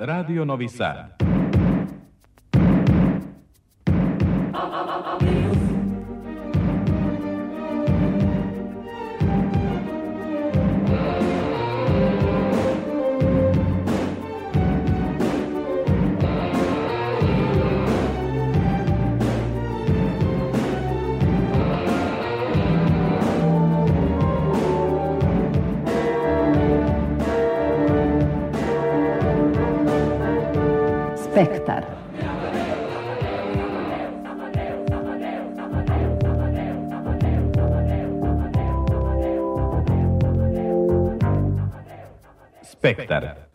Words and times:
Radio 0.00 0.44
Novi 0.44 0.68
Sad. 0.68 1.27
Spektar. 31.38 31.84
Spektar. 42.62 43.47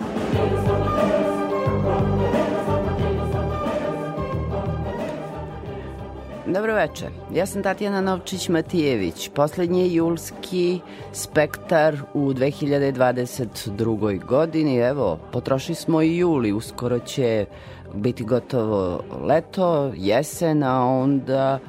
Dobro 6.53 6.75
veče. 6.75 7.05
Ja 7.33 7.45
sam 7.45 7.63
Tatjana 7.63 8.01
Novčić-Matijević. 8.01 9.29
Poslednji 9.29 9.93
julski 9.93 10.79
spektar 11.13 11.97
u 12.13 12.33
2022. 12.33 14.25
godini. 14.25 14.77
Evo, 14.77 15.19
potrošili 15.31 15.75
smo 15.75 16.01
i 16.01 16.17
juli. 16.17 16.53
Uskoro 16.53 16.99
će 16.99 17.45
biti 17.93 18.23
gotovo 18.23 19.03
leto, 19.27 19.91
jesen, 19.95 20.63
a 20.63 20.85
onda 20.85 21.59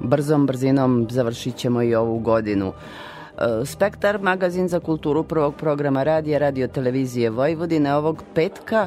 brzom 0.00 0.46
brzinom 0.46 1.06
završit 1.10 1.56
ćemo 1.56 1.82
i 1.82 1.94
ovu 1.94 2.18
godinu. 2.18 2.72
E, 2.72 3.66
Spektar, 3.66 4.18
magazin 4.22 4.68
za 4.68 4.80
kulturu 4.80 5.22
prvog 5.24 5.54
programa 5.54 6.02
radija, 6.02 6.38
radio 6.38 6.68
televizije 6.68 7.30
Vojvodine 7.30 7.94
ovog 7.94 8.22
petka, 8.34 8.86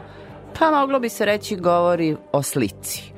pa 0.59 0.71
moglo 0.71 0.99
bi 0.99 1.09
se 1.09 1.25
reći 1.25 1.55
govori 1.55 2.15
o 2.31 2.41
slici. 2.41 3.13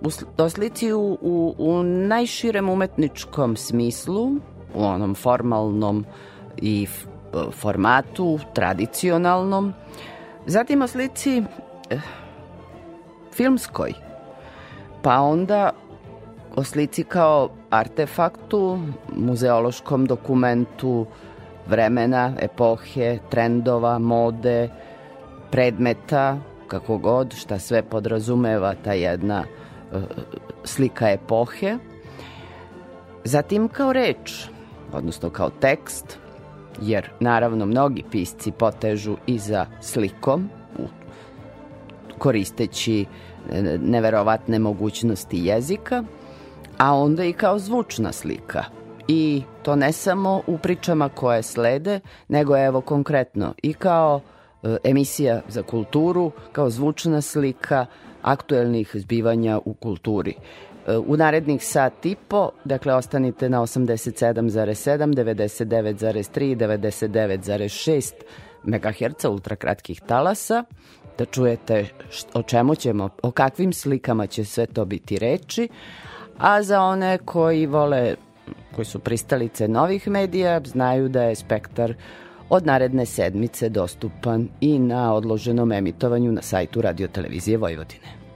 U, 0.00 0.10
sl- 0.10 0.24
o 0.38 0.48
slici 0.48 0.92
u, 0.92 1.18
u, 1.20 1.54
u 1.58 1.82
najširem 1.82 2.68
umetničkom 2.68 3.56
smislu, 3.56 4.30
u 4.74 4.84
onom 4.84 5.14
formalnom 5.14 6.04
i 6.56 6.86
f, 6.88 7.06
formatu, 7.52 8.38
tradicionalnom. 8.54 9.72
Zatim 10.46 10.82
o 10.82 10.86
slici 10.86 11.42
eh, 11.90 12.00
filmskoj, 13.32 13.92
pa 15.02 15.20
onda 15.20 15.70
o 16.56 16.64
slici 16.64 17.04
kao 17.04 17.48
artefaktu, 17.70 18.78
muzeološkom 19.16 20.06
dokumentu 20.06 21.06
vremena, 21.66 22.32
epohe, 22.40 23.18
trendova, 23.30 23.98
mode, 23.98 24.68
predmeta, 25.50 26.38
kako 26.68 26.98
god, 26.98 27.34
šta 27.34 27.58
sve 27.58 27.82
podrazumeva 27.82 28.74
ta 28.84 28.92
jedna 28.92 29.44
slika 30.64 31.10
epohe. 31.10 31.76
Zatim 33.24 33.68
kao 33.68 33.92
reč, 33.92 34.46
odnosno 34.92 35.30
kao 35.30 35.50
tekst, 35.50 36.18
jer 36.82 37.10
naravno 37.20 37.66
mnogi 37.66 38.04
pisci 38.10 38.52
potežu 38.52 39.16
i 39.26 39.38
za 39.38 39.66
slikom, 39.80 40.48
koristeći 42.18 43.06
neverovatne 43.80 44.58
mogućnosti 44.58 45.38
jezika, 45.38 46.04
a 46.78 46.94
onda 46.94 47.24
i 47.24 47.32
kao 47.32 47.58
zvučna 47.58 48.12
slika. 48.12 48.64
I 49.08 49.42
to 49.62 49.76
ne 49.76 49.92
samo 49.92 50.42
u 50.46 50.58
pričama 50.58 51.08
koje 51.08 51.42
slede, 51.42 52.00
nego 52.28 52.56
evo 52.56 52.80
konkretno 52.80 53.54
i 53.62 53.74
kao 53.74 54.20
e, 54.62 54.76
emisija 54.84 55.40
za 55.48 55.62
kulturu, 55.62 56.30
kao 56.52 56.70
zvučna 56.70 57.20
slika 57.20 57.86
aktuelnih 58.22 58.90
zbivanja 58.94 59.58
u 59.64 59.74
kulturi. 59.74 60.34
E, 60.86 60.96
u 60.96 61.16
narednih 61.16 61.64
sat 61.64 62.06
i 62.06 62.16
po, 62.28 62.50
dakle 62.64 62.94
ostanite 62.94 63.48
na 63.48 63.60
87,7, 63.60 65.14
99,3 65.14 66.52
i 66.52 66.56
99,6 66.56 68.12
MHz 68.64 69.24
ultrakratkih 69.24 70.00
talasa, 70.00 70.64
da 71.18 71.24
čujete 71.24 71.86
o 72.34 72.42
čemu 72.42 72.74
ćemo, 72.74 73.08
o 73.22 73.30
kakvim 73.30 73.72
slikama 73.72 74.26
će 74.26 74.44
sve 74.44 74.66
to 74.66 74.84
biti 74.84 75.18
reči, 75.18 75.68
a 76.38 76.62
za 76.62 76.82
one 76.82 77.18
koji 77.18 77.66
vole, 77.66 78.14
koji 78.74 78.84
su 78.84 78.98
pristalice 78.98 79.68
novih 79.68 80.08
medija, 80.08 80.60
znaju 80.64 81.08
da 81.08 81.22
je 81.22 81.34
Spektar 81.34 81.94
od 82.48 82.66
naredne 82.66 83.06
sedmice 83.06 83.68
dostupan 83.68 84.48
i 84.60 84.78
na 84.78 85.14
odloženom 85.14 85.72
emitovanju 85.72 86.32
na 86.32 86.42
sajtu 86.42 86.80
Radio 86.80 87.08
Televizije 87.08 87.58
Vojvodine. 87.58 88.27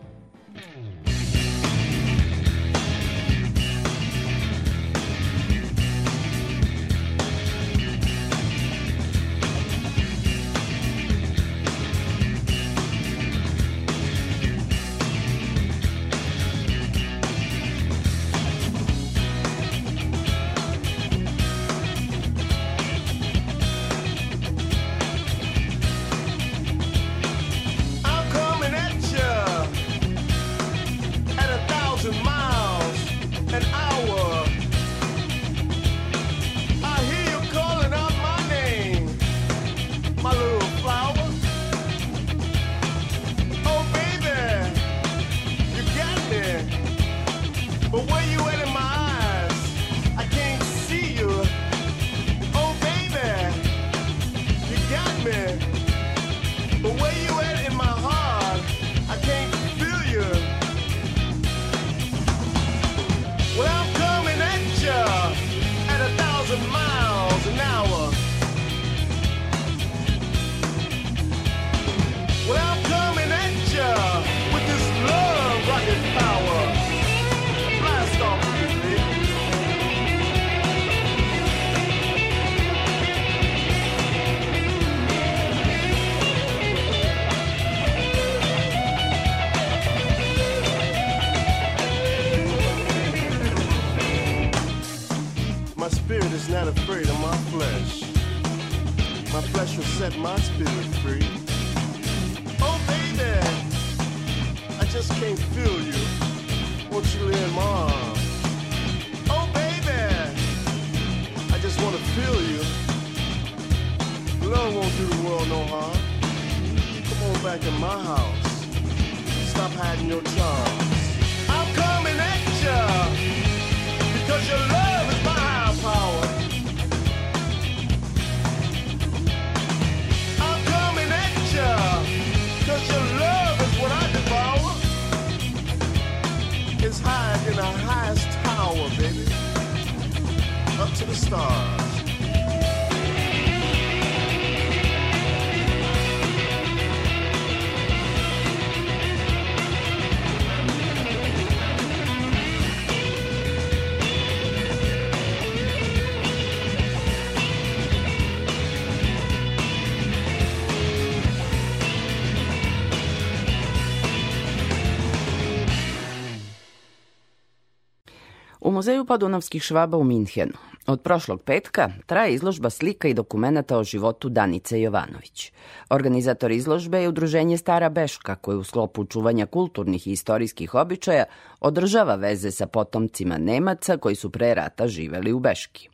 Muzeju 168.72 169.04
podunavskih 169.04 169.62
švaba 169.62 169.96
u 169.96 170.04
Minhenu 170.04 170.52
od 170.86 171.02
prošlog 171.02 171.42
petka 171.42 171.90
traje 172.06 172.34
izložba 172.34 172.70
slika 172.70 173.08
i 173.08 173.14
dokumenata 173.14 173.78
o 173.78 173.84
životu 173.84 174.28
Danice 174.28 174.80
Jovanović. 174.80 175.52
Organizator 175.90 176.50
izložbe 176.50 177.02
je 177.02 177.08
Udruženje 177.08 177.58
Stara 177.58 177.88
Beška 177.88 178.34
koje 178.34 178.56
u 178.56 178.64
sklopu 178.64 179.04
čuvanja 179.04 179.46
kulturnih 179.46 180.06
i 180.06 180.12
istorijskih 180.12 180.74
običaja 180.74 181.24
održava 181.60 182.14
veze 182.14 182.50
sa 182.50 182.66
potomcima 182.66 183.38
Nemaca 183.38 183.96
koji 183.96 184.14
su 184.14 184.30
pre 184.30 184.54
rata 184.54 184.88
živeli 184.88 185.32
u 185.32 185.38
Beški. 185.38 185.88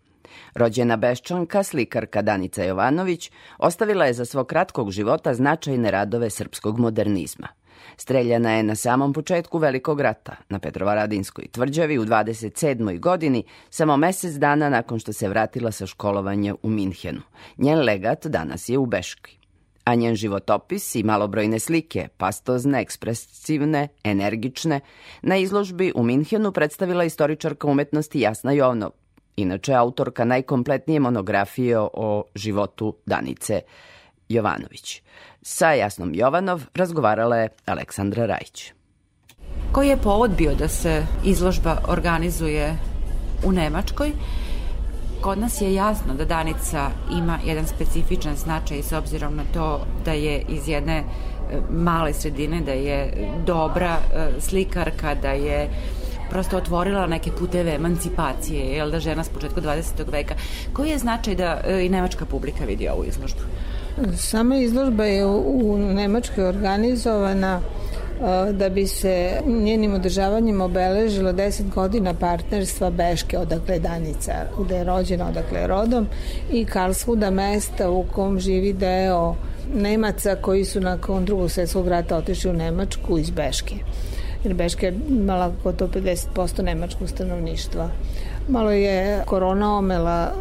Rođena 0.54 0.96
Beščanka, 0.96 1.62
slikarka 1.62 2.22
Danica 2.22 2.62
Jovanović, 2.62 3.30
ostavila 3.58 4.06
je 4.06 4.12
za 4.12 4.24
svog 4.24 4.46
kratkog 4.46 4.90
života 4.90 5.34
značajne 5.34 5.90
radove 5.90 6.30
srpskog 6.30 6.78
modernizma. 6.78 7.48
Streljana 7.96 8.52
je 8.52 8.62
na 8.62 8.74
samom 8.74 9.12
početku 9.12 9.58
Velikog 9.58 10.00
rata, 10.00 10.36
na 10.48 10.58
Petrovaradinskoj 10.58 11.46
tvrđavi 11.52 11.98
u 11.98 12.04
27. 12.04 13.00
godini, 13.00 13.44
samo 13.70 13.96
mesec 13.96 14.34
dana 14.34 14.68
nakon 14.68 14.98
što 14.98 15.12
se 15.12 15.28
vratila 15.28 15.72
sa 15.72 15.86
školovanja 15.86 16.54
u 16.62 16.70
Minhenu. 16.70 17.20
Njen 17.56 17.78
legat 17.78 18.26
danas 18.26 18.68
je 18.68 18.78
u 18.78 18.86
Beški 18.86 19.38
a 19.88 19.94
njen 19.94 20.14
životopis 20.14 20.94
i 20.94 21.02
malobrojne 21.02 21.58
slike, 21.58 22.08
pastozne, 22.16 22.82
ekspresivne, 22.82 23.88
energične, 24.04 24.80
na 25.22 25.36
izložbi 25.36 25.92
u 25.94 26.02
Minhenu 26.02 26.52
predstavila 26.52 27.04
istoričarka 27.04 27.66
umetnosti 27.66 28.20
Jasna 28.20 28.52
Jovnov, 28.52 28.90
inače 29.36 29.74
autorka 29.74 30.24
najkompletnije 30.24 31.00
monografije 31.00 31.78
o 31.78 32.24
životu 32.34 32.96
Danice 33.06 33.60
Jovanović. 34.28 35.02
Sa 35.42 35.72
Jasnom 35.72 36.14
Jovanov 36.14 36.62
razgovarala 36.74 37.36
je 37.36 37.48
Aleksandra 37.66 38.26
Rajić. 38.26 38.72
Koji 39.72 39.88
je 39.88 39.96
povod 39.96 40.30
bio 40.30 40.54
da 40.54 40.68
se 40.68 41.06
izložba 41.24 41.78
organizuje 41.88 42.76
u 43.44 43.52
Nemačkoj? 43.52 44.12
Kod 45.20 45.38
nas 45.38 45.60
je 45.60 45.74
jasno 45.74 46.14
da 46.14 46.24
Danica 46.24 46.90
ima 47.12 47.38
jedan 47.44 47.66
specifičan 47.66 48.36
značaj 48.36 48.82
s 48.82 48.92
obzirom 48.92 49.36
na 49.36 49.42
to 49.54 49.86
da 50.04 50.12
je 50.12 50.44
iz 50.48 50.68
jedne 50.68 50.96
e, 50.96 51.04
male 51.70 52.12
sredine, 52.12 52.60
da 52.60 52.72
je 52.72 53.30
dobra 53.46 53.96
e, 53.96 54.40
slikarka, 54.40 55.14
da 55.14 55.30
je 55.30 55.70
prosto 56.30 56.56
otvorila 56.56 57.06
neke 57.06 57.32
puteve 57.32 57.74
emancipacije, 57.74 58.64
jel 58.76 58.90
da 58.90 59.00
žena 59.00 59.24
s 59.24 59.28
početka 59.28 59.60
20. 59.60 60.12
veka. 60.12 60.34
Koji 60.72 60.90
je 60.90 60.98
značaj 60.98 61.34
da 61.34 61.60
e, 61.64 61.86
i 61.86 61.88
nemačka 61.88 62.24
publika 62.24 62.64
vidi 62.64 62.88
ovu 62.88 63.04
izložbu? 63.04 63.40
Sama 64.16 64.56
izložba 64.56 65.04
je 65.04 65.26
u 65.26 65.78
Nemačkoj 65.78 66.44
organizovana 66.44 67.60
da 68.52 68.68
bi 68.68 68.86
se 68.86 69.40
njenim 69.46 69.94
održavanjem 69.94 70.60
obeležilo 70.60 71.32
10 71.32 71.68
godina 71.74 72.14
partnerstva 72.14 72.90
Beške, 72.90 73.38
odakle 73.38 73.78
Danica, 73.78 74.32
gde 74.64 74.76
je 74.76 74.84
rođena, 74.84 75.28
odakle 75.28 75.66
rodom, 75.66 76.06
i 76.52 76.64
Karlsvuda 76.64 77.30
mesta 77.30 77.90
u 77.90 78.04
kom 78.14 78.40
živi 78.40 78.72
deo 78.72 79.34
Nemaca 79.74 80.36
koji 80.42 80.64
su 80.64 80.80
nakon 80.80 81.24
drugog 81.24 81.50
svetskog 81.50 81.88
rata 81.88 82.16
otišli 82.16 82.50
u 82.50 82.54
Nemačku 82.54 83.18
iz 83.18 83.30
Beške. 83.30 83.74
Jer 84.44 84.54
Beška 84.54 84.86
je 84.86 84.94
imala 85.08 85.52
gotovo 85.64 85.90
50% 85.92 86.62
nemačkog 86.62 87.08
stanovništva. 87.08 87.90
Malo 88.48 88.70
je 88.70 89.22
korona 89.26 89.78
omela 89.78 90.32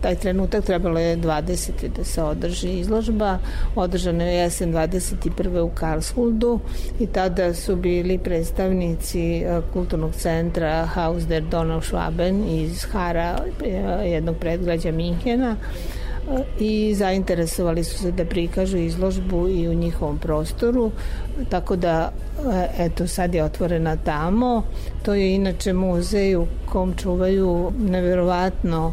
taj 0.00 0.14
trenutak 0.14 0.64
trebalo 0.64 0.98
je 0.98 1.16
20. 1.16 1.88
da 1.96 2.04
se 2.04 2.22
održi 2.22 2.68
izložba. 2.68 3.38
Održana 3.74 4.24
je 4.24 4.38
jesen 4.38 4.72
21. 4.72 5.60
u 5.60 5.70
Karlsrudu 5.74 6.60
i 7.00 7.06
tada 7.06 7.54
su 7.54 7.76
bili 7.76 8.18
predstavnici 8.18 9.36
e, 9.36 9.60
kulturnog 9.72 10.14
centra 10.14 10.86
Haus 10.86 11.22
der 11.22 11.42
Donau 11.42 11.80
Schwaben 11.80 12.62
iz 12.62 12.84
Hara, 12.92 13.38
e, 13.64 13.68
jednog 14.10 14.36
predgrađa 14.36 14.92
Minhena 14.92 15.56
e, 15.56 16.42
i 16.58 16.94
zainteresovali 16.94 17.84
su 17.84 17.98
se 17.98 18.12
da 18.12 18.24
prikažu 18.24 18.78
izložbu 18.78 19.48
i 19.48 19.68
u 19.68 19.74
njihovom 19.74 20.18
prostoru, 20.18 20.90
tako 21.48 21.76
da 21.76 22.12
eto 22.78 23.06
sad 23.06 23.34
je 23.34 23.44
otvorena 23.44 23.96
tamo. 23.96 24.62
To 25.02 25.14
je 25.14 25.34
inače 25.34 25.72
muzej 25.72 26.36
u 26.36 26.46
kom 26.66 26.94
čuvaju 26.96 27.72
neverovatno 27.78 28.92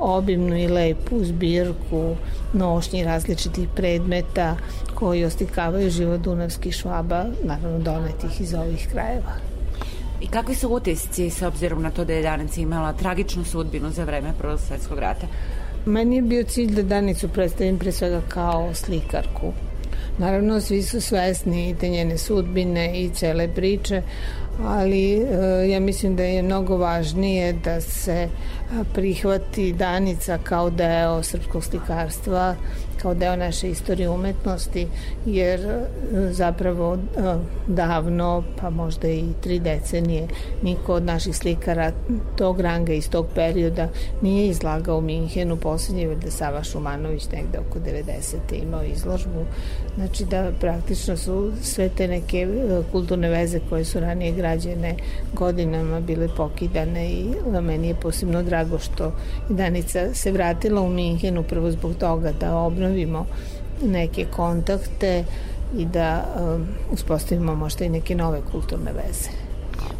obimnu 0.00 0.56
i 0.56 0.68
lepu 0.68 1.24
zbirku 1.24 2.16
nošnji 2.52 3.04
različitih 3.04 3.68
predmeta 3.76 4.56
koji 4.94 5.24
ostikavaju 5.24 5.90
život 5.90 6.20
dunavskih 6.20 6.74
švaba, 6.74 7.24
naravno 7.44 7.78
donetih 7.78 8.40
iz 8.40 8.54
ovih 8.54 8.88
krajeva. 8.92 9.32
I 10.20 10.26
kakvi 10.26 10.54
su 10.54 10.68
utisci 10.68 11.30
s 11.30 11.42
obzirom 11.42 11.82
na 11.82 11.90
to 11.90 12.04
da 12.04 12.12
je 12.12 12.22
Danica 12.22 12.60
imala 12.60 12.92
tragičnu 12.92 13.44
sudbinu 13.44 13.90
za 13.90 14.04
vreme 14.04 14.32
Prvog 14.38 14.60
svetskog 14.60 14.98
rata? 14.98 15.26
Meni 15.86 16.16
je 16.16 16.22
bio 16.22 16.44
cilj 16.44 16.74
da 16.74 16.82
Danicu 16.82 17.28
predstavim 17.28 17.78
pre 17.78 17.92
svega 17.92 18.20
kao 18.28 18.74
slikarku. 18.74 19.52
Naravno, 20.18 20.60
svi 20.60 20.82
su 20.82 21.00
svesni 21.00 21.76
te 21.80 21.88
njene 21.88 22.18
sudbine 22.18 23.00
i 23.00 23.10
cele 23.10 23.48
priče, 23.48 24.02
ali 24.64 25.12
e, 25.12 25.68
ja 25.70 25.80
mislim 25.80 26.16
da 26.16 26.22
je 26.22 26.42
mnogo 26.42 26.76
važnije 26.76 27.52
da 27.52 27.80
se 27.80 28.28
prihvati 28.94 29.72
Danica 29.72 30.38
kao 30.44 30.70
deo 30.70 31.22
srpskog 31.22 31.64
slikarstva, 31.64 32.54
kao 33.02 33.14
deo 33.14 33.36
naše 33.36 33.70
istorije 33.70 34.08
umetnosti, 34.08 34.88
jer 35.26 35.60
e, 35.60 35.86
zapravo 36.30 36.94
e, 36.94 36.98
davno, 37.66 38.42
pa 38.60 38.70
možda 38.70 39.08
i 39.08 39.24
tri 39.40 39.58
decenije, 39.58 40.28
niko 40.62 40.94
od 40.94 41.02
naših 41.02 41.36
slikara 41.36 41.92
tog 42.36 42.60
ranga 42.60 42.92
iz 42.92 43.10
tog 43.10 43.26
perioda 43.34 43.88
nije 44.22 44.48
izlagao 44.48 44.98
u 44.98 45.00
Minhenu, 45.00 45.56
poslednji 45.56 46.02
je 46.02 46.16
da 46.16 46.30
Sava 46.30 46.62
Šumanović 46.64 47.28
negde 47.32 47.58
oko 47.58 47.78
90. 47.78 48.62
imao 48.62 48.82
izložbu, 48.82 49.44
znači 49.96 50.24
da 50.24 50.50
praktično 50.60 51.16
su 51.16 51.52
sve 51.62 51.88
te 51.88 52.08
neke 52.08 52.38
e, 52.38 52.82
kulturne 52.92 53.28
veze 53.28 53.60
koje 53.68 53.84
su 53.84 54.00
ranije 54.00 54.32
građene 54.32 54.94
godinama 55.32 56.00
bile 56.00 56.28
pokidane 56.36 57.10
i 57.10 57.24
meni 57.62 57.88
je 57.88 57.94
posebno 57.94 58.42
drago 58.42 58.78
što 58.78 59.12
Danica 59.48 60.14
se 60.14 60.32
vratila 60.32 60.80
u 60.80 60.88
Minhenu 60.88 61.42
prvo 61.42 61.70
zbog 61.70 61.94
toga 61.94 62.32
da 62.40 62.56
obnovi 62.56 62.89
obnovimo 62.90 63.26
neke 63.82 64.24
kontakte 64.24 65.24
i 65.78 65.84
da 65.86 66.24
um, 66.36 66.66
uspostavimo 66.92 67.54
možda 67.54 67.84
i 67.84 67.88
neke 67.88 68.14
nove 68.14 68.40
kulturne 68.52 68.92
veze. 68.92 69.30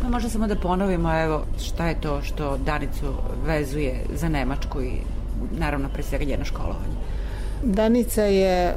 Pa 0.03 0.09
možda 0.09 0.29
samo 0.29 0.47
da 0.47 0.57
ponovimo 0.57 1.23
evo 1.23 1.43
šta 1.59 1.89
je 1.89 2.01
to 2.01 2.23
što 2.23 2.59
Danicu 2.67 3.15
vezuje 3.47 4.05
za 4.15 4.29
Nemačku 4.29 4.83
i 4.83 4.93
naravno 5.59 5.89
pre 5.89 6.03
svega 6.03 6.25
njeno 6.25 6.45
školovanje. 6.45 6.97
Danica 7.63 8.23
je, 8.23 8.75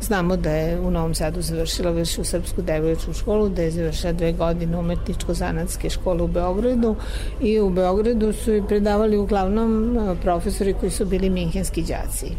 znamo 0.00 0.36
da 0.36 0.50
je 0.50 0.80
u 0.80 0.90
Novom 0.90 1.14
Sadu 1.14 1.42
završila 1.42 1.90
u 1.90 2.24
Srpsku 2.24 2.62
devoječku 2.62 3.12
školu, 3.12 3.48
da 3.48 3.62
je 3.62 3.70
završila 3.70 4.12
dve 4.12 4.32
godine 4.32 4.78
umetničko-zanatske 4.78 5.90
škole 5.90 6.22
u 6.22 6.28
Beogradu 6.28 6.96
i 7.40 7.60
u 7.60 7.70
Beogradu 7.70 8.32
su 8.32 8.54
i 8.54 8.62
predavali 8.62 9.16
uglavnom 9.16 9.96
uh, 9.96 10.18
profesori 10.22 10.74
koji 10.74 10.90
su 10.90 11.06
bili 11.06 11.30
minhenski 11.30 11.82
đaci. 11.82 12.32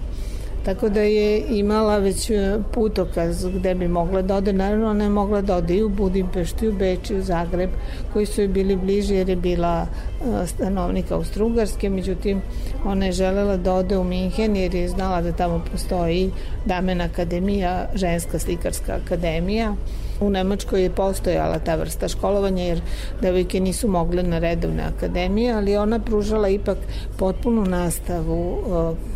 Tako 0.65 0.89
da 0.89 1.01
je 1.01 1.43
imala 1.49 1.97
već 1.97 2.29
e, 2.29 2.59
putokaz 2.73 3.45
gde 3.45 3.75
bi 3.75 3.87
mogla 3.87 4.21
da 4.21 4.35
ode. 4.35 4.53
Naravno, 4.53 4.89
ona 4.89 5.03
je 5.03 5.09
mogla 5.09 5.41
da 5.41 5.55
ode 5.55 5.75
i 5.75 5.83
u 5.83 5.89
Budimpeštu, 5.89 6.69
u 6.69 6.71
Beč, 6.71 7.11
u 7.11 7.21
Zagreb, 7.21 7.69
koji 8.13 8.25
su 8.25 8.41
joj 8.41 8.47
bili 8.47 8.75
bliži 8.75 9.15
jer 9.15 9.29
je 9.29 9.35
bila 9.35 9.87
e, 9.87 10.47
stanovnika 10.47 11.15
Austrougarske. 11.15 11.89
Međutim, 11.89 12.41
ona 12.85 13.05
je 13.05 13.11
želela 13.11 13.57
da 13.57 13.73
ode 13.73 13.97
u 13.97 14.03
Minhen 14.03 14.55
jer 14.55 14.75
je 14.75 14.89
znala 14.89 15.21
da 15.21 15.31
tamo 15.31 15.61
postoji 15.71 16.31
Damen 16.65 17.01
akademija, 17.01 17.89
ženska 17.95 18.39
slikarska 18.39 18.99
akademija 19.05 19.75
U 20.21 20.29
Nemačkoj 20.29 20.83
je 20.83 20.89
postojala 20.89 21.59
ta 21.59 21.75
vrsta 21.75 22.07
školovanja 22.07 22.63
jer 22.63 22.81
devojke 23.21 23.59
nisu 23.59 23.87
mogle 23.87 24.23
na 24.23 24.39
redovne 24.39 24.83
akademije, 24.83 25.53
ali 25.53 25.77
ona 25.77 25.99
pružala 25.99 26.49
ipak 26.49 26.77
potpunu 27.17 27.65
nastavu 27.65 28.57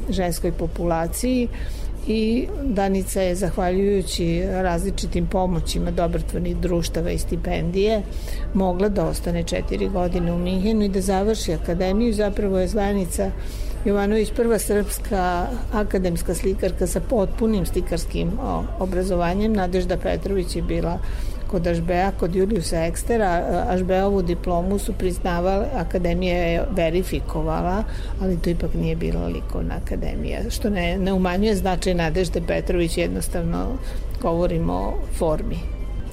ženskoj 0.09 0.51
populaciji 0.51 1.47
i 2.07 2.47
Danica 2.63 3.21
je 3.21 3.35
zahvaljujući 3.35 4.43
različitim 4.51 5.27
pomoćima 5.27 5.91
dobrotvornih 5.91 6.57
društava 6.57 7.11
i 7.11 7.17
stipendije 7.17 8.01
mogla 8.53 8.89
da 8.89 9.05
ostane 9.05 9.43
četiri 9.43 9.89
godine 9.89 10.33
u 10.33 10.37
Minhenu 10.37 10.85
i 10.85 10.89
da 10.89 11.01
završi 11.01 11.53
akademiju. 11.53 12.13
Zapravo 12.13 12.59
je 12.59 12.67
Zvanica 12.67 13.31
Jovanović 13.85 14.31
prva 14.35 14.59
srpska 14.59 15.47
akademska 15.73 16.35
slikarka 16.35 16.87
sa 16.87 16.99
potpunim 16.99 17.65
slikarskim 17.65 18.31
obrazovanjem. 18.79 19.53
Nadežda 19.53 19.97
Petrović 19.97 20.55
je 20.55 20.61
bila 20.61 20.99
kod 21.53 21.67
Ažbea, 21.67 22.11
kod 22.19 22.35
Juliusa 22.35 22.85
Ekstera, 22.85 23.65
Ažbeovu 23.69 24.21
diplomu 24.21 24.79
su 24.79 24.93
priznavali, 24.93 25.65
akademija 25.75 26.37
je 26.37 26.63
verifikovala, 26.71 27.83
ali 28.21 28.39
to 28.39 28.49
ipak 28.49 28.73
nije 28.73 28.95
bila 28.95 29.27
likovna 29.27 29.75
akademija, 29.85 30.49
što 30.49 30.69
ne, 30.69 30.97
ne 30.97 31.13
umanjuje 31.13 31.55
značaj 31.55 31.93
Nadežde 31.93 32.41
Petrović, 32.47 32.97
jednostavno 32.97 33.67
govorimo 34.21 34.73
o 34.73 34.93
formi. 35.17 35.59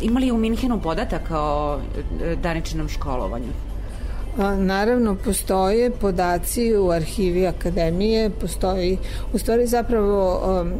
Ima 0.02 0.20
li 0.20 0.30
u 0.30 0.36
Minhenu 0.36 0.80
podataka 0.80 1.40
o 1.40 1.78
e, 1.78 2.36
daničinom 2.36 2.88
školovanju? 2.88 3.69
Naravno, 4.58 5.16
postoje 5.24 5.90
podaci 5.90 6.76
u 6.76 6.90
arhivi 6.90 7.46
akademije, 7.46 8.30
postoji, 8.30 8.98
u 9.32 9.38
stvari 9.38 9.66
zapravo 9.66 10.40
um, 10.60 10.72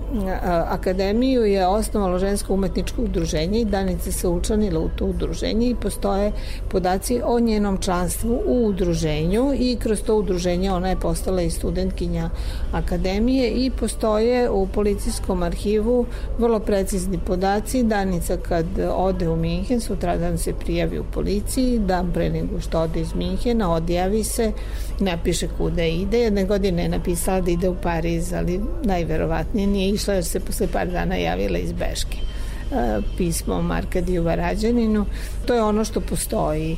akademiju 0.68 1.44
je 1.44 1.66
osnovalo 1.66 2.18
žensko 2.18 2.54
umetničko 2.54 3.02
udruženje 3.02 3.60
i 3.60 3.64
Danica 3.64 4.12
se 4.12 4.28
učlanila 4.28 4.80
u 4.80 4.88
to 4.88 5.04
udruženje 5.04 5.70
i 5.70 5.74
postoje 5.74 6.32
podaci 6.70 7.20
o 7.24 7.40
njenom 7.40 7.78
članstvu 7.78 8.40
u 8.46 8.66
udruženju 8.66 9.54
i 9.58 9.76
kroz 9.76 10.02
to 10.02 10.16
udruženje 10.16 10.72
ona 10.72 10.88
je 10.88 11.00
postala 11.00 11.42
i 11.42 11.50
studentkinja 11.50 12.30
akademije 12.72 13.50
i 13.50 13.70
postoje 13.70 14.50
u 14.50 14.66
policijskom 14.66 15.42
arhivu 15.42 16.06
vrlo 16.38 16.58
precizni 16.60 17.18
podaci. 17.26 17.82
Danica 17.82 18.36
kad 18.36 18.66
ode 18.94 19.28
u 19.28 19.36
Minhen, 19.36 19.80
sutradan 19.80 20.38
se 20.38 20.52
prijavi 20.52 20.98
u 20.98 21.04
policiji, 21.14 21.78
dan 21.78 22.12
pre 22.12 22.30
nego 22.30 22.60
što 22.60 22.80
ode 22.80 23.00
iz 23.00 23.14
Minhen, 23.14 23.39
Minhena, 23.40 23.72
odjavi 23.72 24.24
se, 24.24 24.52
napiše 24.98 25.48
kuda 25.58 25.84
ide. 25.84 26.18
Jedne 26.18 26.44
godine 26.44 26.82
je 26.82 26.88
napisala 26.88 27.40
da 27.40 27.50
ide 27.50 27.68
u 27.68 27.74
Pariz, 27.74 28.32
ali 28.32 28.60
najverovatnije 28.84 29.66
nije 29.66 29.90
išla 29.90 30.14
jer 30.14 30.24
se 30.24 30.40
posle 30.40 30.66
par 30.66 30.88
dana 30.88 31.16
javila 31.16 31.58
iz 31.58 31.72
Beške 31.72 32.18
e, 32.18 33.00
pismo 33.16 33.62
Markadiju 33.62 34.22
Varađaninu. 34.22 35.06
To 35.46 35.54
je 35.54 35.62
ono 35.62 35.84
što 35.84 36.00
postoji. 36.00 36.76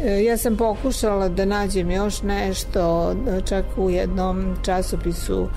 E, 0.00 0.24
ja 0.24 0.36
sam 0.36 0.56
pokušala 0.56 1.28
da 1.28 1.44
nađem 1.44 1.90
još 1.90 2.22
nešto, 2.22 3.14
čak 3.44 3.64
u 3.76 3.90
jednom 3.90 4.56
časopisu 4.62 5.48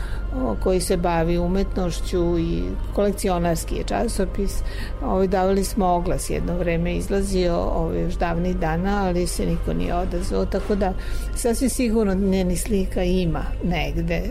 koji 0.64 0.80
se 0.80 0.98
bavi 0.98 1.38
umetnošću 1.38 2.40
i 2.40 2.64
kolekcionarski 2.96 3.76
je 3.76 3.84
časopis. 3.84 4.60
Ovaj, 5.04 5.28
davali 5.28 5.64
smo 5.64 5.86
oglas 5.86 6.30
jedno 6.30 6.58
vreme 6.58 6.96
izlazio 6.96 7.56
ovaj, 7.58 8.02
još 8.02 8.14
davnih 8.14 8.58
dana, 8.58 9.06
ali 9.06 9.28
se 9.28 9.46
niko 9.46 9.74
nije 9.74 9.96
odazvao, 9.96 10.46
tako 10.46 10.76
da 10.76 10.94
sasvim 11.36 11.70
sigurno 11.70 12.14
njeni 12.14 12.58
slika 12.58 13.04
ima 13.04 13.44
negde 13.64 14.22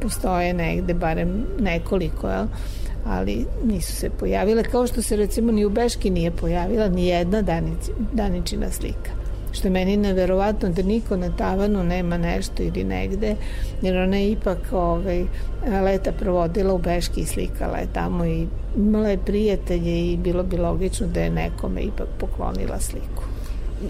postoje 0.00 0.54
negde, 0.54 0.94
barem 0.94 1.46
nekoliko, 1.58 2.28
jel? 2.28 2.46
Ali 3.08 3.46
nisu 3.64 3.92
se 3.92 4.10
pojavile, 4.10 4.62
kao 4.62 4.86
što 4.86 5.02
se 5.02 5.16
recimo 5.16 5.52
ni 5.52 5.64
u 5.64 5.70
Beški 5.70 6.10
nije 6.10 6.30
pojavila 6.30 6.88
ni 6.88 7.06
jedna 7.06 7.42
danic, 7.42 7.90
daničina 8.12 8.70
slika 8.70 9.18
što 9.52 9.68
je 9.68 9.72
meni 9.72 9.96
neverovatno 9.96 10.68
da 10.68 10.82
niko 10.82 11.16
na 11.16 11.36
tavanu 11.36 11.84
nema 11.84 12.18
nešto 12.18 12.62
ili 12.62 12.84
negde, 12.84 13.36
jer 13.82 13.96
ona 13.96 14.16
je 14.16 14.30
ipak 14.30 14.58
ovaj, 14.72 15.24
leta 15.84 16.12
provodila 16.12 16.74
u 16.74 16.78
Beški 16.78 17.20
i 17.20 17.26
slikala 17.26 17.78
je 17.78 17.92
tamo 17.92 18.24
i 18.24 18.46
imala 18.76 19.08
je 19.08 19.18
prijatelje 19.18 20.12
i 20.12 20.16
bilo 20.16 20.42
bi 20.42 20.56
logično 20.56 21.06
da 21.06 21.20
je 21.20 21.30
nekome 21.30 21.80
ipak 21.80 22.08
poklonila 22.18 22.80
sliku. 22.80 23.22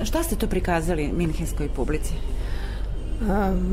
Šta 0.05 0.23
ste 0.23 0.37
to 0.37 0.47
prikazali 0.47 1.13
minhenskoj 1.13 1.69
publici? 1.77 2.15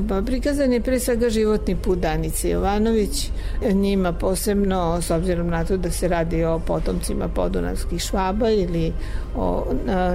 Pa 0.09 0.21
prikazan 0.25 0.73
je 0.73 0.81
pre 0.81 0.99
svega 0.99 1.29
životni 1.29 1.75
put 1.75 1.99
Danice 1.99 2.49
Jovanović, 2.49 3.29
njima 3.73 4.13
posebno 4.13 5.01
s 5.01 5.11
obzirom 5.11 5.47
na 5.47 5.65
to 5.65 5.77
da 5.77 5.91
se 5.91 6.07
radi 6.07 6.43
o 6.43 6.59
potomcima 6.59 7.27
podunavskih 7.27 8.01
švaba 8.01 8.49
ili 8.49 8.93
o 9.35 9.65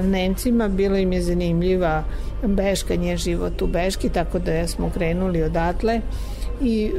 Nemcima, 0.03 0.69
bilo 0.69 0.97
im 0.97 1.13
je 1.13 1.23
zanimljiva 1.23 2.05
Beška, 2.43 2.95
nje 2.95 3.17
život 3.17 3.63
u 3.63 3.67
Beški, 3.67 4.09
tako 4.09 4.39
da 4.39 4.67
smo 4.67 4.91
krenuli 4.91 5.43
odatle. 5.43 6.01
I 6.63 6.93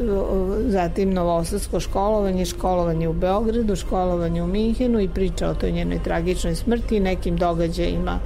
zatim 0.68 1.14
novosadsko 1.14 1.80
školovanje, 1.80 2.46
školovanje 2.46 3.08
u 3.08 3.14
Beogradu, 3.14 3.76
školovanje 3.76 4.44
u 4.44 4.48
Minhenu 4.48 5.00
i 5.00 5.10
priča 5.10 5.50
o 5.50 5.54
toj 5.54 5.72
njenoj 5.72 6.04
tragičnoj 6.04 6.56
smrti 6.56 6.96
i 6.96 7.00
nekim 7.00 7.38
događajima 7.38 8.20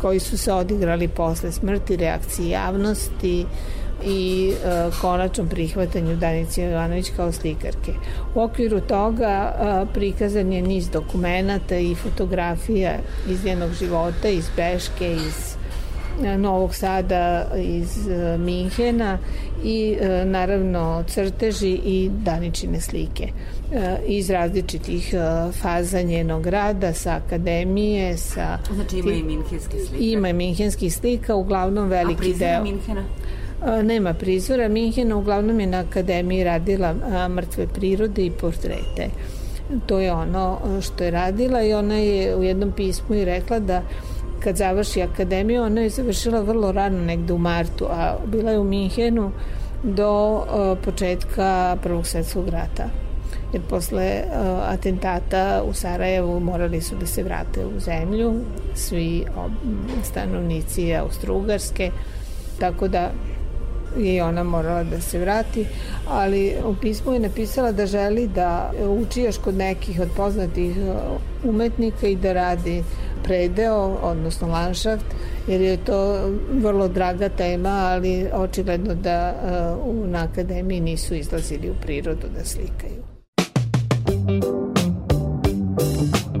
koji 0.00 0.20
su 0.20 0.38
se 0.38 0.52
odigrali 0.52 1.08
posle 1.08 1.52
smrti, 1.52 1.96
reakcije 1.96 2.48
javnosti 2.48 3.46
i 4.06 4.52
e, 4.64 4.90
konačnom 5.00 5.48
prihvatanju 5.48 6.16
Danice 6.16 6.62
Jovanović 6.62 7.10
kao 7.16 7.32
slikarke. 7.32 7.92
U 8.34 8.40
okviru 8.40 8.80
toga 8.80 9.26
e, 9.26 9.86
prikazan 9.94 10.52
je 10.52 10.62
niz 10.62 10.90
dokumenta 10.90 11.76
i 11.76 11.94
fotografija 11.94 12.92
iz 13.28 13.44
njenog 13.44 13.72
života, 13.72 14.28
iz 14.28 14.44
Beške, 14.56 15.12
iz 15.12 15.53
Novog 16.38 16.74
Sada, 16.74 17.46
iz 17.56 18.08
e, 18.08 18.38
Minhena 18.38 19.18
i 19.64 19.96
e, 20.00 20.24
naravno 20.24 21.04
crteži 21.06 21.80
i 21.84 22.10
daničine 22.24 22.80
slike. 22.80 23.28
E, 23.72 23.96
iz 24.06 24.30
različitih 24.30 25.14
e, 25.14 25.52
faza 25.52 26.02
njenog 26.02 26.46
rada, 26.46 26.92
sa 26.92 27.20
akademije, 27.26 28.16
sa... 28.16 28.58
Znači 28.74 28.98
ima 28.98 29.12
i 29.12 29.22
minhenske 29.22 29.78
slike? 29.88 30.04
Ima 30.04 30.28
i 30.28 30.32
minhenskih 30.32 30.94
slika, 30.94 31.34
uglavnom 31.34 31.88
veliki 31.88 32.34
deo... 32.34 32.60
A 32.60 32.62
Minhena? 32.62 33.04
E, 33.66 33.82
nema 33.82 34.14
prizora. 34.14 34.68
Minhena 34.68 35.16
uglavnom 35.16 35.60
je 35.60 35.66
na 35.66 35.78
akademiji 35.78 36.44
radila 36.44 36.94
mrtve 37.28 37.66
prirode 37.66 38.26
i 38.26 38.30
portrete. 38.30 39.08
To 39.86 40.00
je 40.00 40.12
ono 40.12 40.58
što 40.82 41.04
je 41.04 41.10
radila 41.10 41.62
i 41.62 41.74
ona 41.74 41.94
je 41.94 42.36
u 42.36 42.42
jednom 42.42 42.72
pismu 42.72 43.14
i 43.14 43.24
rekla 43.24 43.58
da 43.58 43.82
kad 44.44 44.56
završi 44.56 45.02
akademiju, 45.02 45.62
ona 45.62 45.80
je 45.80 45.90
završila 45.90 46.40
vrlo 46.40 46.72
rano, 46.72 46.98
negde 47.04 47.32
u 47.32 47.38
martu, 47.38 47.86
a 47.90 48.16
bila 48.26 48.50
je 48.50 48.58
u 48.58 48.64
Minhenu 48.64 49.30
do 49.82 50.42
početka 50.84 51.76
Prvog 51.82 52.06
svetskog 52.06 52.48
rata. 52.48 52.84
Jer 53.52 53.62
posle 53.70 54.22
uh, 54.26 54.72
atentata 54.72 55.62
u 55.66 55.72
Sarajevu 55.72 56.40
morali 56.40 56.80
su 56.80 56.96
da 57.00 57.06
se 57.06 57.22
vrate 57.22 57.66
u 57.66 57.80
zemlju, 57.80 58.32
svi 58.74 59.24
stanovnici 60.02 60.82
Austro-Ugarske, 60.82 61.90
tako 62.58 62.88
da 62.88 63.10
je 63.98 64.24
ona 64.24 64.42
morala 64.42 64.84
da 64.84 65.00
se 65.00 65.18
vrati, 65.18 65.66
ali 66.08 66.54
u 66.64 66.74
pismu 66.80 67.12
je 67.12 67.20
napisala 67.20 67.72
da 67.72 67.86
želi 67.86 68.28
da 68.28 68.72
uči 68.88 69.20
još 69.20 69.38
kod 69.38 69.54
nekih 69.54 70.00
od 70.00 70.08
poznatih 70.16 70.76
umetnika 71.44 72.06
i 72.06 72.16
da 72.16 72.32
radi 72.32 72.82
predeo, 73.24 73.98
odnosno 74.02 74.48
lanšaft, 74.48 75.04
jer 75.48 75.60
je 75.60 75.76
to 75.76 76.30
vrlo 76.52 76.88
draga 76.88 77.28
tema, 77.28 77.68
ali 77.68 78.26
očigledno 78.32 78.94
da 78.94 79.34
uh, 79.78 80.08
na 80.08 80.28
akademiji 80.32 80.80
nisu 80.80 81.14
izlazili 81.14 81.70
u 81.70 81.74
prirodu 81.82 82.26
da 82.38 82.44
slikaju. 82.44 83.14
on, 84.26 86.33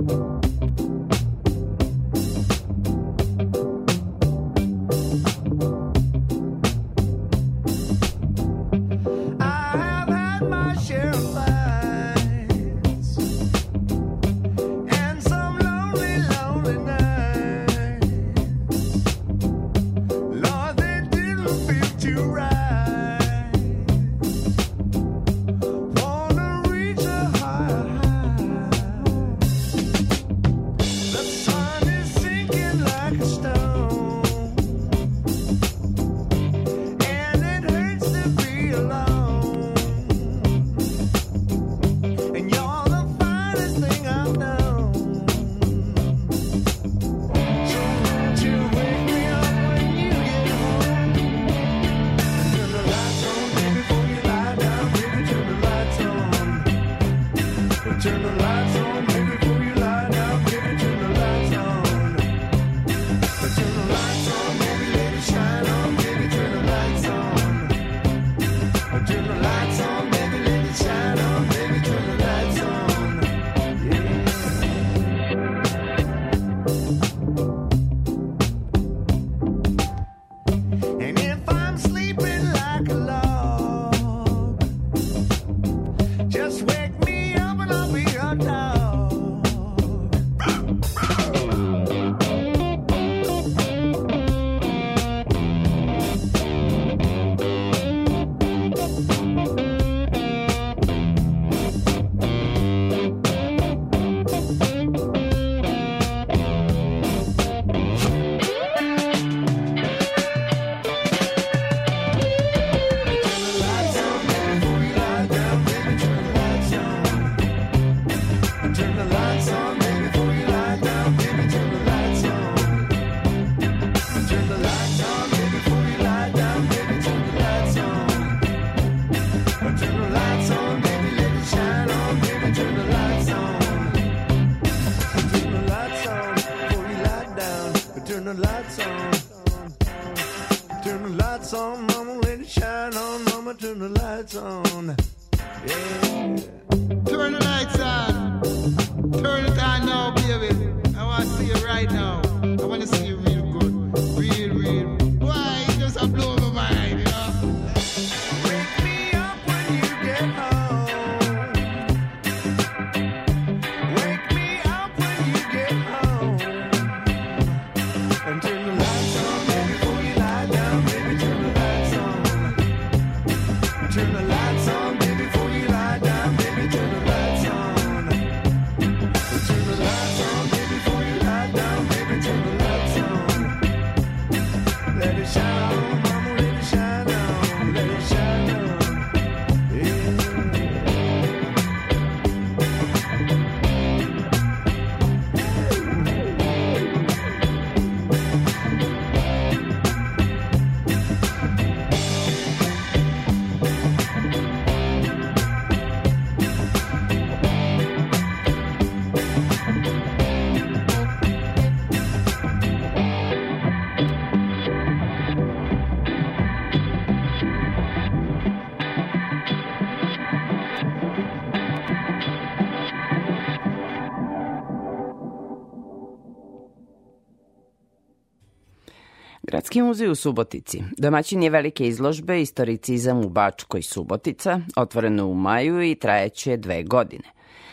muzej 229.94 230.08
u 230.08 230.14
Subotici. 230.14 230.82
Domaćin 230.98 231.42
je 231.42 231.50
velike 231.50 231.86
izložbe 231.86 232.40
Istoricizam 232.40 233.18
u 233.24 233.28
Bačkoj 233.28 233.82
Subotica, 233.82 234.60
otvoreno 234.76 235.26
u 235.26 235.34
maju 235.34 235.82
i 235.82 235.94
trajeće 235.94 236.56
dve 236.56 236.82
godine. 236.82 237.28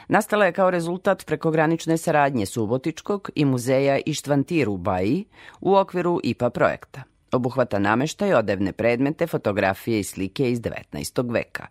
Nastala 0.07 0.45
je 0.45 0.51
kao 0.51 0.69
rezultat 0.69 1.25
prekogranične 1.25 1.97
saradnje 1.97 2.45
Subotičkog 2.45 3.29
i 3.35 3.45
muzeja 3.45 3.99
Ištvantir 4.05 4.69
u 4.69 4.77
Baji 4.77 5.25
u 5.61 5.75
okviru 5.75 6.19
IPA 6.23 6.49
projekta. 6.49 7.03
Obuhvata 7.31 7.79
nameštaj, 7.79 8.33
odevne 8.33 8.71
predmete, 8.71 9.27
fotografije 9.27 9.99
i 9.99 10.03
slike 10.03 10.51
iz 10.51 10.61
19. 10.61 11.33
veka. 11.33 11.67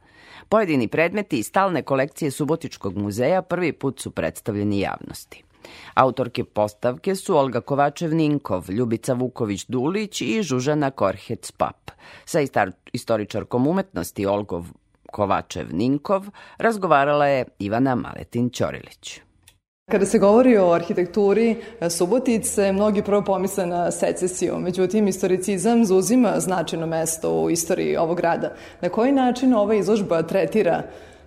Pojedini 0.49 0.89
predmeti 0.89 1.39
iz 1.39 1.47
stalne 1.47 1.83
kolekcije 1.83 2.31
Subotičkog 2.31 2.97
muzeja 2.97 3.43
prvi 3.43 3.73
put 3.73 4.01
su 4.01 4.11
predstavljeni 4.11 4.81
javnosti. 4.81 5.45
Autorke 5.95 6.45
postavke 6.45 7.15
su 7.15 7.37
Olga 7.37 7.61
Kovačev-Ninkov, 7.61 8.71
Ljubica 8.71 9.15
Vuković-Dulić 9.15 10.23
i 10.23 10.43
Žužana 10.43 10.91
Korhec-Pap. 10.91 11.91
Sa 12.25 12.39
istoričarkom 12.93 13.67
umetnosti 13.67 14.27
Olgov 14.27 14.67
Kovačev-Ninkov 15.13 16.31
razgovarala 16.59 17.27
je 17.27 17.45
Ivana 17.59 17.97
Maletin-Ćorilić. 17.97 19.21
Kada 19.91 20.07
se 20.07 20.19
govori 20.19 20.57
o 20.59 20.73
arhitekturi 20.73 21.57
e, 21.81 21.91
Subotice, 21.91 22.73
mnogi 22.73 23.03
prvo 23.03 23.25
pomisle 23.25 23.67
na 23.67 23.91
secesiju, 23.91 24.59
međutim, 24.59 25.09
istoricizam 25.09 25.85
zauzima 25.85 26.41
značajno 26.41 26.87
mesto 26.87 27.33
u 27.33 27.51
istoriji 27.51 27.97
ovog 27.97 28.17
grada. 28.17 28.55
Na 28.81 28.89
koji 28.89 29.13
način 29.13 29.55
ova 29.55 29.75
izložba 29.75 30.23
tretira 30.23 30.83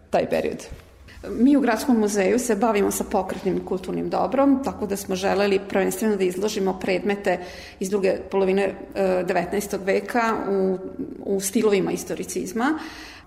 taj 0.10 0.30
period? 0.30 0.83
Mi 1.30 1.58
u 1.58 1.62
Gradskom 1.62 2.00
muzeju 2.00 2.40
se 2.40 2.56
bavimo 2.56 2.92
sa 2.92 3.04
pokretnim 3.04 3.66
kulturnim 3.66 4.10
dobrom, 4.10 4.64
tako 4.64 4.86
da 4.86 4.96
smo 4.96 5.16
želeli 5.16 5.60
prvenstveno 5.70 6.16
da 6.16 6.24
izložimo 6.24 6.80
predmete 6.80 7.40
iz 7.80 7.90
druge 7.90 8.18
polovine 8.32 8.64
e, 8.64 9.24
19. 9.28 9.86
veka 9.86 10.36
u, 10.50 10.78
u 11.20 11.40
stilovima 11.40 11.92
istoricizma. 11.92 12.80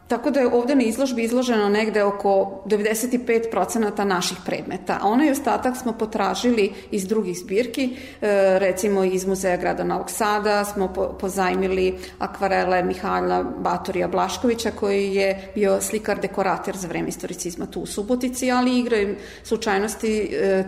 Tako 0.08 0.30
da 0.30 0.40
je 0.40 0.46
ovde 0.46 0.74
na 0.74 0.82
izložbi 0.82 1.22
izloženo 1.22 1.68
negde 1.68 2.02
oko 2.02 2.62
95% 2.66 4.04
naših 4.04 4.38
predmeta. 4.46 4.98
A 5.02 5.08
onaj 5.08 5.30
ostatak 5.30 5.76
smo 5.76 5.92
potražili 5.92 6.72
iz 6.90 7.06
drugih 7.06 7.38
zbirki, 7.38 7.84
e, 7.84 8.58
recimo 8.58 9.04
iz 9.04 9.26
Muzeja 9.26 9.56
grada 9.56 9.84
Novog 9.84 10.10
Sada 10.10 10.64
smo 10.64 10.92
po, 10.92 11.08
pozajmili 11.20 11.98
akvarele 12.18 12.82
Mihajla 12.82 13.42
Batorija 13.42 14.08
Blaškovića 14.08 14.70
koji 14.70 15.14
je 15.14 15.50
bio 15.54 15.80
slikar 15.80 16.20
dekorater 16.20 16.76
za 16.76 16.88
vreme 16.88 17.08
istoricizma 17.08 17.66
tu 17.66 17.80
u 17.80 17.86
Subotici, 17.86 18.50
ali 18.50 18.78
igre 18.78 19.14
slučajnosti 19.42 20.30
e, 20.32 20.64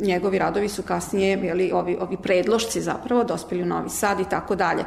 njegovi 0.00 0.38
radovi 0.38 0.68
su 0.68 0.82
kasnije, 0.82 1.38
jeli, 1.42 1.72
ovi, 1.72 1.96
ovi 2.00 2.16
predlošci 2.22 2.80
zapravo 2.80 3.24
dospeli 3.24 3.62
u 3.62 3.66
Novi 3.66 3.90
Sad 3.90 4.20
i 4.20 4.28
tako 4.30 4.54
dalje. 4.54 4.84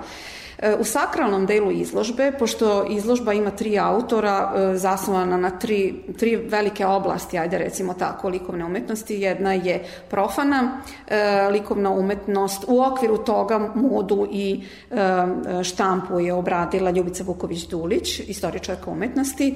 U 0.79 0.83
sakralnom 0.83 1.45
delu 1.45 1.71
izložbe, 1.71 2.31
pošto 2.39 2.85
izložba 2.89 3.33
ima 3.33 3.51
tri 3.51 3.79
autora, 3.79 4.53
e, 4.55 4.77
zasnovana 4.77 5.37
na 5.37 5.49
tri, 5.49 6.03
tri 6.19 6.35
velike 6.35 6.85
oblasti, 6.85 7.37
ajde 7.37 7.57
recimo 7.57 7.93
tako, 7.93 8.29
likovne 8.29 8.65
umetnosti, 8.65 9.15
jedna 9.15 9.53
je 9.53 9.83
profana 10.09 10.81
e, 11.07 11.49
likovna 11.51 11.89
umetnost, 11.89 12.65
u 12.67 12.81
okviru 12.81 13.17
toga 13.17 13.71
modu 13.75 14.27
i 14.31 14.63
e, 14.91 15.63
štampu 15.63 16.19
je 16.19 16.33
obradila 16.33 16.91
Ljubica 16.91 17.23
Vuković-Dulić, 17.23 18.21
istoričarka 18.27 18.91
umetnosti. 18.91 19.55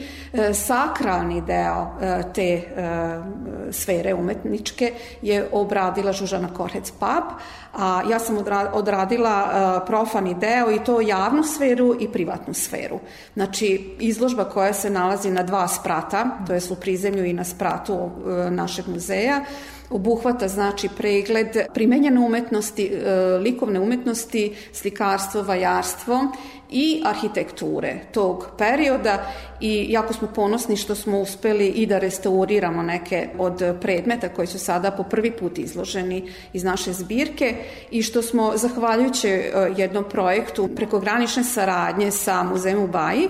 Sakralni 0.54 1.42
deo 1.42 1.88
te 2.34 2.62
sfere 3.72 4.14
umetničke 4.14 4.92
je 5.22 5.48
obradila 5.52 6.12
Žužana 6.12 6.50
Korhec-Pap, 6.58 7.24
a 7.78 8.02
ja 8.10 8.20
sam 8.20 8.38
odradila 8.74 9.84
profani 9.88 10.34
deo 10.34 10.72
i 10.72 10.84
to 10.84 11.02
javnu 11.02 11.44
sferu 11.44 11.96
i 12.00 12.08
privatnu 12.12 12.54
sferu. 12.54 13.00
Znači, 13.34 13.96
izložba 14.00 14.44
koja 14.44 14.74
se 14.74 14.90
nalazi 14.90 15.32
na 15.32 15.44
dva 15.44 15.68
sprata, 15.68 16.26
to 16.48 16.54
je 16.54 16.62
u 16.70 16.76
prizemlju 16.76 17.26
i 17.26 17.34
na 17.34 17.44
spratu 17.44 18.10
našeg 18.52 18.88
muzeja, 18.88 19.42
obuhvata 19.90 20.48
znači 20.48 20.90
pregled 20.98 21.48
primenjene 21.74 22.20
umetnosti, 22.20 22.92
likovne 23.40 23.80
umetnosti, 23.80 24.56
slikarstvo, 24.74 25.42
vajarstvo 25.42 26.20
i 26.70 27.02
arhitekture 27.06 28.00
tog 28.12 28.48
perioda 28.58 29.32
i 29.62 29.86
jako 29.90 30.14
smo 30.14 30.28
ponosni 30.36 30.78
što 30.78 30.96
smo 30.96 31.20
uspeli 31.20 31.68
i 31.68 31.86
da 31.86 32.00
restauriramo 32.00 32.84
neke 32.84 33.30
od 33.38 33.78
predmeta 33.82 34.30
koji 34.30 34.48
su 34.48 34.60
sada 34.60 34.92
po 34.92 35.04
prvi 35.04 35.32
put 35.32 35.58
izloženi 35.58 36.32
iz 36.54 36.64
naše 36.64 36.94
zbirke 36.94 37.56
i 37.92 38.04
što 38.04 38.22
smo, 38.22 38.52
zahvaljujući 38.56 39.42
jednom 39.78 40.04
projektu 40.10 40.70
prekogranične 40.76 41.44
saradnje 41.44 42.12
sa 42.12 42.44
Muzejem 42.44 42.84
u 42.84 42.88
Baji, 42.88 43.30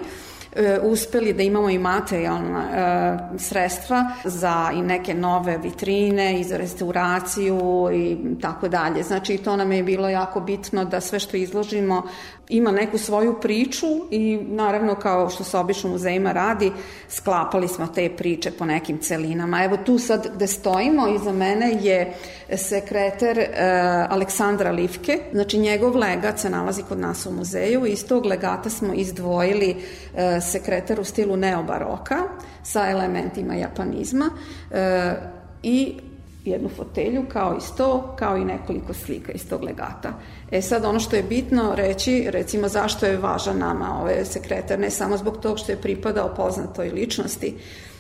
uspeli 0.84 1.34
da 1.34 1.44
imamo 1.44 1.70
i 1.70 1.78
materijalna 1.80 2.64
e, 2.64 3.40
sredstva 3.40 4.12
za 4.24 4.72
i 4.74 4.82
neke 4.82 5.14
nove 5.14 5.58
vitrine 5.58 6.40
i 6.40 6.44
za 6.44 6.58
restauraciju 6.58 7.90
i 7.94 8.18
tako 8.42 8.68
dalje. 8.68 9.04
Znači 9.04 9.38
to 9.38 9.56
nam 9.56 9.72
je 9.72 9.84
bilo 9.84 10.10
jako 10.10 10.40
bitno 10.40 10.86
da 10.86 11.02
sve 11.02 11.20
što 11.20 11.38
izložimo 11.38 12.04
ima 12.50 12.72
neku 12.72 12.98
svoju 12.98 13.36
priču 13.42 13.88
i 14.12 14.40
naravno 14.42 14.96
kao 14.96 15.30
što 15.30 15.44
se 15.44 15.58
obično 15.58 15.90
muzejima 15.90 16.32
radi, 16.32 16.72
sklapali 17.10 17.68
smo 17.68 17.88
te 17.88 18.10
priče 18.10 18.52
po 18.52 18.66
nekim 18.66 18.98
celinama. 18.98 19.64
Evo 19.64 19.78
tu 19.78 20.00
sad 20.00 20.28
gde 20.36 20.48
stojimo, 20.48 21.08
iza 21.08 21.32
mene 21.32 21.78
je 21.82 22.14
sekreter 22.58 23.40
e, 23.40 23.50
Aleksandra 24.10 24.72
Livke, 24.72 25.20
znači 25.34 25.58
njegov 25.58 25.98
legat 25.98 26.40
se 26.40 26.50
nalazi 26.50 26.84
kod 26.84 27.00
nas 27.00 27.26
u 27.26 27.32
muzeju 27.32 27.86
iz 27.86 28.06
tog 28.08 28.26
legata 28.26 28.70
smo 28.70 28.94
izdvojili 28.94 29.76
e, 30.16 30.42
sekretar 30.42 31.00
u 31.00 31.04
stilu 31.04 31.38
neobaroka 31.38 32.18
sa 32.64 32.90
elementima 32.90 33.56
japanizma 33.56 34.30
e, 34.72 35.14
i 35.64 36.00
jednu 36.46 36.70
fotelju, 36.70 37.26
kao 37.30 37.58
i 37.58 37.62
sto, 37.62 38.16
kao 38.20 38.38
i 38.38 38.46
nekoliko 38.46 38.94
slika 38.94 39.32
iz 39.32 39.50
tog 39.50 39.64
legata. 39.64 40.14
E 40.52 40.62
sad, 40.62 40.86
ono 40.86 41.00
što 41.00 41.16
je 41.16 41.24
bitno 41.24 41.76
reći, 41.76 42.28
recimo 42.30 42.68
zašto 42.68 43.06
je 43.06 43.18
važan 43.18 43.58
nama 43.58 44.00
ovaj 44.02 44.26
sekretar, 44.26 44.80
ne 44.80 44.90
samo 44.90 45.18
zbog 45.18 45.38
tog 45.42 45.60
što 45.60 45.72
je 45.72 45.82
pripadao 45.82 46.36
poznatoj 46.36 46.90
ličnosti, 46.90 47.56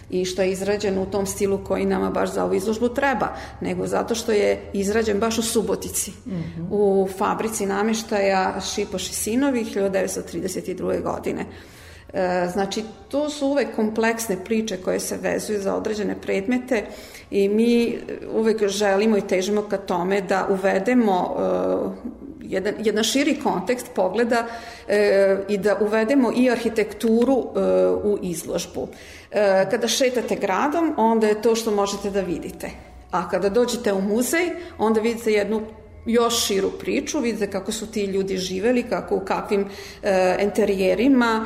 i 0.09 0.25
što 0.25 0.41
je 0.41 0.51
izrađen 0.51 0.97
u 0.97 1.05
tom 1.05 1.25
stilu 1.25 1.63
koji 1.63 1.85
nama 1.85 2.09
baš 2.09 2.33
za 2.33 2.43
ovu 2.45 2.53
izložbu 2.53 2.89
treba, 2.89 3.35
nego 3.61 3.87
zato 3.87 4.15
što 4.15 4.31
je 4.31 4.69
izrađen 4.73 5.19
baš 5.19 5.37
u 5.37 5.41
Subotici, 5.41 6.11
mm 6.11 6.31
-hmm. 6.31 6.67
u 6.69 7.07
fabrici 7.17 7.65
nameštaja 7.65 8.61
Šipoš 8.61 9.09
i 9.09 9.13
Sinovi 9.13 9.65
1932. 9.65 11.01
godine. 11.01 11.45
E, 12.15 12.47
znači, 12.53 12.83
to 13.07 13.29
su 13.29 13.47
uvek 13.47 13.75
kompleksne 13.75 14.37
priče 14.45 14.77
koje 14.77 14.99
se 14.99 15.17
vezuju 15.17 15.61
za 15.61 15.75
određene 15.75 16.15
predmete 16.21 16.85
i 17.31 17.49
mi 17.49 17.97
uvek 18.33 18.67
želimo 18.67 19.17
i 19.17 19.27
težimo 19.27 19.61
ka 19.61 19.77
tome 19.77 20.21
da 20.21 20.47
uvedemo 20.49 21.35
uh, 21.35 21.91
jedan, 22.49 22.73
jedan 22.79 23.03
širi 23.03 23.39
kontekst 23.43 23.87
pogleda 23.95 24.45
e, 24.87 25.37
i 25.49 25.57
da 25.57 25.77
uvedemo 25.81 26.31
i 26.35 26.49
arhitekturu 26.51 27.37
e, 27.37 27.59
u 28.03 28.17
izložbu. 28.21 28.87
E, 29.31 29.67
kada 29.71 29.87
šetate 29.87 30.35
gradom, 30.35 30.93
onda 30.97 31.27
je 31.27 31.41
to 31.41 31.55
što 31.55 31.71
možete 31.71 32.09
da 32.09 32.21
vidite. 32.21 32.69
A 33.11 33.29
kada 33.29 33.49
dođete 33.49 33.93
u 33.93 34.01
muzej, 34.01 34.49
onda 34.77 35.01
vidite 35.01 35.31
jednu 35.31 35.61
još 36.05 36.45
širu 36.45 36.71
priču, 36.79 37.19
vidite 37.19 37.51
kako 37.51 37.71
su 37.71 37.91
ti 37.91 38.03
ljudi 38.05 38.37
živeli, 38.37 38.83
kako 38.83 39.15
u 39.15 39.19
kakvim 39.19 39.61
e, 39.61 40.35
enterijerima, 40.39 41.45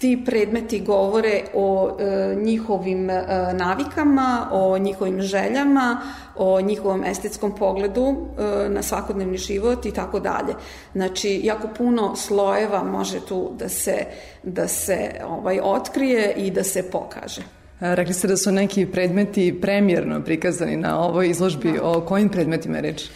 ti 0.00 0.22
predmeti 0.26 0.80
govore 0.80 1.42
o 1.54 1.96
e, 1.98 2.34
njihovim 2.34 3.10
e, 3.10 3.24
navikama, 3.52 4.48
o 4.52 4.78
njihovim 4.78 5.22
željama, 5.22 6.00
o 6.36 6.60
njihovom 6.60 7.04
estetskom 7.04 7.54
pogledu 7.54 8.06
e, 8.08 8.68
na 8.68 8.82
svakodnevni 8.82 9.38
život 9.38 9.86
i 9.86 9.92
tako 9.92 10.20
dalje. 10.20 10.54
Znači, 10.92 11.40
jako 11.44 11.68
puno 11.78 12.16
slojeva 12.16 12.82
može 12.82 13.20
tu 13.20 13.50
da 13.58 13.68
se, 13.68 13.96
da 14.42 14.68
se 14.68 15.10
ovaj, 15.26 15.60
otkrije 15.62 16.34
i 16.36 16.50
da 16.50 16.64
se 16.64 16.90
pokaže. 16.90 17.42
Rekli 17.80 18.14
ste 18.14 18.28
da 18.28 18.36
su 18.36 18.52
neki 18.52 18.86
predmeti 18.86 19.60
premjerno 19.60 20.24
prikazani 20.24 20.76
na 20.76 21.00
ovoj 21.00 21.30
izložbi. 21.30 21.72
Da. 21.72 21.82
O 21.82 22.00
kojim 22.00 22.28
predmetima 22.28 22.76
je 22.76 22.82
reč? 22.82 23.10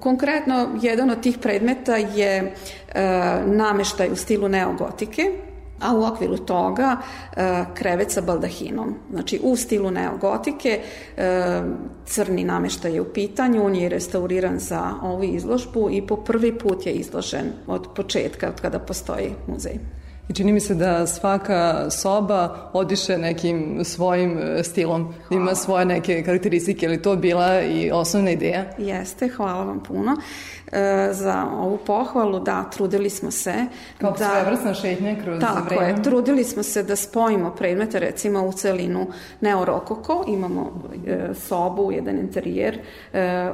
Konkretno, 0.00 0.78
jedan 0.82 1.10
od 1.10 1.22
tih 1.22 1.38
predmeta 1.38 1.96
je 1.96 2.36
e, 2.36 2.52
nameštaj 3.46 4.10
u 4.12 4.16
stilu 4.16 4.48
neogotike, 4.48 5.47
a 5.80 5.94
u 5.94 6.02
okviru 6.02 6.36
toga 6.36 6.96
e, 7.36 7.64
krevet 7.74 8.10
sa 8.10 8.20
baldahinom. 8.20 8.94
Znači 9.10 9.40
u 9.42 9.56
stilu 9.56 9.90
neogotike 9.90 10.80
e, 11.16 11.62
crni 12.06 12.44
nameštaj 12.44 12.94
je 12.94 13.00
u 13.00 13.12
pitanju, 13.12 13.64
on 13.64 13.74
je 13.74 13.88
restauriran 13.88 14.58
za 14.58 14.94
ovu 15.02 15.22
izložbu 15.22 15.90
i 15.90 16.06
po 16.06 16.16
prvi 16.16 16.58
put 16.58 16.86
je 16.86 16.92
izložen 16.92 17.52
od 17.66 17.88
početka 17.94 18.48
od 18.48 18.60
kada 18.60 18.78
postoji 18.78 19.34
muzej. 19.46 19.78
I 20.28 20.34
čini 20.34 20.52
mi 20.52 20.60
se 20.60 20.74
da 20.74 21.06
svaka 21.06 21.90
soba 21.90 22.70
odiše 22.72 23.18
nekim 23.18 23.84
svojim 23.84 24.38
e, 24.38 24.64
stilom, 24.64 25.14
hvala. 25.28 25.42
ima 25.42 25.54
svoje 25.54 25.84
neke 25.84 26.22
karakteristike, 26.22 26.86
ili 26.86 27.02
to 27.02 27.16
bila 27.16 27.60
i 27.62 27.90
osnovna 27.90 28.30
ideja? 28.30 28.64
Jeste, 28.78 29.28
hvala 29.28 29.64
vam 29.64 29.82
puno 29.82 30.16
e, 30.72 31.08
za 31.12 31.46
ovu 31.52 31.78
pohvalu. 31.86 32.40
Da, 32.40 32.70
trudili 32.70 33.10
smo 33.10 33.30
se. 33.30 33.54
Kao 33.98 34.10
da, 34.10 34.42
svevrsna 34.42 34.74
šetnja 34.74 35.16
kroz 35.22 35.40
tako 35.40 35.64
vreme. 35.64 35.86
Tako 35.86 35.98
je, 35.98 36.02
trudili 36.02 36.44
smo 36.44 36.62
se 36.62 36.82
da 36.82 36.96
spojimo 36.96 37.50
predmete, 37.50 37.98
recimo 37.98 38.42
u 38.42 38.52
celinu 38.52 39.06
neorokoko, 39.40 40.24
imamo 40.28 40.82
e, 41.06 41.34
sobu, 41.34 41.92
jedan 41.92 42.18
interijer, 42.18 42.78
e, 43.12 43.50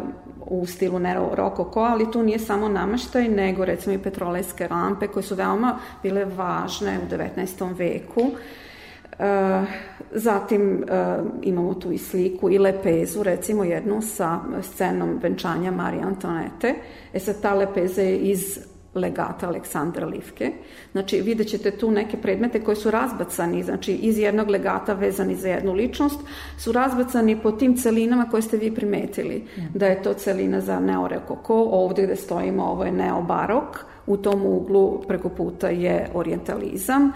u 0.47 0.67
stilu 0.67 0.99
neorokoko, 0.99 1.81
ali 1.81 2.11
tu 2.11 2.23
nije 2.23 2.39
samo 2.39 2.69
namaštaj, 2.69 3.29
nego 3.29 3.65
recimo 3.65 3.95
i 3.95 3.99
petrolejske 3.99 4.69
lampe 4.69 5.09
koje 5.09 5.23
su 5.23 5.35
veoma 5.35 5.79
bile 6.03 6.25
važne 6.25 6.99
u 6.99 7.15
19. 7.15 7.77
veku. 7.79 8.31
E, 9.19 9.63
zatim 10.13 10.85
e, 10.89 11.17
imamo 11.43 11.75
tu 11.75 11.93
i 11.93 11.99
sliku 11.99 12.51
i 12.51 12.59
lepezu, 12.59 13.23
recimo 13.23 13.65
jednu 13.65 14.03
sa 14.03 14.41
scenom 14.63 15.19
venčanja 15.23 15.71
Marije 15.71 16.03
Antonete. 16.03 16.75
E 17.13 17.19
sad 17.19 17.41
ta 17.41 17.55
lepeza 17.55 18.03
je 18.03 18.19
iz 18.19 18.59
legata 18.95 19.49
Aleksandra 19.49 20.07
Livke. 20.07 20.53
Znači, 20.93 21.21
vidjet 21.21 21.49
ćete 21.49 21.71
tu 21.71 21.91
neke 21.91 22.17
predmete 22.17 22.61
koji 22.61 22.77
su 22.77 22.91
razbacani, 22.91 23.63
znači 23.63 23.93
iz 23.93 24.19
jednog 24.19 24.51
legata 24.51 24.93
vezani 24.93 25.35
za 25.35 25.49
jednu 25.49 25.73
ličnost, 25.73 26.21
su 26.59 26.73
razbacani 26.73 27.43
po 27.43 27.53
tim 27.53 27.77
celinama 27.77 28.31
koje 28.31 28.43
ste 28.43 28.57
vi 28.57 28.75
primetili. 28.75 29.45
Da 29.75 29.87
je 29.87 30.03
to 30.03 30.15
celina 30.15 30.61
za 30.61 30.81
neorekoko, 30.81 31.69
ovde 31.71 32.03
gde 32.03 32.17
stojimo 32.17 32.65
ovo 32.65 32.85
je 32.85 32.93
neobarok, 32.93 33.85
u 34.07 34.17
tom 34.17 34.47
uglu 34.47 35.03
preko 35.09 35.29
puta 35.29 35.69
je 35.69 36.11
orientalizam. 36.15 37.13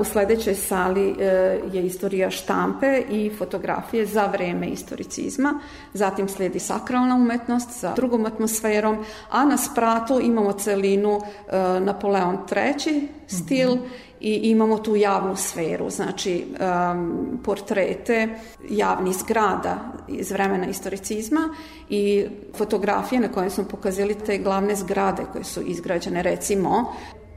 U 0.00 0.04
sledećoj 0.04 0.54
sali 0.54 1.10
e, 1.10 1.24
je 1.72 1.86
istorija 1.86 2.30
štampe 2.30 3.02
i 3.10 3.30
fotografije 3.38 4.06
za 4.06 4.26
vreme 4.26 4.68
istoricizma, 4.68 5.60
zatim 5.94 6.28
sledi 6.28 6.58
sakralna 6.58 7.14
umetnost 7.14 7.70
sa 7.70 7.94
drugom 7.94 8.26
atmosferom, 8.26 9.04
a 9.30 9.44
na 9.44 9.56
spratu 9.56 10.20
imamo 10.20 10.52
celinu 10.52 11.20
e, 11.20 11.80
Napoleon 11.80 12.38
III 12.52 13.08
stil 13.26 13.74
mm 13.74 13.78
-hmm 13.78 14.06
i 14.20 14.50
imamo 14.50 14.78
tu 14.78 14.96
javnu 14.96 15.36
sferu, 15.36 15.90
znači 15.90 16.44
um, 16.90 17.40
portrete 17.44 18.28
javnih 18.70 19.16
zgrada 19.16 19.78
iz 20.08 20.30
vremena 20.30 20.66
istoricizma 20.66 21.54
i 21.88 22.26
fotografije 22.56 23.20
na 23.20 23.28
kojima 23.28 23.50
smo 23.50 23.64
pokazali 23.64 24.14
te 24.14 24.38
glavne 24.38 24.76
zgrade 24.76 25.22
koje 25.32 25.44
su 25.44 25.62
izgrađene, 25.62 26.22
recimo 26.22 26.92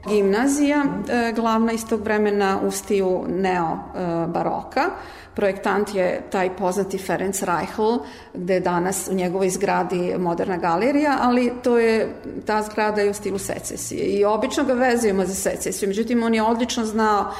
gimnazija, 0.08 0.84
e, 1.08 1.32
glavna 1.32 1.72
iz 1.72 1.86
tog 1.86 2.00
vremena 2.04 2.60
u 2.66 2.70
stiju 2.70 3.24
neo-baroka. 3.28 4.80
E, 4.80 5.20
Projektant 5.34 5.94
je 5.94 6.22
taj 6.30 6.56
poznati 6.56 6.98
Ferenc 6.98 7.42
Reichel, 7.42 7.98
gde 8.34 8.54
je 8.54 8.60
danas 8.60 9.08
u 9.10 9.14
njegovoj 9.14 9.50
zgradi 9.50 10.14
moderna 10.18 10.56
galerija, 10.56 11.18
ali 11.20 11.52
to 11.62 11.78
je, 11.78 12.14
ta 12.46 12.62
zgrada 12.62 13.00
je 13.00 13.10
u 13.10 13.14
stilu 13.14 13.38
secesije 13.38 14.04
i 14.04 14.24
obično 14.24 14.64
ga 14.64 14.72
vezujemo 14.72 15.26
za 15.26 15.34
secesiju. 15.34 15.88
Međutim, 15.88 16.22
on 16.22 16.34
je 16.34 16.42
odlično 16.42 16.84
znao 16.84 17.32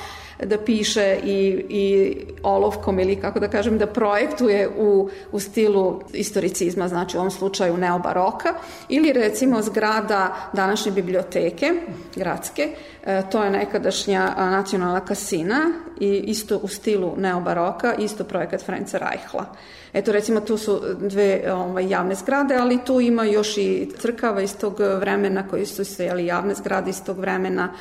da 0.42 0.59
piše 0.59 1.18
i, 1.24 1.64
i 1.68 2.16
olovkom 2.42 3.00
ili 3.00 3.16
kako 3.16 3.40
da 3.40 3.48
kažem 3.48 3.79
da 3.79 3.87
projektuje 3.87 4.68
u, 4.79 5.11
u 5.33 5.40
stilu 5.40 6.00
istoricizma, 6.12 6.88
znači 6.88 7.16
u 7.16 7.20
ovom 7.20 7.31
slučaju 7.31 7.76
neobaroka 7.76 8.55
ili 8.88 9.12
recimo 9.12 9.62
zgrada 9.62 10.50
današnje 10.53 10.92
biblioteke 10.92 11.72
gradske, 12.16 12.68
e, 13.05 13.22
to 13.31 13.44
je 13.44 13.50
nekadašnja 13.50 14.35
nacionalna 14.37 15.00
kasina 15.00 15.72
i 16.00 16.22
isto 16.26 16.57
u 16.62 16.68
stilu 16.68 17.14
neobaroka, 17.16 17.94
isto 17.94 18.24
projekat 18.24 18.62
Franca 18.62 18.98
Reichla. 18.98 19.44
Eto 19.92 20.12
recimo 20.12 20.40
tu 20.40 20.57
su 20.57 20.81
dve 21.00 21.53
ovaj, 21.53 21.88
javne 21.88 22.14
zgrade, 22.14 22.55
ali 22.55 22.85
tu 22.85 23.00
ima 23.00 23.24
još 23.24 23.57
i 23.57 23.88
crkava 23.98 24.42
iz 24.42 24.57
tog 24.57 24.81
vremena 24.81 25.48
koji 25.48 25.66
su 25.66 25.85
stojali 25.85 26.26
javne 26.26 26.55
zgrade 26.55 26.90
iz 26.90 27.05
tog 27.05 27.18
vremena 27.18 27.72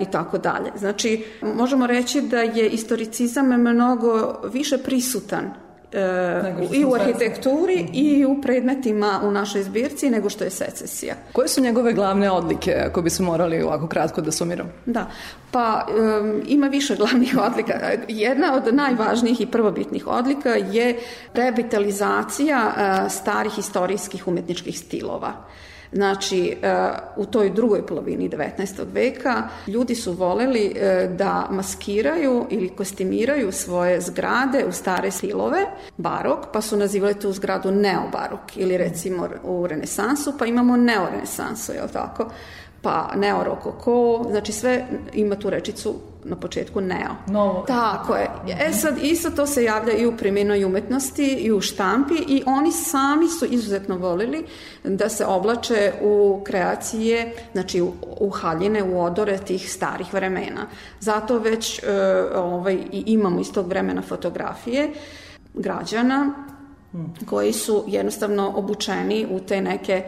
i 0.00 0.04
tako 0.12 0.38
dalje. 0.38 0.72
Znači, 0.76 1.24
možemo 1.42 1.86
reći 1.86 2.20
da 2.20 2.40
je 2.40 2.68
istoricizam 2.68 3.46
mnogo 3.46 4.40
više 4.52 4.78
prisutan 4.78 5.44
e, 5.92 6.54
i 6.72 6.84
u 6.84 6.94
arhitekturi 6.94 7.76
mm 7.76 7.86
-hmm. 7.86 7.90
i 7.92 8.24
u 8.24 8.40
predmetima 8.42 9.20
u 9.24 9.30
našoj 9.30 9.62
zbirci 9.62 10.10
nego 10.10 10.30
što 10.30 10.44
je 10.44 10.50
secesija. 10.50 11.14
Koje 11.32 11.48
su 11.48 11.60
njegove 11.60 11.92
glavne 11.92 12.30
odlike, 12.30 12.74
ako 12.88 13.02
bi 13.02 13.10
se 13.10 13.22
morali 13.22 13.62
ovako 13.62 13.86
kratko 13.86 14.20
da 14.20 14.32
sumiramo? 14.32 14.70
Da, 14.86 15.10
pa 15.50 15.86
um, 15.88 16.42
ima 16.46 16.66
više 16.66 16.96
glavnih 17.00 17.36
odlika. 17.40 17.72
Jedna 18.08 18.54
od 18.54 18.74
najvažnijih 18.74 19.40
i 19.40 19.46
prvobitnih 19.46 20.06
odlika 20.06 20.50
je 20.50 20.98
revitalizacija 21.34 22.72
uh, 22.76 23.12
starih 23.12 23.58
istorijskih 23.58 24.28
umetničkih 24.28 24.78
stilova. 24.78 25.32
Znači, 25.92 26.56
e, 26.62 26.90
u 27.16 27.26
toj 27.26 27.50
drugoj 27.50 27.86
polovini 27.86 28.30
19. 28.30 28.84
veka 28.92 29.48
ljudi 29.66 29.94
su 29.94 30.12
voleli 30.12 30.72
e, 30.76 31.08
da 31.18 31.48
maskiraju 31.50 32.46
ili 32.50 32.68
kostimiraju 32.68 33.52
svoje 33.52 34.00
zgrade 34.00 34.64
u 34.68 34.72
stare 34.72 35.10
stilove, 35.10 35.66
barok, 35.96 36.46
pa 36.52 36.60
su 36.60 36.76
nazivali 36.76 37.14
tu 37.14 37.32
zgradu 37.32 37.70
neobarok 37.70 38.56
ili 38.56 38.76
recimo 38.76 39.28
u 39.44 39.66
renesansu, 39.66 40.32
pa 40.38 40.46
imamo 40.46 40.76
neorenesansu, 40.76 41.72
je 41.72 41.82
li 41.82 41.92
tako? 41.92 42.30
pa 42.86 43.12
neorokoko, 43.16 44.26
znači 44.30 44.52
sve 44.52 44.86
ima 45.12 45.36
tu 45.36 45.50
rečicu 45.50 45.94
na 46.28 46.36
početku 46.36 46.80
neo. 46.80 47.14
Novo. 47.26 47.64
Tako 47.66 48.14
je. 48.14 48.28
E 48.60 48.72
sad, 48.72 48.98
isto 49.02 49.30
to 49.30 49.46
se 49.46 49.64
javlja 49.64 49.92
i 49.92 50.06
u 50.06 50.16
primjenoj 50.16 50.64
umetnosti 50.64 51.26
i 51.26 51.52
u 51.52 51.60
štampi 51.60 52.14
i 52.14 52.42
oni 52.46 52.72
sami 52.72 53.28
su 53.28 53.46
izuzetno 53.50 53.96
volili 53.96 54.46
da 54.84 55.08
se 55.08 55.26
oblače 55.26 55.92
u 56.02 56.40
kreacije, 56.44 57.34
znači 57.52 57.80
u, 57.80 57.92
u 58.20 58.30
haljine, 58.30 58.82
u 58.82 59.02
odore 59.02 59.38
tih 59.38 59.72
starih 59.72 60.14
vremena. 60.14 60.66
Zato 61.00 61.38
već 61.38 61.78
e, 61.78 61.82
ovaj, 62.34 62.74
i 62.92 63.04
imamo 63.06 63.40
iz 63.40 63.52
tog 63.52 63.68
vremena 63.68 64.02
fotografije 64.02 64.90
građana 65.54 66.34
koji 67.26 67.52
su 67.52 67.84
jednostavno 67.86 68.52
obučeni 68.56 69.26
u 69.30 69.40
te 69.40 69.60
neke 69.60 70.02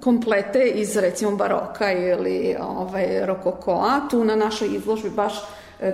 komplete 0.00 0.68
iz 0.74 0.96
recimo 0.96 1.36
baroka 1.36 1.92
ili 1.92 2.56
ovaj, 2.60 3.26
rokokoa. 3.26 4.00
Tu 4.10 4.24
na 4.24 4.36
našoj 4.36 4.68
izložbi 4.74 5.10
baš 5.10 5.34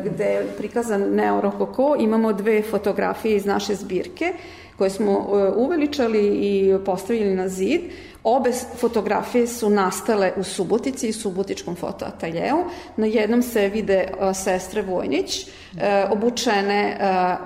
gde 0.04 0.24
je 0.24 0.46
prikazan 0.58 1.14
neorokoko 1.14 1.96
imamo 1.98 2.32
dve 2.32 2.62
fotografije 2.62 3.36
iz 3.36 3.46
naše 3.46 3.74
zbirke 3.74 4.32
koje 4.78 4.90
smo 4.90 5.12
e, 5.12 5.50
uveličali 5.56 6.26
i 6.26 6.78
postavili 6.84 7.34
na 7.34 7.48
zid. 7.48 7.80
Obe 8.24 8.52
fotografije 8.76 9.46
su 9.46 9.70
nastale 9.70 10.32
u 10.36 10.42
Subotici 10.42 11.08
i 11.08 11.12
Subotičkom 11.12 11.76
fotoateljeu. 11.76 12.56
Na 12.96 13.06
jednom 13.06 13.42
se 13.42 13.68
vide 13.68 14.08
uh, 14.20 14.36
sestre 14.36 14.82
Vojnić, 14.82 15.46
uh, 15.46 15.80
obučene 16.10 16.98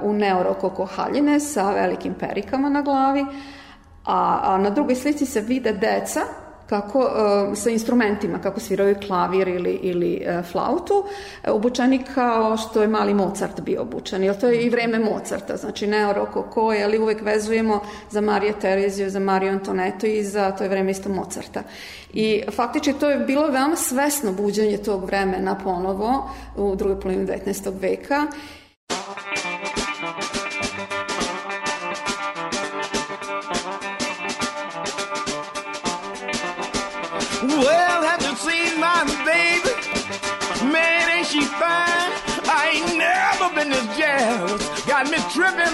u 0.02 0.12
neorokoko 0.12 0.84
haljine 0.84 1.40
sa 1.40 1.70
velikim 1.70 2.14
perikama 2.14 2.68
na 2.68 2.82
glavi, 2.82 3.24
a 4.04 4.58
na 4.62 4.70
drugoj 4.70 4.94
slici 4.94 5.26
se 5.26 5.40
vide 5.40 5.72
deca 5.72 6.20
kako 6.72 6.98
uh, 6.98 7.58
sa 7.58 7.70
instrumentima, 7.70 8.38
kako 8.38 8.60
sviraju 8.60 8.96
klavir 9.06 9.48
ili, 9.48 9.70
ili 9.82 10.22
uh, 10.26 10.44
flautu, 10.44 11.04
obučeni 11.48 12.04
kao 12.14 12.56
što 12.56 12.82
je 12.82 12.88
mali 12.88 13.14
Mozart 13.14 13.60
bio 13.60 13.82
obučen, 13.82 14.24
jer 14.24 14.40
to 14.40 14.48
je 14.48 14.62
i 14.62 14.70
vreme 14.70 14.98
Mozarta, 14.98 15.56
znači 15.56 15.86
neorokoko, 15.86 16.60
ali 16.84 16.98
uvek 16.98 17.22
vezujemo 17.22 17.80
za 18.10 18.20
Marija 18.20 18.52
Tereziju, 18.52 19.10
za 19.10 19.18
Mariju 19.18 19.52
Antonetu 19.52 20.06
i 20.06 20.24
za 20.24 20.50
to 20.50 20.64
je 20.64 20.70
vreme 20.70 20.90
isto 20.90 21.08
Mozarta. 21.08 21.62
I 22.12 22.42
faktički 22.56 22.92
to 22.92 23.10
je 23.10 23.18
bilo 23.18 23.48
veoma 23.48 23.76
svesno 23.76 24.32
buđenje 24.32 24.76
tog 24.76 25.04
vremena 25.04 25.58
ponovo 25.64 26.30
u 26.56 26.76
drugoj 26.76 27.00
polovini 27.00 27.26
19. 27.26 27.72
veka 27.80 28.26
Well, 28.92 29.51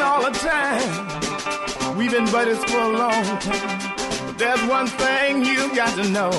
all 0.08 0.22
the 0.22 0.30
time. 0.38 1.96
We've 1.96 2.10
been 2.10 2.24
buddies 2.32 2.64
for 2.64 2.78
a 2.78 2.88
long 2.88 3.24
time. 3.40 3.78
But 4.26 4.38
there's 4.38 4.62
one 4.64 4.86
thing 4.86 5.44
you 5.44 5.74
got 5.74 5.94
to 5.96 6.08
know. 6.08 6.30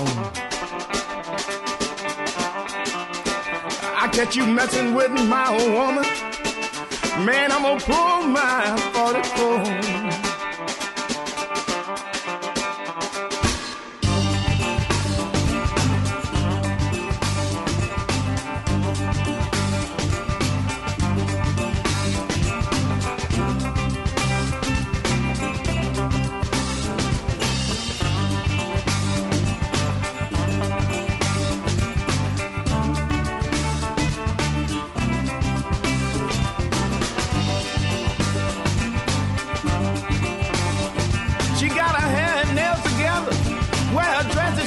I 4.01 4.10
catch 4.12 4.36
you 4.36 4.45
messing 4.47 4.95
with 4.95 5.12
my 5.12 5.49
woman. 5.75 6.05
Man, 7.25 7.51
I'm 7.51 7.62
gonna 7.62 7.79
pull 7.79 8.21
my 8.39 8.75
44. 8.93 9.98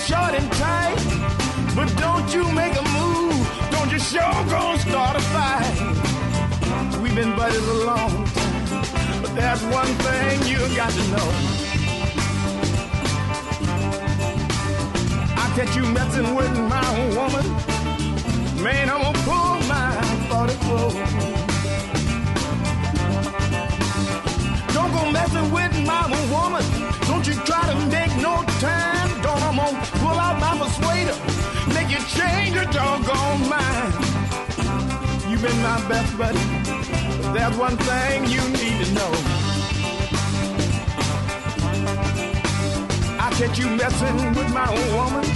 Short 0.06 0.34
and 0.34 0.50
tight. 0.52 0.96
But 1.76 1.88
don't 1.96 2.28
you 2.34 2.44
make 2.52 2.74
a 2.76 2.82
move, 2.98 3.38
don't 3.70 3.90
you 3.92 3.98
sure 3.98 4.34
gonna 4.50 4.78
start 4.78 5.16
a 5.16 5.20
fight. 5.34 5.78
We've 7.00 7.14
been 7.14 7.34
buddies 7.36 7.66
a 7.68 7.78
long 7.90 8.24
time, 8.26 9.22
but 9.22 9.34
there's 9.34 9.62
one 9.64 9.92
thing 10.06 10.34
you 10.50 10.58
got 10.76 10.90
to 10.90 11.04
know. 11.14 11.28
I 15.42 15.46
catch 15.56 15.76
you 15.76 15.84
messing 15.98 16.34
with 16.34 16.54
my 16.74 16.88
woman, 17.16 17.46
man, 18.62 18.90
I'm 18.90 19.02
gonna 19.02 19.18
pull 19.28 19.54
my 19.72 19.90
44. 20.28 20.92
Don't 24.74 24.92
go 24.92 25.10
messing 25.10 25.50
with 25.52 25.74
my 25.86 26.04
woman. 26.34 26.64
Don't 27.06 27.26
you 27.26 27.34
try 27.44 27.62
to 27.70 27.76
your 32.62 32.72
doggone 32.72 33.48
mind. 33.48 33.94
You've 35.28 35.42
been 35.42 35.62
my 35.62 35.88
best 35.88 36.16
buddy. 36.16 36.38
There's 37.32 37.56
one 37.56 37.76
thing 37.76 38.26
you 38.26 38.42
need 38.50 38.84
to 38.84 38.94
know. 38.94 39.12
I 43.18 43.30
catch 43.34 43.58
you 43.58 43.68
messing 43.70 44.34
with 44.34 44.52
my 44.52 44.70
woman. 44.94 45.26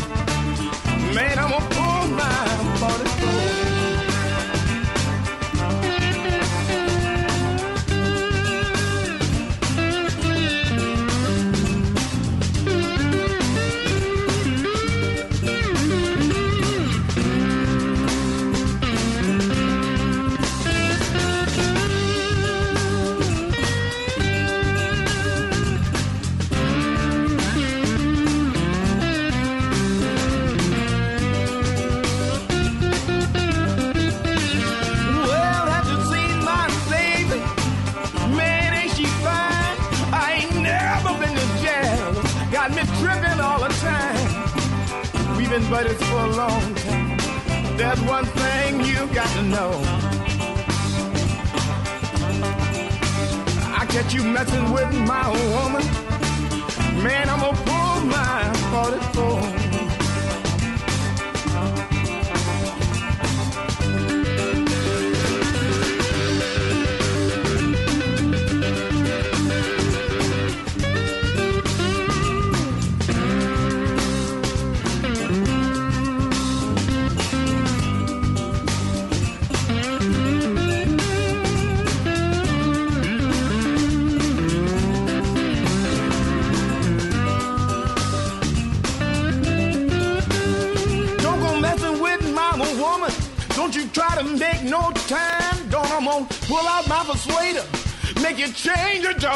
Man, 1.14 1.38
I'm 1.38 1.50
gonna 1.50 1.74
pull 1.74 2.06
my 2.16 2.46
44. 2.78 3.15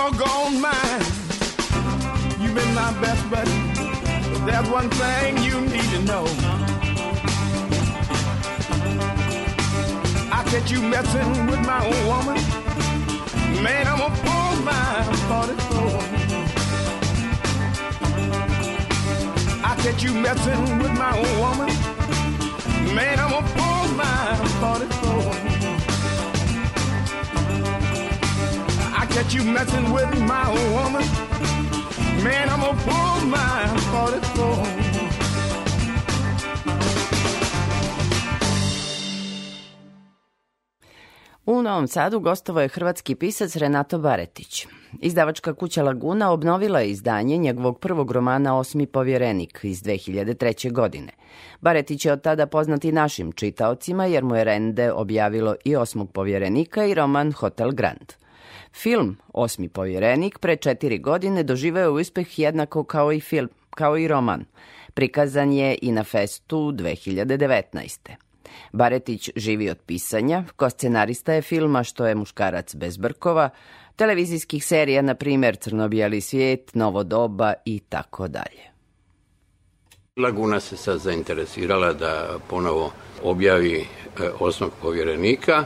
Doggone 0.00 0.39
Novom 41.80 41.88
Sadu 41.88 42.20
gostovao 42.20 42.62
je 42.62 42.68
hrvatski 42.68 43.14
pisac 43.14 43.56
Renato 43.56 43.98
Baretić. 43.98 44.66
Izdavačka 45.00 45.54
kuća 45.54 45.82
Laguna 45.82 46.30
obnovila 46.30 46.80
je 46.80 46.90
izdanje 46.90 47.36
njegovog 47.36 47.78
prvog 47.78 48.10
romana 48.10 48.58
Osmi 48.58 48.86
povjerenik 48.86 49.60
iz 49.62 49.82
2003. 49.82 50.72
godine. 50.72 51.12
Baretić 51.60 52.04
je 52.04 52.12
od 52.12 52.22
tada 52.22 52.46
poznati 52.46 52.92
našim 52.92 53.32
čitaocima 53.32 54.06
jer 54.06 54.24
mu 54.24 54.36
je 54.36 54.44
Rende 54.44 54.92
objavilo 54.92 55.54
i 55.64 55.76
Osmog 55.76 56.12
povjerenika 56.12 56.84
i 56.84 56.94
roman 56.94 57.32
Hotel 57.32 57.70
Grand. 57.70 58.12
Film 58.72 59.16
Osmi 59.32 59.68
povjerenik 59.68 60.38
pre 60.38 60.56
četiri 60.56 60.98
godine 60.98 61.42
doživeo 61.42 61.92
uspeh 61.92 62.38
jednako 62.38 62.84
kao 62.84 63.12
i 63.12 63.20
film, 63.20 63.48
kao 63.70 63.98
i 63.98 64.08
roman. 64.08 64.44
Prikazan 64.94 65.52
je 65.52 65.78
i 65.82 65.92
na 65.92 66.04
festu 66.04 66.56
2019. 66.56 68.29
Baretić 68.72 69.30
živi 69.36 69.70
od 69.70 69.78
pisanja, 69.86 70.44
ko 70.56 70.70
scenarista 70.70 71.32
je 71.32 71.42
filma 71.42 71.84
Što 71.84 72.06
je 72.06 72.14
muškarac 72.14 72.74
bez 72.74 72.96
brkova, 72.96 73.50
televizijskih 73.96 74.64
serija, 74.64 75.02
na 75.02 75.14
primjer 75.14 75.56
Crnobijeli 75.56 76.20
svijet, 76.20 76.74
Novo 76.74 77.02
doba 77.04 77.54
i 77.64 77.80
tako 77.88 78.28
dalje. 78.28 78.70
Laguna 80.16 80.60
se 80.60 80.76
sad 80.76 80.98
zainteresirala 80.98 81.92
da 81.92 82.38
ponovo 82.48 82.92
objavi 83.22 83.80
e, 83.80 83.84
osmog 84.40 84.70
povjerenika. 84.82 85.64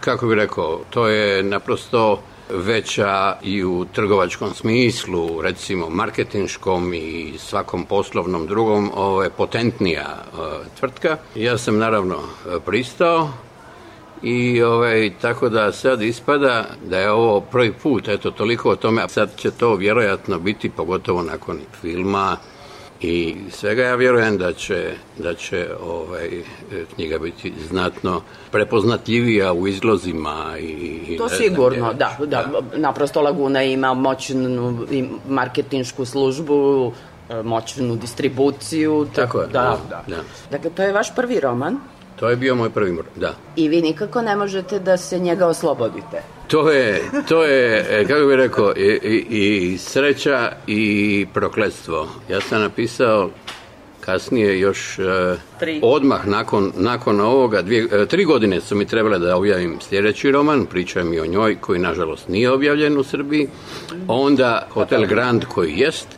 Kako 0.00 0.26
bi 0.26 0.34
rekao, 0.34 0.80
to 0.90 1.08
je 1.08 1.42
naprosto 1.42 2.22
veća 2.56 3.36
i 3.42 3.64
u 3.64 3.84
trgovačkom 3.92 4.54
smislu, 4.54 5.42
recimo 5.42 5.88
marketinškom 5.90 6.94
i 6.94 7.34
svakom 7.38 7.84
poslovnom 7.84 8.46
drugom, 8.46 8.90
ovo 8.94 9.22
je 9.22 9.30
potentnija 9.30 10.08
e, 10.08 10.36
tvrtka. 10.80 11.16
Ja 11.34 11.58
sam 11.58 11.78
naravno 11.78 12.18
pristao 12.66 13.28
i 14.22 14.62
ovaj, 14.62 15.12
tako 15.20 15.48
da 15.48 15.72
sad 15.72 16.02
ispada 16.02 16.64
da 16.84 16.98
je 16.98 17.10
ovo 17.10 17.40
prvi 17.40 17.72
put, 17.72 18.08
eto 18.08 18.30
toliko 18.30 18.70
o 18.70 18.76
tome, 18.76 19.02
a 19.02 19.08
sad 19.08 19.36
će 19.36 19.50
to 19.50 19.74
vjerojatno 19.74 20.38
biti 20.38 20.70
pogotovo 20.70 21.22
nakon 21.22 21.60
filma 21.80 22.36
i 23.04 23.36
svega 23.50 23.82
ja 23.82 23.94
vjerujem 23.94 24.38
da 24.38 24.52
će, 24.52 24.92
da 25.18 25.34
će 25.34 25.68
ovaj, 25.82 26.30
knjiga 26.94 27.18
biti 27.18 27.52
znatno 27.60 28.20
prepoznatljivija 28.50 29.52
u 29.52 29.66
izlozima 29.68 30.34
i, 30.58 30.64
i 31.08 31.16
To 31.18 31.28
sigurno, 31.30 31.88
je- 31.88 31.94
da, 31.94 32.16
da, 32.20 32.44
naprosto 32.76 33.20
Laguna 33.20 33.62
ima 33.62 33.94
moćnu 33.94 34.86
marketinšku 35.28 36.04
službu, 36.04 36.92
e, 37.30 37.42
moćnu 37.42 37.96
distribuciju. 37.96 39.06
Tako 39.14 39.40
je, 39.40 39.46
Da, 39.46 39.52
da, 39.90 40.02
da. 40.08 40.16
da. 40.16 40.22
Dakle, 40.50 40.70
to 40.70 40.82
je 40.82 40.92
vaš 40.92 41.14
prvi 41.14 41.40
roman 41.40 41.78
To 42.16 42.30
je 42.30 42.36
bio 42.36 42.54
moj 42.54 42.70
prvi 42.70 42.92
mor, 42.92 43.04
da. 43.16 43.34
i 43.56 43.68
vi 43.68 43.82
nikako 43.82 44.22
ne 44.22 44.36
možete 44.36 44.78
da 44.78 44.96
se 44.96 45.18
njega 45.18 45.46
oslobodite. 45.46 46.22
To 46.48 46.70
je, 46.70 47.02
to 47.28 47.44
je, 47.44 47.86
e, 47.90 48.04
kako 48.04 48.26
bih 48.26 48.36
rekao, 48.36 48.72
i, 48.76 49.00
i, 49.02 49.26
i 49.30 49.78
sreća 49.78 50.52
i 50.66 51.26
prokletstvo. 51.34 52.08
Ja 52.28 52.40
sam 52.40 52.60
napisao 52.60 53.30
kasnije 54.00 54.60
još 54.60 54.98
e, 54.98 55.02
Tri. 55.58 55.80
odmah 55.82 56.26
nakon, 56.26 56.72
nakon 56.76 57.20
ovoga, 57.20 57.62
dvije, 57.62 57.88
e, 57.92 58.06
tri 58.06 58.24
godine 58.24 58.60
su 58.60 58.76
mi 58.76 58.84
trebale 58.84 59.18
da 59.18 59.36
objavim 59.36 59.78
sljedeći 59.80 60.32
roman, 60.32 60.66
pričam 60.66 61.12
i 61.12 61.20
o 61.20 61.26
njoj, 61.26 61.56
koji 61.60 61.80
nažalost 61.80 62.28
nije 62.28 62.50
objavljen 62.50 62.98
u 62.98 63.04
Srbiji, 63.04 63.48
onda 64.08 64.66
Hotel 64.70 65.06
Grand 65.06 65.44
koji 65.44 65.78
jest, 65.78 66.08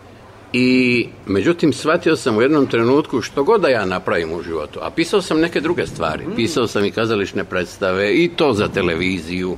i 0.52 1.06
međutim 1.26 1.72
shvatio 1.72 2.16
sam 2.16 2.36
u 2.36 2.42
jednom 2.42 2.66
trenutku 2.66 3.22
što 3.22 3.44
god 3.44 3.60
da 3.60 3.68
ja 3.68 3.84
napravim 3.84 4.32
u 4.32 4.42
životu, 4.42 4.78
a 4.82 4.90
pisao 4.90 5.22
sam 5.22 5.40
neke 5.40 5.60
druge 5.60 5.86
stvari, 5.86 6.24
pisao 6.36 6.66
sam 6.66 6.84
i 6.84 6.90
kazališne 6.90 7.44
predstave 7.44 8.14
i 8.14 8.28
to 8.28 8.52
za 8.52 8.68
televiziju. 8.68 9.56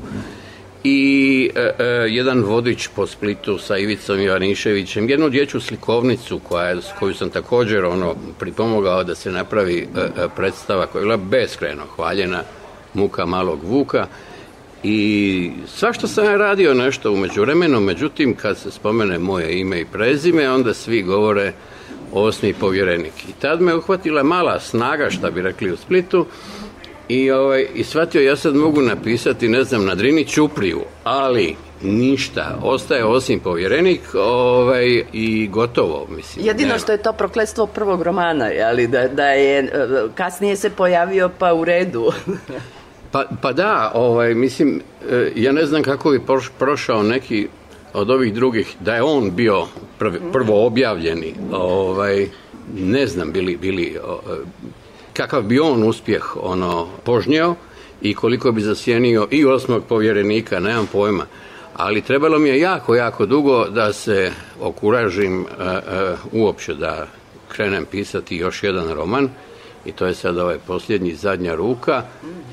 I 0.84 1.50
e, 1.54 1.60
e, 1.78 1.84
jedan 2.08 2.42
vodič 2.42 2.88
po 2.96 3.06
Splitu 3.06 3.58
sa 3.58 3.78
Ivicom 3.78 4.20
Ivaniševićem, 4.20 5.08
jednu 5.08 5.28
dječju 5.28 5.60
slikovnicu 5.60 6.38
koja, 6.38 6.68
je- 6.68 6.80
koju 6.98 7.14
sam 7.14 7.30
također 7.30 7.84
ono 7.84 8.14
pripomogao 8.38 9.04
da 9.04 9.14
se 9.14 9.30
napravi 9.30 9.78
e, 9.96 10.00
e, 10.00 10.28
predstava 10.36 10.86
koja 10.86 11.00
je 11.00 11.04
bila 11.04 11.16
beskreno 11.16 11.82
hvaljena 11.96 12.42
Muka 12.94 13.26
malog 13.26 13.58
Vuka 13.64 14.06
i 14.82 15.50
svašta 15.66 16.06
sam 16.06 16.24
ja 16.24 16.36
radio 16.36 16.74
nešto 16.74 17.12
u 17.12 17.16
međuvremenu, 17.16 17.80
međutim 17.80 18.34
kad 18.34 18.58
se 18.58 18.70
spomene 18.70 19.18
moje 19.18 19.60
ime 19.60 19.80
i 19.80 19.84
prezime, 19.84 20.50
onda 20.50 20.74
svi 20.74 21.02
govore 21.02 21.52
osmi 22.12 22.54
povjerenik. 22.54 23.28
I 23.28 23.32
tad 23.40 23.60
me 23.60 23.74
uhvatila 23.74 24.22
mala 24.22 24.60
snaga, 24.60 25.10
šta 25.10 25.30
bi 25.30 25.42
rekli 25.42 25.72
u 25.72 25.76
Splitu, 25.76 26.26
i, 27.08 27.30
ovaj, 27.30 27.66
i 27.74 27.84
shvatio 27.84 28.22
ja 28.22 28.36
sad 28.36 28.54
mogu 28.54 28.82
napisati, 28.82 29.48
ne 29.48 29.64
znam, 29.64 29.84
na 29.84 29.94
Drini 29.94 30.24
Ćupriju, 30.24 30.80
ali 31.04 31.56
ništa, 31.82 32.58
ostaje 32.62 33.04
osim 33.04 33.40
povjerenik 33.40 34.00
ovaj, 34.14 35.04
i 35.12 35.48
gotovo, 35.48 36.06
mislim. 36.16 36.46
Jedino 36.46 36.68
nema. 36.68 36.78
što 36.78 36.92
je 36.92 37.02
to 37.02 37.12
prokletstvo 37.12 37.66
prvog 37.66 38.02
romana, 38.02 38.50
ali 38.68 38.86
da, 38.86 39.08
da 39.08 39.26
je 39.26 39.58
e, 39.58 39.68
kasnije 40.14 40.56
se 40.56 40.70
pojavio 40.70 41.30
pa 41.38 41.54
u 41.54 41.64
redu. 41.64 42.12
Pa, 43.10 43.24
pa 43.42 43.52
da, 43.52 43.92
ovaj, 43.94 44.34
mislim, 44.34 44.80
e, 45.10 45.32
ja 45.36 45.52
ne 45.52 45.66
znam 45.66 45.82
kako 45.82 46.10
bi 46.10 46.18
proš- 46.18 46.50
prošao 46.58 47.02
neki 47.02 47.48
od 47.92 48.10
ovih 48.10 48.34
drugih, 48.34 48.76
da 48.80 48.94
je 48.94 49.02
on 49.02 49.36
bio 49.36 49.66
prvi, 49.98 50.18
prvo 50.32 50.66
objavljeni, 50.66 51.34
ovaj, 51.52 52.28
ne 52.74 53.06
znam 53.06 53.32
bili, 53.32 53.56
bili 53.56 53.86
e, 53.86 53.98
kakav 55.12 55.42
bi 55.42 55.60
on 55.60 55.82
uspjeh 55.82 56.36
ono 56.36 56.88
požnjeo 57.04 57.54
i 58.02 58.14
koliko 58.14 58.52
bi 58.52 58.60
zasjenio 58.60 59.28
i 59.30 59.44
osmog 59.44 59.84
povjerenika, 59.88 60.60
nemam 60.60 60.86
pojma. 60.92 61.26
Ali 61.74 62.02
trebalo 62.02 62.38
mi 62.38 62.48
je 62.48 62.60
jako, 62.60 62.94
jako 62.94 63.26
dugo 63.26 63.64
da 63.68 63.92
se 63.92 64.32
okuražim 64.60 65.40
e, 65.40 65.64
e, 65.64 65.78
uopće 66.32 66.74
da 66.74 67.06
krenem 67.48 67.84
pisati 67.90 68.36
još 68.36 68.62
jedan 68.62 68.92
roman 68.94 69.28
i 69.88 69.92
to 69.92 70.06
je 70.06 70.14
sad 70.14 70.38
ovaj 70.38 70.58
posljednji 70.66 71.14
zadnja 71.14 71.54
ruka, 71.54 72.02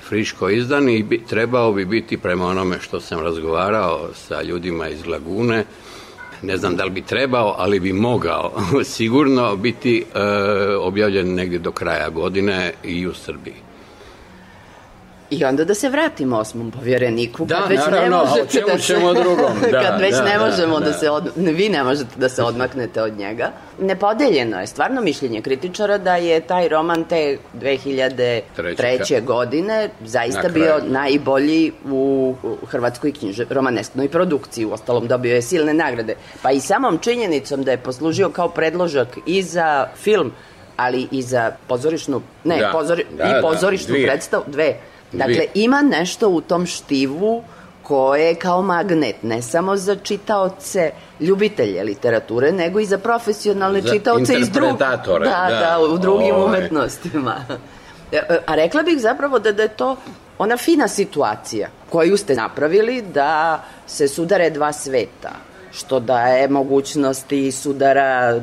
friško 0.08 0.50
izdan 0.50 0.90
i 0.90 1.04
bi, 1.04 1.24
trebao 1.30 1.74
bi 1.74 1.86
biti 1.86 2.18
prema 2.18 2.46
onome 2.46 2.80
što 2.80 3.00
sam 3.00 3.20
razgovarao 3.20 4.10
sa 4.14 4.42
ljudima 4.42 4.90
iz 4.90 5.06
Lagune, 5.06 5.66
ne 6.42 6.58
znam 6.58 6.76
da 6.76 6.84
li 6.84 6.90
bi 6.90 7.02
trebao, 7.02 7.56
ali 7.58 7.80
bi 7.80 7.94
mogao 7.94 8.52
sigurno 8.96 9.56
biti 9.56 9.98
e, 10.16 10.20
objavljen 10.80 11.34
negdje 11.34 11.60
do 11.60 11.72
kraja 11.72 12.10
godine 12.10 12.74
i 12.84 13.08
u 13.08 13.14
Srbiji. 13.14 13.56
I 15.30 15.46
onda 15.46 15.66
da 15.66 15.74
se 15.74 15.90
vratimo 15.90 16.38
osmom 16.38 16.72
povjereniku. 16.72 17.46
Da, 17.46 17.56
kad 17.56 17.70
već 17.70 17.80
naravno, 17.80 18.10
ne 18.10 18.16
a 18.16 18.22
o 18.22 18.26
možete 18.26 18.52
čemu 18.52 18.68
da 18.68 18.78
se, 18.78 18.84
ćemo 18.84 19.14
drugom? 19.14 19.52
Da, 19.72 19.82
kad 19.82 20.02
već 20.02 20.16
da, 20.16 20.24
ne 20.24 20.38
da, 20.38 20.46
možemo 20.46 20.80
da, 20.80 20.86
da. 20.86 20.94
se 20.94 21.10
od, 21.10 21.32
vi 21.36 21.70
ne 21.70 21.84
možete 21.84 22.10
da 22.16 22.30
se 22.30 22.44
odmaknete 22.44 23.02
od 23.02 23.18
njega. 23.18 23.52
Nepodeljeno 23.80 24.60
je 24.60 24.68
stvarno 24.68 25.02
mišljenje 25.02 25.42
kritičara 25.42 25.98
da 25.98 26.16
je 26.16 26.40
taj 26.40 26.68
roman 26.68 27.04
te 27.04 27.38
2003. 27.62 28.42
Treće. 28.78 29.22
godine 29.22 29.90
zaista 30.06 30.42
Na 30.42 30.50
bio 30.50 30.80
najbolji 30.88 31.72
u 31.92 32.36
hrvatskoj 32.68 33.12
knjiže, 33.12 33.46
romanesknoj 33.50 34.10
produkciji. 34.10 34.66
U 34.66 34.72
ostalom 34.72 35.08
dobio 35.08 35.36
je 35.36 35.42
silne 35.42 35.74
nagrade. 35.74 36.16
Pa 36.42 36.52
i 36.52 36.60
samom 36.60 36.98
činjenicom 36.98 37.64
da 37.64 37.72
je 37.72 37.78
poslužio 37.78 38.30
kao 38.30 38.50
predložak 38.50 39.08
i 39.26 39.44
za 39.44 39.88
film, 39.96 40.32
ali 40.78 41.08
i 41.12 41.22
za 41.22 41.52
pozorišnu, 41.68 42.22
ne, 42.44 42.58
Da, 42.60 42.70
pozori, 42.72 43.06
da, 43.18 43.24
i 43.24 43.34
da, 43.34 43.42
pozorišnu 43.42 43.94
dvije. 43.94 44.08
predstavu, 44.08 44.44
dve. 44.48 44.76
Dakle, 45.18 45.46
ima 45.54 45.82
nešto 45.82 46.30
u 46.30 46.42
tom 46.42 46.66
štivu 46.66 47.44
koje 47.84 48.26
je 48.26 48.36
kao 48.36 48.62
magnet, 48.62 49.24
ne 49.24 49.42
samo 49.42 49.78
za 49.78 49.96
čitaoce, 49.96 50.92
ljubitelje 51.20 51.84
literature, 51.84 52.52
nego 52.52 52.80
i 52.80 52.86
za 52.86 52.98
profesionalne 52.98 53.82
Za 53.82 53.94
čitaoce 53.94 54.34
iz 54.40 54.50
drugih... 54.50 54.78
Da, 54.80 55.04
da. 55.08 55.58
da, 55.60 55.80
u 55.94 55.98
drugim 55.98 56.36
Ovaj. 56.36 56.46
umetnostima. 56.46 57.36
E, 58.12 58.18
e, 58.18 58.40
A 58.46 58.56
rekla 58.56 58.84
bih 58.84 59.00
zapravo 59.00 59.40
da, 59.40 59.52
da 59.52 59.64
je 59.64 59.70
to 59.70 59.96
ona 60.38 60.58
fina 60.58 60.88
situacija 60.88 61.70
koju 61.90 62.18
ste 62.18 62.36
napravili 62.36 63.02
da 63.02 63.64
se 63.88 64.08
sudare 64.08 64.50
dva 64.50 64.74
sveta 64.74 65.32
što 65.76 66.00
daje 66.00 66.48
mogućnosti 66.48 67.52
sudara 67.52 68.36
e, 68.36 68.42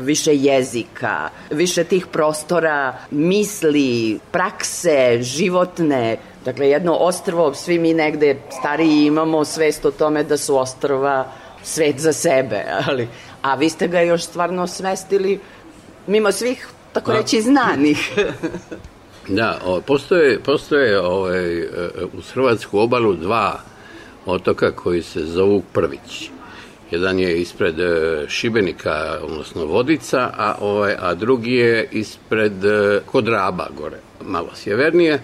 više 0.00 0.36
jezika, 0.36 1.28
više 1.50 1.84
tih 1.84 2.06
prostora, 2.06 2.96
misli, 3.10 4.18
prakse, 4.30 5.18
životne. 5.20 6.16
Dakle, 6.44 6.68
jedno 6.68 6.94
ostrvo, 6.94 7.54
svi 7.54 7.78
mi 7.78 7.94
negde 7.94 8.36
stariji 8.58 9.06
imamo 9.06 9.44
svest 9.44 9.84
o 9.84 9.90
tome 9.90 10.24
da 10.24 10.36
su 10.36 10.56
ostrva 10.56 11.32
svet 11.62 12.00
za 12.00 12.12
sebe, 12.12 12.64
ali, 12.88 13.08
a 13.42 13.54
vi 13.54 13.68
ste 13.68 13.88
ga 13.88 14.00
još 14.00 14.22
stvarno 14.22 14.66
smestili 14.66 15.40
mimo 16.06 16.32
svih, 16.32 16.68
tako 16.92 17.12
Da. 17.12 17.18
reći, 17.18 17.40
znanih. 17.40 18.12
Da, 19.28 19.58
o, 19.64 19.80
postoje, 19.80 20.40
postoje 20.40 21.00
ovaj, 21.00 21.58
e, 21.58 21.68
uz 22.18 22.30
Hrvatsku 22.32 22.78
obalu 22.78 23.14
dva 23.14 23.60
otoka 24.26 24.70
koji 24.72 25.02
se 25.02 25.24
zovu 25.24 25.62
Prvić. 25.72 26.30
Jedan 26.92 27.18
je 27.18 27.40
ispred 27.40 27.80
e, 27.80 28.24
Šibenika, 28.28 29.18
odnosno 29.22 29.64
Vodica, 29.64 30.30
a, 30.36 30.54
ovaj, 30.60 30.94
a 30.98 31.14
drugi 31.14 31.52
je 31.52 31.88
ispred 31.92 32.64
e, 32.64 33.00
Kodraba 33.06 33.68
gore, 33.78 33.96
malo 34.24 34.48
sjevernije. 34.54 35.20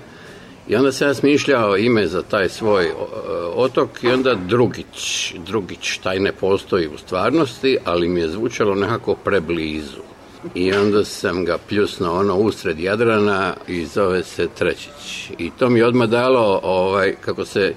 I 0.69 0.77
onda 0.77 0.93
sam 0.93 1.09
ja 1.09 1.15
smišljao 1.15 1.77
ime 1.77 2.07
za 2.07 2.23
taj 2.23 2.49
svoj 2.49 2.85
e, 2.85 2.93
otok 3.55 4.05
i 4.05 4.09
onda 4.09 4.35
Drugić. 4.35 5.35
Drugić, 5.47 5.99
taj 5.99 6.19
ne 6.21 6.33
postoji 6.33 6.89
u 6.89 6.99
stvarnosti, 6.99 7.79
ali 7.85 8.09
mi 8.09 8.21
je 8.21 8.29
zvučalo 8.29 8.75
nekako 8.75 9.15
preblizu. 9.15 10.03
I 10.55 10.73
onda 10.73 11.05
sam 11.05 11.45
ga 11.45 11.59
pljusno 11.69 12.13
ono 12.13 12.37
usred 12.37 12.81
Jadrana 12.81 13.55
i 13.67 13.87
zove 13.87 14.25
se 14.25 14.49
Trećić. 14.59 15.31
I 15.39 15.51
to 15.59 15.69
mi 15.69 15.79
je 15.79 15.87
odmah 15.87 16.09
dalo, 16.09 16.61
ovaj, 16.63 17.15
kako 17.21 17.45
se 17.45 17.75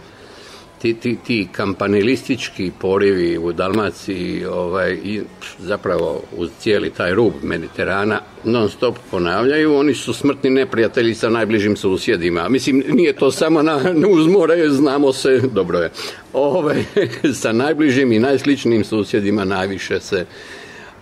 ti, 0.82 0.94
ti, 0.94 1.18
ti 1.28 1.48
kampanilistički 1.52 2.72
porivi 2.80 3.38
u 3.38 3.52
Dalmaciji 3.52 4.46
ovaj, 4.46 4.94
i 5.04 5.22
zapravo 5.60 6.22
uz 6.38 6.50
cijeli 6.60 6.90
taj 6.90 7.14
rub 7.14 7.34
Mediterana 7.44 8.22
non 8.44 8.70
stop 8.70 8.96
ponavljaju, 9.12 9.76
oni 9.76 9.94
su 9.94 10.14
smrtni 10.14 10.50
neprijatelji 10.50 11.16
sa 11.16 11.30
najbližim 11.30 11.76
susjedima. 11.78 12.50
Mislim, 12.50 12.84
nije 12.88 13.14
to 13.14 13.32
samo 13.32 13.62
na, 13.62 13.80
uz 14.10 14.28
more, 14.28 14.70
znamo 14.70 15.14
se, 15.14 15.42
dobro 15.54 15.80
je, 15.80 15.92
ovaj, 16.34 16.84
sa 17.42 17.52
najbližim 17.52 18.12
i 18.12 18.20
najsličnim 18.20 18.84
susjedima 18.84 19.46
najviše 19.46 20.00
se 20.00 20.26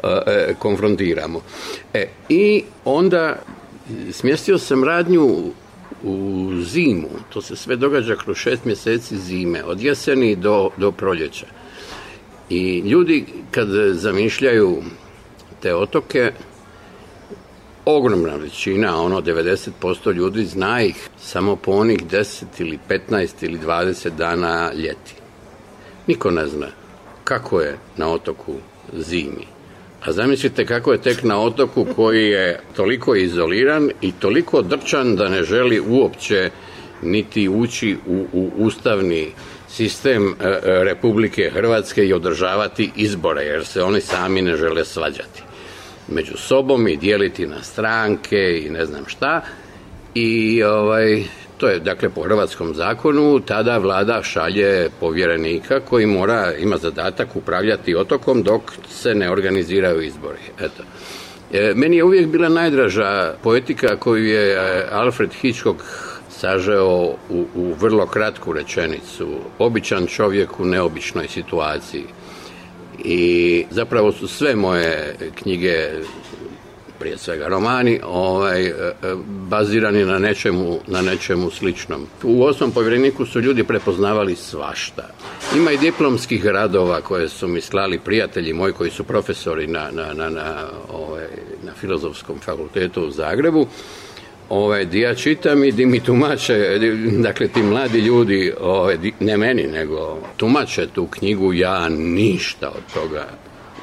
e, 0.03 0.53
konfrontiramo. 0.59 1.41
E, 1.93 2.07
I 2.29 2.63
onda 2.85 3.35
smjestio 4.11 4.57
sam 4.57 4.83
radnju 4.83 5.51
u 6.03 6.49
zimu, 6.61 7.09
to 7.33 7.41
se 7.41 7.55
sve 7.55 7.75
događa 7.75 8.15
kroz 8.15 8.37
šest 8.37 8.65
mjeseci 8.65 9.17
zime, 9.17 9.63
od 9.63 9.81
jeseni 9.81 10.35
do, 10.35 10.69
do 10.77 10.91
proljeća. 10.91 11.45
I 12.49 12.79
ljudi 12.79 13.25
kad 13.51 13.67
zamišljaju 13.91 14.83
te 15.61 15.75
otoke, 15.75 16.31
ogromna 17.85 18.35
većina, 18.35 19.01
ono 19.01 19.21
90% 19.21 20.13
ljudi 20.13 20.45
zna 20.45 20.81
ih 20.81 21.09
samo 21.21 21.55
po 21.55 21.71
onih 21.71 21.99
10 22.05 22.43
ili 22.59 22.79
15 23.09 23.29
ili 23.41 23.59
20 23.59 24.09
dana 24.09 24.71
ljeti. 24.73 25.15
Niko 26.07 26.31
ne 26.31 26.47
zna 26.47 26.67
kako 27.23 27.61
je 27.61 27.77
na 27.97 28.11
otoku 28.11 28.53
zimi. 28.93 29.58
A 30.05 30.11
zamislite 30.11 30.65
kako 30.65 30.91
je 30.91 31.01
tek 31.01 31.23
na 31.23 31.41
otoku 31.41 31.85
koji 31.95 32.27
je 32.29 32.59
toliko 32.75 33.15
izoliran 33.15 33.89
i 34.01 34.11
toliko 34.11 34.61
drčan 34.61 35.15
da 35.15 35.29
ne 35.29 35.43
želi 35.43 35.79
uopće 35.79 36.49
niti 37.01 37.49
ući 37.49 37.97
u, 38.07 38.25
u 38.33 38.51
ustavni 38.57 39.31
sistem 39.69 40.27
e, 40.27 40.47
e, 40.47 40.59
Republike 40.83 41.51
Hrvatske 41.53 42.05
i 42.05 42.13
održavati 42.13 42.91
izbore, 42.95 43.43
jer 43.43 43.65
se 43.65 43.83
oni 43.83 44.01
sami 44.01 44.41
ne 44.41 44.55
žele 44.57 44.85
svađati 44.85 45.43
među 46.11 46.37
sobom 46.37 46.87
i 46.87 46.97
dijeliti 46.97 47.47
na 47.47 47.63
stranke 47.63 48.61
i 48.65 48.69
ne 48.69 48.85
znam 48.85 49.03
šta. 49.07 49.41
I 50.15 50.63
ovaj, 50.63 51.23
to 51.59 51.67
je 51.67 51.79
dakle 51.79 52.09
po 52.09 52.23
hrvatskom 52.23 52.73
zakonu, 52.75 53.39
tada 53.39 53.77
vlada 53.77 54.23
šalje 54.23 54.89
povjerenika 54.99 55.79
koji 55.79 56.05
mora, 56.05 56.53
ima 56.59 56.77
zadatak 56.77 57.35
upravljati 57.35 57.95
otokom 57.95 58.43
dok 58.43 58.61
se 58.89 59.15
ne 59.15 59.31
organiziraju 59.31 60.01
izbori. 60.01 60.39
Eto. 60.59 60.83
E, 61.53 61.73
meni 61.75 61.97
je 61.97 62.03
uvijek 62.03 62.27
bila 62.27 62.49
najdraža 62.49 63.33
poetika 63.43 63.95
koju 63.95 64.25
je 64.25 64.53
e, 64.53 64.85
Alfred 64.91 65.33
Hitchcock 65.33 65.81
sažeo 66.29 67.15
u, 67.29 67.45
u 67.55 67.73
vrlo 67.79 68.05
kratku 68.05 68.53
rečenicu. 68.53 69.27
Običan 69.59 70.07
čovjek 70.07 70.59
u 70.59 70.65
neobičnoj 70.65 71.27
situaciji. 71.27 72.05
I 73.03 73.65
zapravo 73.71 74.11
su 74.11 74.27
sve 74.27 74.55
moje 74.55 75.15
knjige 75.35 75.89
prije 76.99 77.17
svega 77.17 77.47
romani, 77.47 77.99
ovaj, 78.03 78.65
e, 78.65 78.69
e, 78.69 78.93
bazirani 79.27 80.05
na 80.05 80.19
nečemu, 80.19 80.79
na 80.87 81.01
nečemu 81.01 81.51
sličnom. 81.51 82.07
U 82.23 82.43
osmom 82.43 82.71
povjereniku 82.71 83.25
su 83.25 83.41
ljudi 83.41 83.63
prepoznavali 83.63 84.35
svašta. 84.35 85.09
Ima 85.55 85.71
i 85.71 85.77
diplomskih 85.77 86.45
radova 86.45 87.01
koje 87.01 87.29
su 87.29 87.47
mi 87.47 87.61
slali 87.61 87.99
prijatelji 87.99 88.53
moji 88.53 88.73
koji 88.73 88.91
su 88.91 89.03
profesori 89.03 89.67
na, 89.67 89.89
na, 89.91 90.13
na, 90.13 90.29
na, 90.29 90.67
ovaj, 90.93 91.27
na 91.63 91.73
filozofskom 91.73 92.39
fakultetu 92.39 93.01
u 93.01 93.11
Zagrebu 93.11 93.67
ovaj, 94.49 94.85
di 94.85 94.99
ja 94.99 95.15
čitam 95.15 95.63
i 95.63 95.71
di 95.71 95.85
mi 95.85 95.99
tumače, 95.99 96.79
dakle 97.17 97.47
ti 97.47 97.63
mladi 97.63 97.99
ljudi, 97.99 98.53
ovaj, 98.61 98.97
ne 99.19 99.37
meni, 99.37 99.63
nego 99.63 100.17
tumače 100.37 100.87
tu 100.87 101.07
knjigu, 101.07 101.53
ja 101.53 101.89
ništa 101.89 102.69
od 102.69 102.93
toga 102.93 103.27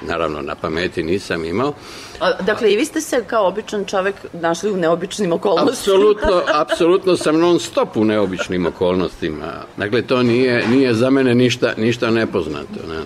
naravno 0.03 0.43
na 0.43 0.55
pameti 0.55 1.03
nisam 1.03 1.45
imao. 1.45 1.75
A, 2.21 2.43
dakle, 2.43 2.73
i 2.73 2.77
vi 2.77 2.85
ste 2.85 3.01
se 3.01 3.25
kao 3.27 3.49
običan 3.49 3.85
čovek 3.85 4.15
našli 4.33 4.71
u 4.71 4.77
neobičnim 4.77 5.33
okolnostima. 5.33 5.97
Apsolutno, 5.97 6.43
apsolutno 6.55 7.17
sam 7.17 7.39
non 7.41 7.61
stop 7.61 7.97
u 7.97 8.05
neobičnim 8.05 8.67
okolnostima. 8.67 9.53
Dakle, 9.77 10.03
to 10.03 10.23
nije, 10.23 10.69
nije 10.69 10.95
za 10.95 11.11
mene 11.11 11.35
ništa, 11.35 11.75
ništa 11.77 12.11
nepoznato. 12.11 12.87
Ne. 12.89 13.01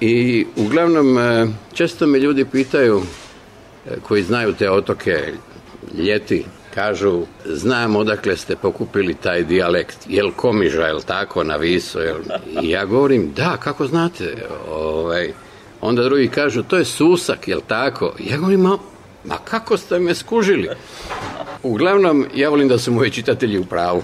I 0.00 0.46
uglavnom, 0.56 1.18
e, 1.18 1.46
često 1.72 2.06
me 2.06 2.18
ljudi 2.18 2.44
pitaju, 2.44 3.02
e, 3.86 3.96
koji 4.02 4.22
znaju 4.22 4.52
te 4.52 4.70
otoke 4.70 5.32
ljeti, 5.98 6.44
kažu, 6.74 7.22
znam 7.44 7.96
odakle 7.96 8.36
ste 8.36 8.56
pokupili 8.56 9.14
taj 9.14 9.44
dijalekt, 9.44 9.98
jel 10.08 10.30
komiža, 10.36 10.86
jel 10.86 11.00
tako, 11.00 11.44
na 11.44 11.56
viso, 11.56 12.00
jel... 12.00 12.16
I 12.62 12.70
ja 12.70 12.84
govorim, 12.84 13.32
da, 13.36 13.56
kako 13.56 13.86
znate, 13.86 14.46
ovaj, 14.70 15.32
Onda 15.82 16.02
drugi 16.02 16.28
kažu, 16.28 16.62
to 16.62 16.76
je 16.76 16.84
susak, 16.84 17.48
jel 17.48 17.60
tako? 17.66 18.12
Ja 18.18 18.36
govorim, 18.36 18.60
ma, 18.60 18.78
ma 19.24 19.36
kako 19.44 19.76
ste 19.76 19.98
me 19.98 20.14
skužili? 20.14 20.68
Uglavnom, 21.62 22.26
ja 22.34 22.48
volim 22.48 22.68
da 22.68 22.78
su 22.78 22.92
moji 22.92 23.10
čitatelji 23.10 23.58
u 23.58 23.64
pravu. 23.64 24.02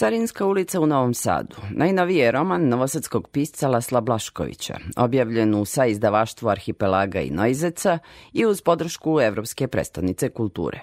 Carinska 0.00 0.46
ulica 0.46 0.80
u 0.80 0.86
Novom 0.86 1.14
Sadu. 1.14 1.56
Najnoviji 1.70 2.16
je 2.16 2.32
roman 2.32 2.68
novosadskog 2.68 3.28
pisca 3.28 3.68
Lasla 3.68 4.00
Blaškovića, 4.00 4.78
objavljen 4.96 5.54
u 5.54 5.64
sa 5.64 5.86
izdavaštvu 5.86 6.48
Arhipelaga 6.48 7.20
i 7.20 7.30
Noizeca 7.30 7.98
i 8.32 8.46
uz 8.46 8.62
podršku 8.62 9.20
Evropske 9.20 9.68
predstavnice 9.68 10.28
kulture. 10.28 10.80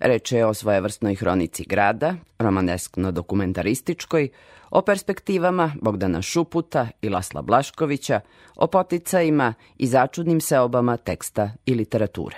Reč 0.00 0.32
je 0.32 0.46
o 0.46 0.54
svojevrsnoj 0.54 1.14
hronici 1.14 1.64
grada, 1.64 2.14
romaneskno-dokumentarističkoj, 2.38 4.28
o 4.70 4.82
perspektivama 4.82 5.72
Bogdana 5.82 6.22
Šuputa 6.22 6.88
i 7.02 7.08
Lasla 7.08 7.42
Blaškovića, 7.42 8.20
o 8.56 8.66
poticajima 8.66 9.54
i 9.78 9.86
začudnim 9.86 10.40
seobama 10.40 10.96
teksta 10.96 11.50
i 11.66 11.74
literature. 11.74 12.36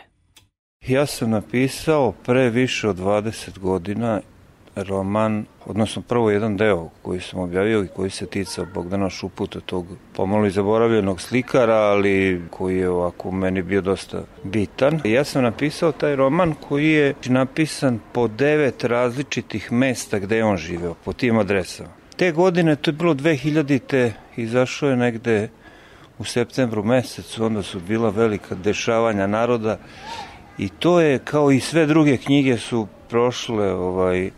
Ja 0.87 1.07
sam 1.07 1.31
napisao 1.31 2.12
pre 2.12 2.51
više 2.51 2.89
od 2.89 2.97
20 2.97 3.59
godina 3.59 4.21
roman, 4.77 5.45
odnosno 5.66 6.03
prvo 6.03 6.31
jedan 6.31 6.57
deo 6.57 6.89
koji 7.03 7.20
sam 7.20 7.41
objavio 7.41 7.85
i 7.85 7.89
koji 7.89 8.11
se 8.11 8.27
ticao 8.27 8.66
Bogdana 8.75 9.11
Šuputa, 9.11 9.61
tog 9.61 9.87
pomalo 10.12 10.47
i 10.47 10.51
zaboravljenog 10.51 11.20
slikara, 11.20 11.75
ali 11.75 12.43
koji 12.51 12.79
je 12.79 12.91
ovako 12.91 13.31
meni 13.31 13.62
bio 13.62 13.81
dosta 13.81 14.22
bitan. 14.43 15.01
Ja 15.05 15.25
sam 15.25 15.43
napisao 15.43 15.93
taj 15.93 16.16
roman 16.16 16.55
koji 16.68 16.91
je 16.91 17.14
napisan 17.27 18.01
po 18.12 18.29
devet 18.29 18.85
različitih 18.85 19.72
mesta 19.72 20.18
gde 20.18 20.37
je 20.37 20.45
on 20.45 20.57
živeo, 20.57 20.95
po 21.05 21.12
tim 21.12 21.39
adresama. 21.39 21.89
Te 22.16 22.33
godine, 22.33 22.77
to 22.77 22.91
je 22.91 22.93
bilo 22.93 23.14
2000-te, 23.14 24.12
izašao 24.37 24.91
je 24.91 24.97
negde 24.97 25.49
u 26.18 26.25
septembru 26.25 26.85
mesecu, 26.85 27.45
onda 27.45 27.62
su 27.62 27.81
bila 27.81 28.11
velika 28.11 28.55
dešavanja 28.55 29.27
naroda 29.27 29.79
i 30.59 30.68
to 30.68 31.01
je, 31.01 31.18
kao 31.18 31.51
i 31.51 31.61
sve 31.61 31.87
druge 31.87 32.16
knjige 32.16 32.59
su 32.59 32.87
prošle 33.09 33.72
ovaj, 33.72 34.31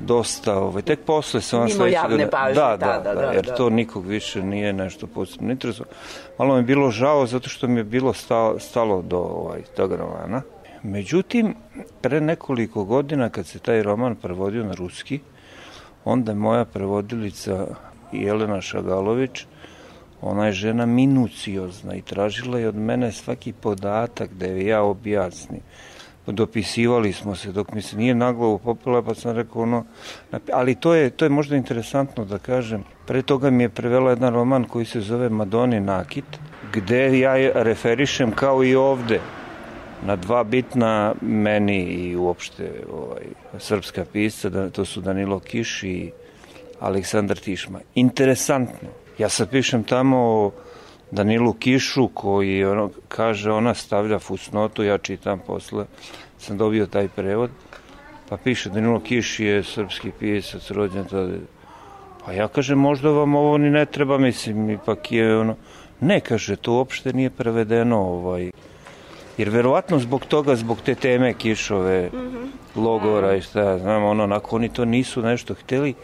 dosta, 0.00 0.58
ovaj, 0.58 0.82
tek 0.82 1.00
posle 1.00 1.40
se 1.40 1.56
ona 1.56 1.66
Mimo 1.66 1.86
javne 1.86 2.30
pažnje, 2.30 2.54
da, 2.54 2.76
da, 2.76 3.00
da, 3.04 3.14
da, 3.14 3.32
jer 3.32 3.44
da. 3.44 3.54
to 3.54 3.70
nikog 3.70 4.06
više 4.06 4.42
nije 4.42 4.72
nešto 4.72 5.06
posebno 5.06 5.52
interesuo. 5.52 5.86
Malo 6.38 6.54
mi 6.54 6.60
je 6.60 6.64
bilo 6.64 6.90
žao 6.90 7.26
zato 7.26 7.48
što 7.48 7.68
mi 7.68 7.80
je 7.80 7.84
bilo 7.84 8.12
stalo, 8.12 8.58
stalo 8.58 9.02
do 9.02 9.18
ovaj, 9.18 9.62
tog 9.76 9.92
romana. 9.92 10.42
Međutim, 10.82 11.54
pre 12.00 12.20
nekoliko 12.20 12.84
godina 12.84 13.28
kad 13.28 13.46
se 13.46 13.58
taj 13.58 13.82
roman 13.82 14.16
prevodio 14.16 14.64
na 14.64 14.74
ruski, 14.74 15.20
onda 16.04 16.32
je 16.32 16.36
moja 16.36 16.64
prevodilica 16.64 17.66
Jelena 18.12 18.60
Šagalović, 18.60 19.46
ona 20.20 20.46
je 20.46 20.52
žena 20.52 20.86
minuciozna 20.86 21.94
i 21.94 22.02
tražila 22.02 22.58
je 22.58 22.68
od 22.68 22.76
mene 22.76 23.12
svaki 23.12 23.52
podatak 23.52 24.30
da 24.32 24.46
je 24.46 24.66
ja 24.66 24.82
objasnim 24.82 25.60
dopisivali 26.26 27.12
smo 27.12 27.34
se 27.36 27.52
dok 27.52 27.72
mi 27.72 27.82
se 27.82 27.96
nije 27.96 28.14
na 28.14 28.32
glavu 28.32 28.58
popela 28.58 29.02
pa 29.02 29.14
sam 29.14 29.36
rekao 29.36 29.62
ono 29.62 29.84
ali 30.52 30.74
to 30.74 30.94
je 30.94 31.10
to 31.10 31.24
je 31.24 31.28
možda 31.28 31.56
interesantno 31.56 32.24
da 32.24 32.38
kažem 32.38 32.84
pre 33.06 33.22
toga 33.22 33.50
mi 33.50 33.64
je 33.64 33.68
prevela 33.68 34.10
jedan 34.10 34.34
roman 34.34 34.64
koji 34.64 34.84
se 34.84 35.00
zove 35.00 35.28
Madoni 35.28 35.80
Nakit 35.80 36.24
gde 36.72 37.18
ja 37.18 37.34
referišem 37.62 38.32
kao 38.32 38.64
i 38.64 38.74
ovde 38.74 39.20
na 40.06 40.16
dva 40.16 40.44
bitna 40.44 41.14
meni 41.20 41.82
i 41.82 42.16
uopšte 42.16 42.70
ovaj, 42.92 43.22
srpska 43.58 44.04
pisca, 44.12 44.48
da, 44.48 44.70
to 44.70 44.84
su 44.84 45.00
Danilo 45.00 45.38
Kiš 45.38 45.82
i 45.82 46.10
Aleksandar 46.80 47.38
Tišma. 47.38 47.80
Interesantno. 47.94 48.88
Ja 49.18 49.28
sad 49.28 49.50
pišem 49.50 49.84
tamo 49.84 50.16
o 50.18 50.52
Danilu 51.10 51.52
Kišu 51.52 52.08
koji 52.08 52.64
ono, 52.64 52.90
kaže 53.08 53.52
ona 53.52 53.74
stavlja 53.74 54.18
fusnotu, 54.18 54.82
ja 54.82 54.98
čitam 54.98 55.40
posle, 55.46 55.84
sam 56.38 56.58
dobio 56.58 56.86
taj 56.86 57.08
prevod, 57.08 57.50
pa 58.28 58.36
piše 58.36 58.70
Danilo 58.70 59.00
Kiš 59.00 59.40
je 59.40 59.62
srpski 59.62 60.10
pisac, 60.18 60.70
rođen 60.70 61.04
tada. 61.04 61.32
Pa 62.24 62.32
ja 62.32 62.48
kažem, 62.48 62.78
možda 62.78 63.10
vam 63.10 63.34
ovo 63.34 63.58
ni 63.58 63.70
ne 63.70 63.86
treba, 63.86 64.18
mislim, 64.18 64.70
ipak 64.70 65.12
je 65.12 65.38
ono, 65.38 65.56
ne 66.00 66.20
kaže, 66.20 66.56
to 66.56 66.72
uopšte 66.72 67.12
nije 67.12 67.30
prevedeno, 67.30 67.98
ovaj, 67.98 68.50
jer 69.38 69.48
verovatno 69.48 69.98
zbog 69.98 70.24
toga, 70.24 70.56
zbog 70.56 70.80
te 70.84 70.94
teme 70.94 71.34
Kišove, 71.34 72.10
mm 72.12 72.16
-hmm. 72.16 72.46
logora 72.82 73.36
i 73.36 73.40
šta 73.40 73.60
ja 73.60 73.78
znam, 73.78 74.04
ono, 74.04 74.24
onako, 74.24 74.56
oni 74.56 74.68
to 74.68 74.84
nisu 74.84 75.22
nešto 75.22 75.54
hteli, 75.54 75.94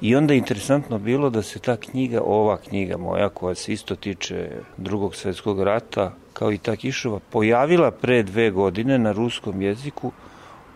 I 0.00 0.16
onda 0.16 0.34
je 0.34 0.38
interesantno 0.38 0.98
bilo 0.98 1.30
da 1.30 1.42
se 1.42 1.58
ta 1.58 1.76
knjiga, 1.76 2.20
ova 2.24 2.56
knjiga 2.56 2.96
moja, 2.96 3.28
koja 3.28 3.54
se 3.54 3.72
isto 3.72 3.96
tiče 3.96 4.50
drugog 4.76 5.16
svetskog 5.16 5.62
rata, 5.62 6.12
kao 6.32 6.52
i 6.52 6.58
ta 6.58 6.76
Kišova, 6.76 7.20
pojavila 7.30 7.90
pre 7.90 8.22
dve 8.22 8.50
godine 8.50 8.98
na 8.98 9.12
ruskom 9.12 9.62
jeziku 9.62 10.12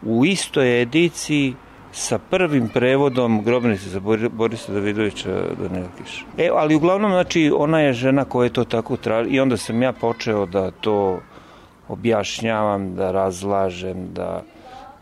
u 0.03 0.25
istoj 0.25 0.83
ediciji 0.83 1.55
sa 1.93 2.19
prvim 2.19 2.69
prevodom 2.69 3.43
grobnice 3.45 3.89
za 3.89 4.01
Borisa 4.31 4.73
Davidovića 4.73 5.43
Danila 5.59 5.89
Kiša. 5.99 6.25
E, 6.39 6.51
ali 6.53 6.75
uglavnom, 6.75 7.11
znači, 7.11 7.53
ona 7.55 7.81
je 7.81 7.93
žena 7.93 8.25
koja 8.25 8.45
je 8.45 8.53
to 8.53 8.65
tako 8.65 8.97
traži 8.97 9.31
i 9.31 9.41
onda 9.41 9.57
sam 9.57 9.83
ja 9.83 9.93
počeo 9.93 10.47
da 10.47 10.71
to 10.71 11.21
objašnjavam, 11.89 12.95
da 12.95 13.11
razlažem, 13.11 14.09
da 14.15 14.43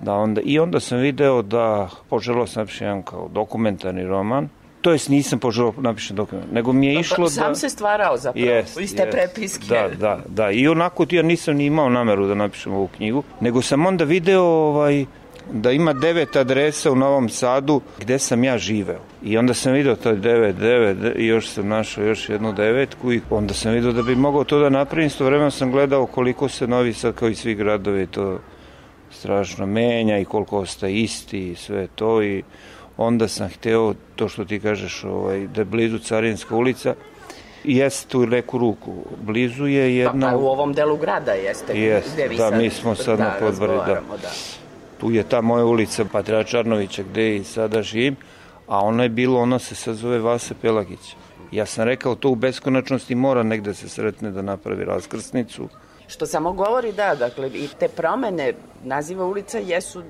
da 0.01 0.15
onda, 0.15 0.41
i 0.45 0.59
onda 0.59 0.81
sam 0.81 0.99
video 0.99 1.43
da 1.43 1.89
poželao 2.11 2.47
sam 2.47 2.61
napišem 2.61 2.87
jedan 2.87 3.03
kao 3.03 3.29
dokumentarni 3.29 4.05
roman, 4.05 4.49
to 4.83 4.93
jest 4.93 5.09
nisam 5.09 5.39
poželao 5.39 5.75
napišem 5.79 6.17
dokument, 6.17 6.53
nego 6.53 6.73
mi 6.73 6.87
je 6.87 6.95
pa, 6.95 7.01
išlo 7.01 7.25
da... 7.25 7.31
Sam 7.31 7.55
se 7.55 7.69
stvarao 7.69 8.17
zapravo, 8.17 8.47
yes, 8.47 8.83
iste 8.83 9.03
yes, 9.03 9.11
prepiske. 9.11 9.67
Da, 9.69 9.89
da, 9.99 10.21
da, 10.29 10.51
i 10.51 10.69
onako 10.69 11.07
ja 11.11 11.23
nisam 11.23 11.57
ni 11.57 11.67
imao 11.67 11.89
nameru 11.89 12.27
da 12.27 12.35
napišem 12.35 12.73
ovu 12.73 12.89
knjigu, 12.97 13.23
nego 13.41 13.63
sam 13.63 13.87
onda 13.87 14.05
video 14.05 14.43
ovaj, 14.43 15.07
da 15.53 15.73
ima 15.73 15.93
devet 15.93 16.37
adresa 16.37 16.93
u 16.93 16.97
Novom 16.97 17.29
Sadu 17.29 17.81
gde 17.99 18.19
sam 18.19 18.45
ja 18.45 18.59
živeo. 18.59 19.01
I 19.23 19.39
onda 19.39 19.55
sam 19.55 19.73
video 19.73 19.97
to 19.97 20.15
devet, 20.15 20.57
devet, 20.57 21.17
i 21.17 21.27
još 21.27 21.49
sam 21.49 21.69
našao 21.69 22.05
još 22.05 22.29
jednu 22.29 22.53
devetku 22.53 23.13
i 23.13 23.21
onda 23.31 23.55
sam 23.55 23.73
video 23.73 23.93
da 23.93 24.03
bi 24.03 24.17
mogao 24.17 24.45
to 24.45 24.59
da 24.59 24.69
napravim, 24.69 25.07
isto 25.07 25.25
vremena 25.25 25.51
sam 25.51 25.71
gledao 25.71 26.07
koliko 26.07 26.49
se 26.49 26.67
Novi 26.67 26.93
Sad 26.93 27.15
kao 27.15 27.29
i 27.29 27.35
svi 27.35 27.55
gradovi 27.55 28.07
to 28.07 28.39
strašno 29.19 29.67
menja 29.67 30.19
i 30.19 30.25
koliko 30.25 30.59
ostaje 30.59 31.03
isti 31.03 31.51
i 31.51 31.55
sve 31.55 31.87
to 31.95 32.23
i 32.23 32.43
onda 32.97 33.29
sam 33.29 33.49
hteo 33.49 33.95
to 34.17 34.29
što 34.29 34.45
ti 34.45 34.61
kažeš 34.61 35.05
ovaj, 35.05 35.47
da 35.47 35.61
je 35.61 35.65
blizu 35.65 35.99
Carinska 35.99 36.57
ulica 36.57 36.95
jeste 37.67 38.09
tu 38.09 38.27
neku 38.27 38.59
ruku. 38.59 38.95
Blizu 39.23 39.67
je 39.67 39.97
jedna... 39.97 40.27
Pa, 40.27 40.33
pa 40.33 40.39
u 40.39 40.47
ovom 40.47 40.73
delu 40.73 40.97
grada 40.97 41.33
jeste. 41.33 41.81
Jeste, 41.81 42.29
da, 42.29 42.51
mi 42.51 42.71
smo 42.71 42.95
sad 42.95 43.19
da, 43.19 43.25
na 43.25 43.31
podvari, 43.41 43.73
da. 43.73 44.01
da. 44.23 44.31
Tu 45.01 45.11
je 45.11 45.23
ta 45.23 45.41
moja 45.41 45.65
ulica 45.65 46.05
Patrija 46.05 46.45
Čarnovića 46.45 47.03
gde 47.03 47.37
i 47.37 47.45
sada 47.45 47.83
živim, 47.83 48.17
a 48.67 48.81
ona 48.85 49.03
je 49.03 49.09
bilo, 49.09 49.41
ona 49.41 49.59
se 49.59 49.75
sad 49.75 49.95
zove 49.95 50.19
Vase 50.19 50.55
Pelagić. 50.63 51.17
Ja 51.53 51.67
sam 51.67 51.85
rekao, 51.85 52.15
to 52.15 52.31
u 52.31 52.35
beskonačnosti 52.35 53.15
mora 53.15 53.43
negde 53.43 53.75
se 53.75 53.89
sretne 53.89 54.31
da 54.31 54.43
napravi 54.43 54.85
raskrsnicu, 54.85 55.69
Što 56.09 56.27
samo 56.27 56.53
govori 56.53 56.93
da, 56.93 57.15
dakle, 57.15 57.49
i 57.49 57.69
te 57.79 57.89
promene 57.89 58.55
naziva 58.85 59.25
ulica 59.25 59.59
jesu 59.59 60.03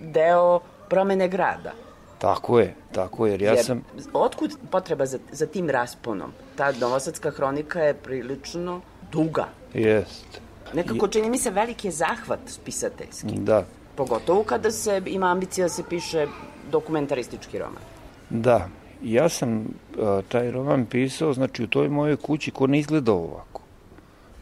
deo 0.00 0.60
promene 0.88 1.28
grada. 1.28 1.72
Tako 2.18 2.58
je, 2.58 2.74
tako 2.92 3.26
je, 3.26 3.32
jer 3.32 3.42
ja 3.42 3.52
jer, 3.52 3.64
sam... 3.64 3.84
Otkud 4.12 4.56
potreba 4.70 5.06
za, 5.06 5.18
za 5.32 5.46
tim 5.46 5.70
rasponom? 5.70 6.32
Ta 6.56 6.72
novosadska 6.72 7.30
hronika 7.30 7.80
je 7.80 7.94
prilično 7.94 8.80
duga. 9.12 9.48
Jest. 9.74 10.40
Nekako 10.74 11.08
čini 11.08 11.30
mi 11.30 11.38
se 11.38 11.50
veliki 11.50 11.88
je 11.88 11.92
zahvat 11.92 12.40
pisateljski. 12.64 13.38
Da. 13.38 13.64
Pogotovo 13.94 14.42
kada 14.42 14.70
se 14.70 15.02
ima 15.06 15.30
ambicija 15.30 15.64
da 15.64 15.68
se 15.68 15.82
piše 15.88 16.26
dokumentaristički 16.70 17.58
roman. 17.58 17.82
Da, 18.30 18.68
ja 19.02 19.28
sam 19.28 19.58
uh, 19.58 20.24
taj 20.28 20.50
roman 20.50 20.86
pisao, 20.86 21.32
znači 21.32 21.64
u 21.64 21.66
toj 21.66 21.88
mojoj 21.88 22.16
kući 22.16 22.50
ko 22.50 22.66
ne 22.66 22.78
izgleda 22.78 23.12
ovako. 23.12 23.57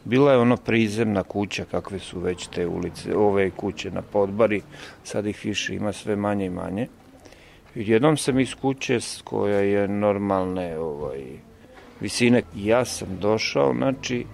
Bila 0.06 0.32
je 0.32 0.38
ono 0.38 0.56
prizemna 0.56 1.22
kuća, 1.22 1.64
kakve 1.70 1.98
su 1.98 2.20
već 2.20 2.46
te 2.46 2.66
ulice, 2.66 3.16
ove 3.16 3.50
kuće 3.50 3.90
na 3.90 4.02
podbari, 4.02 4.62
sad 5.04 5.26
ih 5.26 5.40
više 5.44 5.74
ima 5.74 5.92
sve 5.92 6.16
manje 6.16 6.46
i 6.46 6.50
manje. 6.50 6.86
Jednom 7.74 8.16
sam 8.16 8.38
iz 8.40 8.54
kuće 8.54 8.98
koja 9.24 9.58
je 9.58 9.88
normalne 9.88 10.78
ovaj, 10.78 11.22
visine, 12.00 12.42
ja 12.54 12.84
sam 12.84 13.08
došao, 13.20 13.74
znači, 13.74 14.24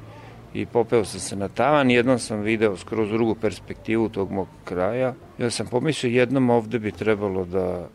i 0.54 0.66
popeo 0.66 1.04
sam 1.04 1.20
se 1.20 1.36
na 1.36 1.48
tavan, 1.48 1.90
jednom 1.90 2.18
sam 2.18 2.40
video 2.40 2.76
skroz 2.76 3.10
drugu 3.10 3.34
perspektivu 3.34 4.08
tog 4.08 4.30
mog 4.30 4.48
kraja. 4.64 5.14
Ja 5.38 5.50
sam 5.50 5.66
pomislio 5.66 6.10
jednom 6.10 6.50
ovde 6.50 6.78
bi 6.78 6.92
trebalo 6.92 7.44
da 7.44 7.88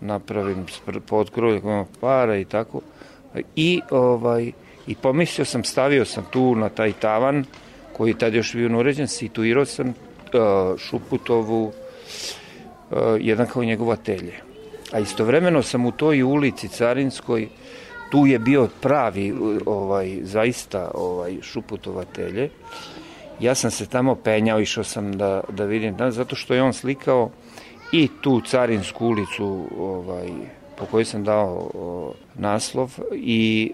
napravim 0.00 0.66
podkrov, 1.06 1.84
para 2.00 2.36
i 2.36 2.44
tako. 2.44 2.80
I 3.56 3.80
ovaj, 3.90 4.52
I 4.86 4.94
pomislio 4.94 5.44
sam, 5.44 5.64
stavio 5.64 6.04
sam 6.04 6.26
tu 6.30 6.54
na 6.54 6.68
taj 6.68 6.92
tavan, 6.92 7.44
koji 7.92 8.10
je 8.10 8.18
tad 8.18 8.34
još 8.34 8.54
bio 8.54 8.78
uređen, 8.78 9.08
situirao 9.08 9.64
sam 9.64 9.88
uh, 9.88 9.94
Šuputovu, 10.78 11.64
uh, 11.64 11.72
jedan 13.20 13.46
kao 13.46 13.64
njegova 13.64 13.96
telje. 13.96 14.34
A 14.92 14.98
istovremeno 14.98 15.62
sam 15.62 15.86
u 15.86 15.92
toj 15.92 16.22
ulici 16.22 16.68
Carinskoj, 16.68 17.48
tu 18.10 18.26
je 18.26 18.38
bio 18.38 18.68
pravi, 18.80 19.34
ovaj, 19.66 20.18
zaista 20.22 20.90
ovaj, 20.94 21.36
Šuputova 21.42 22.04
telje. 22.04 22.50
Ja 23.40 23.54
sam 23.54 23.70
se 23.70 23.86
tamo 23.86 24.14
penjao, 24.14 24.60
išao 24.60 24.84
sam 24.84 25.18
da, 25.18 25.40
da 25.48 25.64
vidim, 25.64 25.96
da, 25.96 26.10
zato 26.10 26.36
što 26.36 26.54
je 26.54 26.62
on 26.62 26.72
slikao 26.72 27.30
i 27.92 28.08
tu 28.20 28.40
Carinsku 28.40 29.06
ulicu 29.06 29.66
ovaj, 29.78 30.28
po 30.76 30.86
kojoj 30.86 31.04
sam 31.04 31.24
dao 31.24 31.70
o, 31.74 32.14
naslov 32.34 32.98
i 33.12 33.72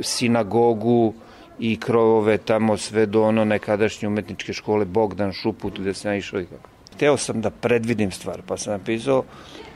sinagogu 0.00 1.14
i 1.58 1.80
krovove 1.80 2.38
tamo 2.38 2.76
sve 2.76 3.06
do 3.06 3.22
ono 3.22 3.44
nekadašnje 3.44 4.08
umetničke 4.08 4.52
škole 4.52 4.84
Bogdan 4.84 5.32
Šuput 5.32 5.78
gde 5.78 5.94
sam 5.94 6.10
ja 6.10 6.16
išao 6.16 6.40
i 6.40 6.46
kako. 6.46 6.68
Hteo 6.94 7.16
sam 7.16 7.40
da 7.40 7.50
predvidim 7.50 8.10
stvar, 8.10 8.42
pa 8.46 8.56
sam 8.56 8.72
napisao 8.72 9.24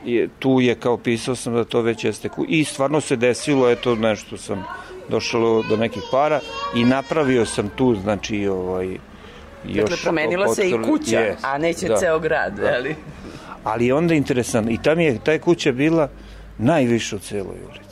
i 0.05 0.27
tu 0.39 0.61
je 0.61 0.75
kao 0.75 0.97
pisao 0.97 1.35
sam 1.35 1.53
da 1.53 1.63
to 1.63 1.81
već 1.81 2.03
jeste 2.03 2.29
ku... 2.29 2.45
i 2.47 2.63
stvarno 2.63 3.01
se 3.01 3.15
desilo, 3.15 3.69
eto 3.69 3.95
nešto 3.95 4.37
sam 4.37 4.63
došao 5.09 5.63
do 5.69 5.77
nekih 5.77 6.03
para 6.11 6.39
i 6.75 6.83
napravio 6.85 7.45
sam 7.45 7.69
tu, 7.75 7.95
znači 7.95 8.47
ovaj, 8.47 8.97
još 9.65 9.89
Dakle, 9.89 9.97
promenila 10.03 10.55
se 10.55 10.69
i 10.69 10.73
kuća, 10.85 11.19
Yes, 11.19 11.35
a 11.41 11.57
neće 11.57 11.87
da. 11.87 11.97
ceo 11.97 12.19
grad, 12.19 12.53
Da. 12.53 12.73
ali... 12.75 12.95
Ali 13.63 13.85
je 13.85 13.93
onda 13.93 14.13
interesantno, 14.13 14.71
i 14.71 14.77
tam 14.77 14.99
je 14.99 15.19
taj 15.23 15.39
kuća 15.39 15.71
bila 15.71 16.09
najviša 16.57 17.15
u 17.15 17.19
celoj 17.19 17.57
ulici. 17.69 17.84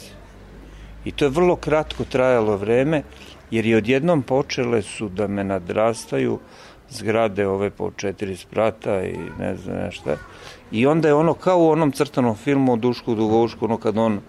I 1.05 1.11
to 1.11 1.25
je 1.25 1.29
vrlo 1.29 1.55
kratko 1.55 2.03
trajalo 2.03 2.57
vreme, 2.57 3.03
jer 3.51 3.65
je 3.65 3.77
odjednom 3.77 4.21
počele 4.21 4.81
su 4.81 5.09
da 5.09 5.27
me 5.27 5.43
nadrastaju 5.43 6.39
zgrade 6.89 7.47
ove 7.47 7.69
po 7.69 7.91
četiri 7.91 8.35
sprata 8.37 9.03
i 9.03 9.17
ne 9.39 9.55
znam 9.55 9.77
nešto. 9.77 10.15
I 10.71 10.85
onda 10.87 11.07
je 11.07 11.13
ono 11.13 11.33
kao 11.33 11.59
u 11.59 11.69
onom 11.69 11.91
crtanom 11.91 12.35
filmu 12.35 12.73
o 12.73 12.75
Dušku 12.75 13.15
Dugovušku, 13.15 13.65
ono 13.65 13.77
kad 13.77 13.97
on 13.97 14.19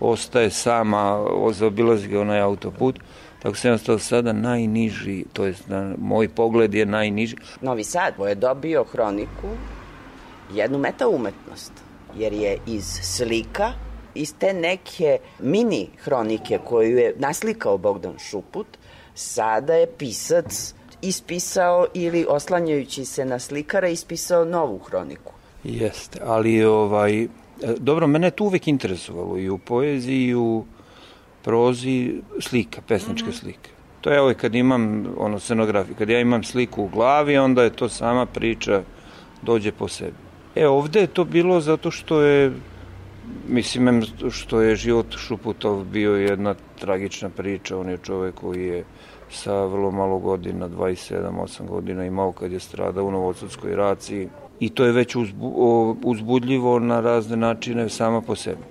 ostaje 0.00 0.50
sama, 0.50 1.24
zaobilazi 1.52 2.08
ga 2.08 2.20
onaj 2.20 2.40
autoput, 2.40 2.98
tako 3.42 3.56
sam 3.56 3.70
ja 3.70 3.98
sada 3.98 4.32
najniži, 4.32 5.24
to 5.32 5.44
jest 5.44 5.68
na, 5.68 5.94
moj 5.98 6.28
pogled 6.28 6.74
je 6.74 6.86
najniži. 6.86 7.36
Novi 7.60 7.84
Sad 7.84 8.14
je 8.28 8.34
dobio 8.34 8.84
hroniku 8.84 9.48
jednu 10.52 10.78
meta 10.78 11.08
umetnost, 11.08 11.72
jer 12.16 12.32
je 12.32 12.58
iz 12.66 12.84
slika, 13.02 13.72
iz 14.14 14.34
te 14.38 14.52
neke 14.52 15.18
mini 15.40 15.88
hronike 16.04 16.58
koju 16.64 16.98
je 16.98 17.14
naslikao 17.18 17.78
Bogdan 17.78 18.18
Šuput, 18.18 18.66
sada 19.14 19.74
je 19.74 19.86
pisac 19.98 20.74
ispisao 21.02 21.86
ili 21.94 22.26
oslanjajući 22.28 23.04
se 23.04 23.24
na 23.24 23.38
slikara 23.38 23.88
ispisao 23.88 24.44
novu 24.44 24.78
hroniku. 24.78 25.32
Jeste, 25.64 26.18
ali 26.24 26.64
ovaj, 26.64 27.28
dobro, 27.78 28.06
mene 28.06 28.26
je 28.26 28.30
to 28.30 28.44
uvek 28.44 28.68
interesovalo 28.68 29.38
i 29.38 29.50
u 29.50 29.58
poeziji 29.58 30.24
i 30.24 30.34
u 30.34 30.64
prozi 31.42 32.14
slika, 32.40 32.80
pesničke 32.88 33.32
slike. 33.32 33.70
To 34.00 34.10
je 34.10 34.20
ovaj 34.20 34.34
kad 34.34 34.54
imam 34.54 35.06
ono 35.16 35.38
scenografiju, 35.38 35.94
kad 35.98 36.08
ja 36.08 36.20
imam 36.20 36.44
sliku 36.44 36.82
u 36.82 36.88
glavi, 36.88 37.38
onda 37.38 37.62
je 37.62 37.70
to 37.70 37.88
sama 37.88 38.26
priča 38.26 38.82
dođe 39.42 39.72
po 39.72 39.88
sebi. 39.88 40.16
E, 40.54 40.68
ovde 40.68 41.00
je 41.00 41.06
to 41.06 41.24
bilo 41.24 41.60
zato 41.60 41.90
što 41.90 42.20
je 42.20 42.52
mislim 43.48 44.02
što 44.30 44.60
je 44.60 44.76
život 44.76 45.06
Šuputov 45.16 45.84
bio 45.84 46.16
jedna 46.16 46.54
tragična 46.80 47.28
priča, 47.28 47.78
on 47.78 47.88
je 47.88 47.98
čovek 48.02 48.34
koji 48.34 48.66
je 48.66 48.84
sa 49.30 49.64
vrlo 49.64 49.90
malo 49.90 50.18
godina, 50.18 50.68
27-8 50.68 51.66
godina 51.68 52.04
imao 52.04 52.32
kad 52.32 52.52
je 52.52 52.60
stradao 52.60 53.04
u 53.04 53.10
Novosudskoj 53.10 53.76
raciji 53.76 54.28
i 54.60 54.68
to 54.68 54.84
je 54.84 54.92
već 54.92 55.16
uzbudljivo 56.04 56.78
na 56.78 57.00
razne 57.00 57.36
načine 57.36 57.88
sama 57.88 58.20
po 58.20 58.36
sebi. 58.36 58.62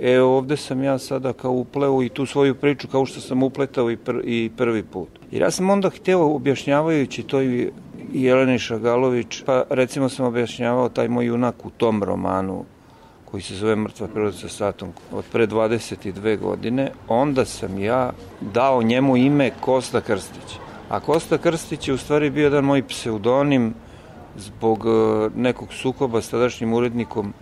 E, 0.00 0.20
ovde 0.20 0.56
sam 0.56 0.82
ja 0.82 0.98
sada 0.98 1.32
kao 1.32 1.52
upleo 1.52 2.02
i 2.02 2.08
tu 2.08 2.26
svoju 2.26 2.54
priču 2.54 2.88
kao 2.88 3.06
što 3.06 3.20
sam 3.20 3.42
upletao 3.42 3.90
i, 3.90 3.96
pr, 3.96 4.20
i 4.24 4.50
prvi 4.56 4.82
put. 4.82 5.08
Jer 5.30 5.42
ja 5.42 5.50
sam 5.50 5.70
onda 5.70 5.90
hteo 5.90 6.34
objašnjavajući 6.34 7.22
to 7.22 7.42
i 7.42 7.70
Jeleni 8.12 8.58
Šagalović, 8.58 9.42
pa 9.46 9.64
recimo 9.70 10.08
sam 10.08 10.26
objašnjavao 10.26 10.88
taj 10.88 11.08
moj 11.08 11.26
junak 11.26 11.66
u 11.66 11.70
tom 11.70 12.02
romanu 12.02 12.64
koji 13.34 13.42
se 13.42 13.54
zove 13.54 13.76
Mrtva 13.76 14.06
priroda 14.08 14.36
sa 14.36 14.48
satom 14.48 14.92
od 15.12 15.24
pre 15.32 15.46
22 15.46 16.38
godine, 16.38 16.90
onda 17.08 17.44
sam 17.44 17.78
ja 17.78 18.12
dao 18.40 18.82
njemu 18.82 19.16
ime 19.16 19.50
Kosta 19.60 20.00
Krstić. 20.00 20.54
A 20.88 21.00
Kosta 21.00 21.38
Krstić 21.38 21.88
je 21.88 21.94
u 21.94 21.98
stvari 21.98 22.30
bio 22.30 22.44
jedan 22.44 22.64
moj 22.64 22.86
pseudonim 22.88 23.74
zbog 24.36 24.86
e, 24.86 25.30
nekog 25.40 25.72
sukoba 25.72 26.22
s 26.22 26.30
tadašnjim 26.30 26.72
urednikom 26.72 27.32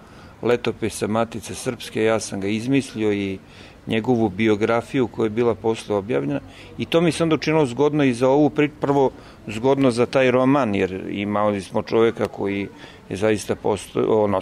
letopisa 0.42 1.06
Matice 1.06 1.54
Srpske, 1.54 2.04
ja 2.04 2.20
sam 2.20 2.40
ga 2.40 2.48
izmislio 2.48 3.12
i 3.12 3.38
njegovu 3.86 4.28
biografiju 4.28 5.06
koja 5.08 5.26
je 5.26 5.30
bila 5.30 5.54
posle 5.54 5.96
objavljena 5.96 6.40
i 6.78 6.84
to 6.84 7.00
mi 7.00 7.12
se 7.12 7.22
onda 7.22 7.34
učinilo 7.34 7.66
zgodno 7.66 8.04
i 8.04 8.14
za 8.14 8.28
ovu 8.28 8.50
priču, 8.50 8.74
prvo 8.80 9.10
zgodno 9.46 9.90
za 9.90 10.06
taj 10.06 10.30
roman, 10.30 10.74
jer 10.74 11.04
imali 11.10 11.60
smo 11.60 11.82
čoveka 11.82 12.28
koji 12.28 12.68
je 13.08 13.16
zaista 13.16 13.54
posto, 13.54 14.22
ono, 14.24 14.40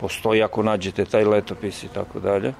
postoji 0.00 0.42
ako 0.42 0.62
nađete 0.62 1.04
taj 1.04 1.24
letopis 1.24 1.82
i 1.82 1.88
tako 1.88 2.20
dalje. 2.20 2.52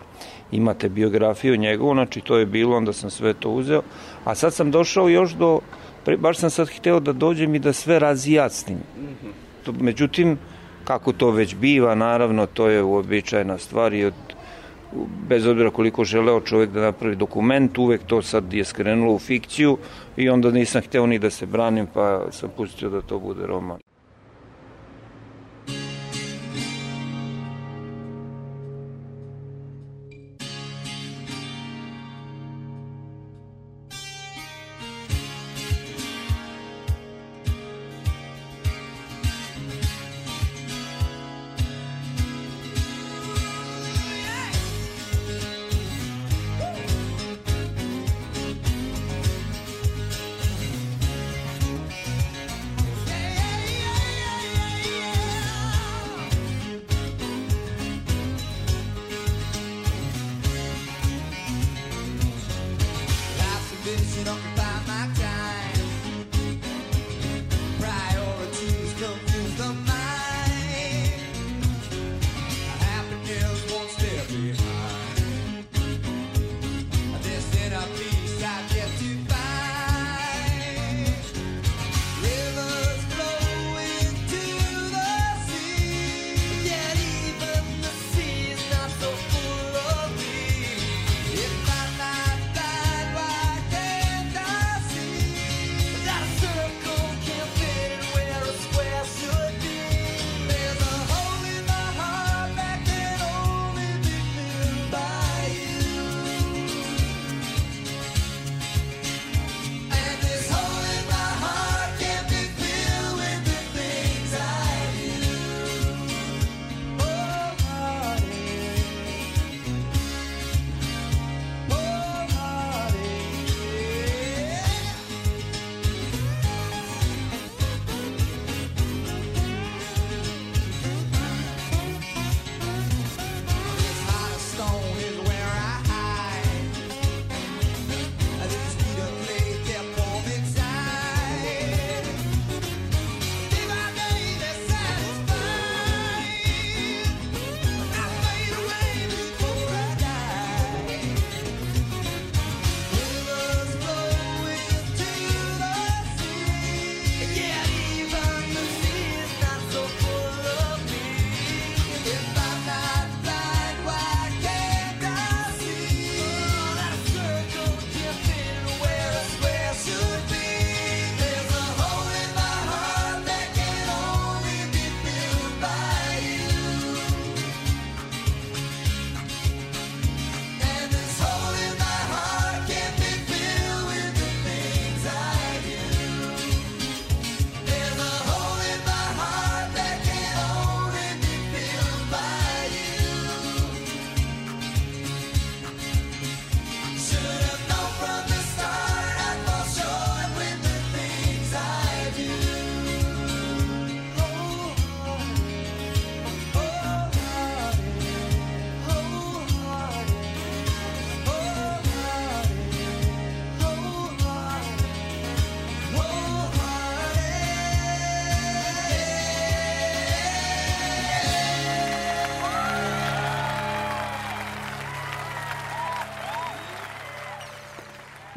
Imate 0.53 0.89
biografiju 0.89 1.57
njegovu, 1.57 1.95
znači 1.95 2.21
to 2.21 2.37
je 2.37 2.47
bilo, 2.47 2.77
onda 2.77 2.93
sam 2.93 3.11
sve 3.11 3.35
to 3.35 3.51
uzeo. 3.51 3.83
A 4.25 4.35
sad 4.35 4.55
sam 4.55 4.71
došao 4.71 5.09
još 5.09 5.33
do, 5.33 5.61
baš 6.19 6.39
sam 6.39 6.51
sad 6.51 6.69
hteo 6.69 7.01
da 7.01 7.13
dođem 7.13 7.55
i 7.55 7.59
da 7.59 7.73
sve 7.73 7.99
razjasnim. 7.99 8.79
To, 9.65 9.73
međutim, 9.81 10.39
kako 10.85 11.13
to 11.13 11.31
već 11.31 11.55
biva, 11.55 11.95
naravno, 11.95 12.47
to 12.47 12.69
je 12.69 12.83
uobičajena 12.83 13.59
stvar 13.59 13.95
i 13.95 14.05
od, 14.05 14.15
bez 15.29 15.47
obzira 15.47 15.71
koliko 15.71 16.05
želeo 16.05 16.41
čovjek 16.41 16.71
da 16.71 16.81
napravi 16.81 17.17
dokument, 17.17 17.79
uvek 17.79 18.01
to 18.07 18.23
sad 18.23 18.53
je 18.53 18.65
skrenulo 18.65 19.13
u 19.15 19.19
fikciju 19.19 19.79
i 20.17 20.29
onda 20.29 20.51
nisam 20.51 20.83
hteo 20.83 21.07
ni 21.07 21.19
da 21.19 21.31
se 21.31 21.47
branim, 21.47 21.87
pa 21.95 22.27
sam 22.31 22.51
pustio 22.57 22.91
da 22.91 23.03
to 23.03 23.19
bude 23.19 23.47
roman. 23.47 23.79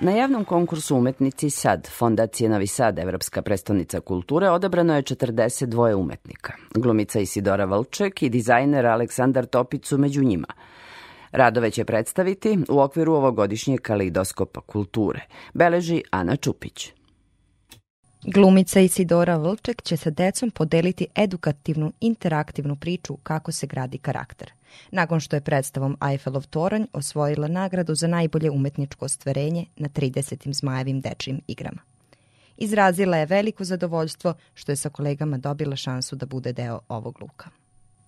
Na 0.03 0.11
javnom 0.11 0.45
konkursu 0.45 0.95
Umetnici 0.95 1.49
Sad, 1.49 1.87
Fondacije 1.87 2.49
Novi 2.49 2.67
Sad, 2.67 2.99
Evropska 2.99 3.41
prestonica 3.41 3.99
kulture, 3.99 4.49
odabrano 4.49 4.95
je 4.95 5.03
42 5.03 5.93
umetnika. 5.95 6.53
Glumica 6.75 7.19
Isidora 7.19 7.65
Valček 7.65 8.23
i 8.23 8.29
dizajner 8.29 8.85
Aleksandar 8.85 9.45
Topicu 9.45 9.97
među 9.97 10.23
njima. 10.23 10.47
Radove 11.31 11.71
će 11.71 11.85
predstaviti 11.85 12.57
u 12.69 12.79
okviru 12.79 13.13
ovogodišnjeg 13.13 13.81
kaleidoskopa 13.81 14.61
kulture, 14.61 15.21
beleži 15.53 16.03
Ana 16.11 16.35
Čupić. 16.35 17.00
Glumica 18.23 18.79
Isidora 18.79 19.37
Vlček 19.37 19.81
će 19.81 19.97
sa 19.97 20.09
decom 20.09 20.51
podeliti 20.51 21.07
edukativnu, 21.15 21.91
interaktivnu 22.01 22.75
priču 22.75 23.17
kako 23.23 23.51
se 23.51 23.67
gradi 23.67 23.97
karakter. 23.97 24.51
Nakon 24.91 25.19
što 25.19 25.35
je 25.35 25.41
predstavom 25.41 25.97
Eiffelov 26.11 26.47
toranj 26.47 26.85
osvojila 26.93 27.47
nagradu 27.47 27.95
za 27.95 28.07
najbolje 28.07 28.51
umetničko 28.51 29.05
ostvarenje 29.05 29.65
na 29.75 29.89
30. 29.89 30.53
zmajevim 30.53 31.01
dečijim 31.01 31.41
igrama. 31.47 31.81
Izrazila 32.57 33.17
je 33.17 33.25
veliko 33.25 33.63
zadovoljstvo 33.63 34.33
što 34.53 34.71
je 34.71 34.75
sa 34.75 34.89
kolegama 34.89 35.37
dobila 35.37 35.75
šansu 35.75 36.15
da 36.15 36.25
bude 36.25 36.53
deo 36.53 36.79
ovog 36.89 37.21
luka. 37.21 37.49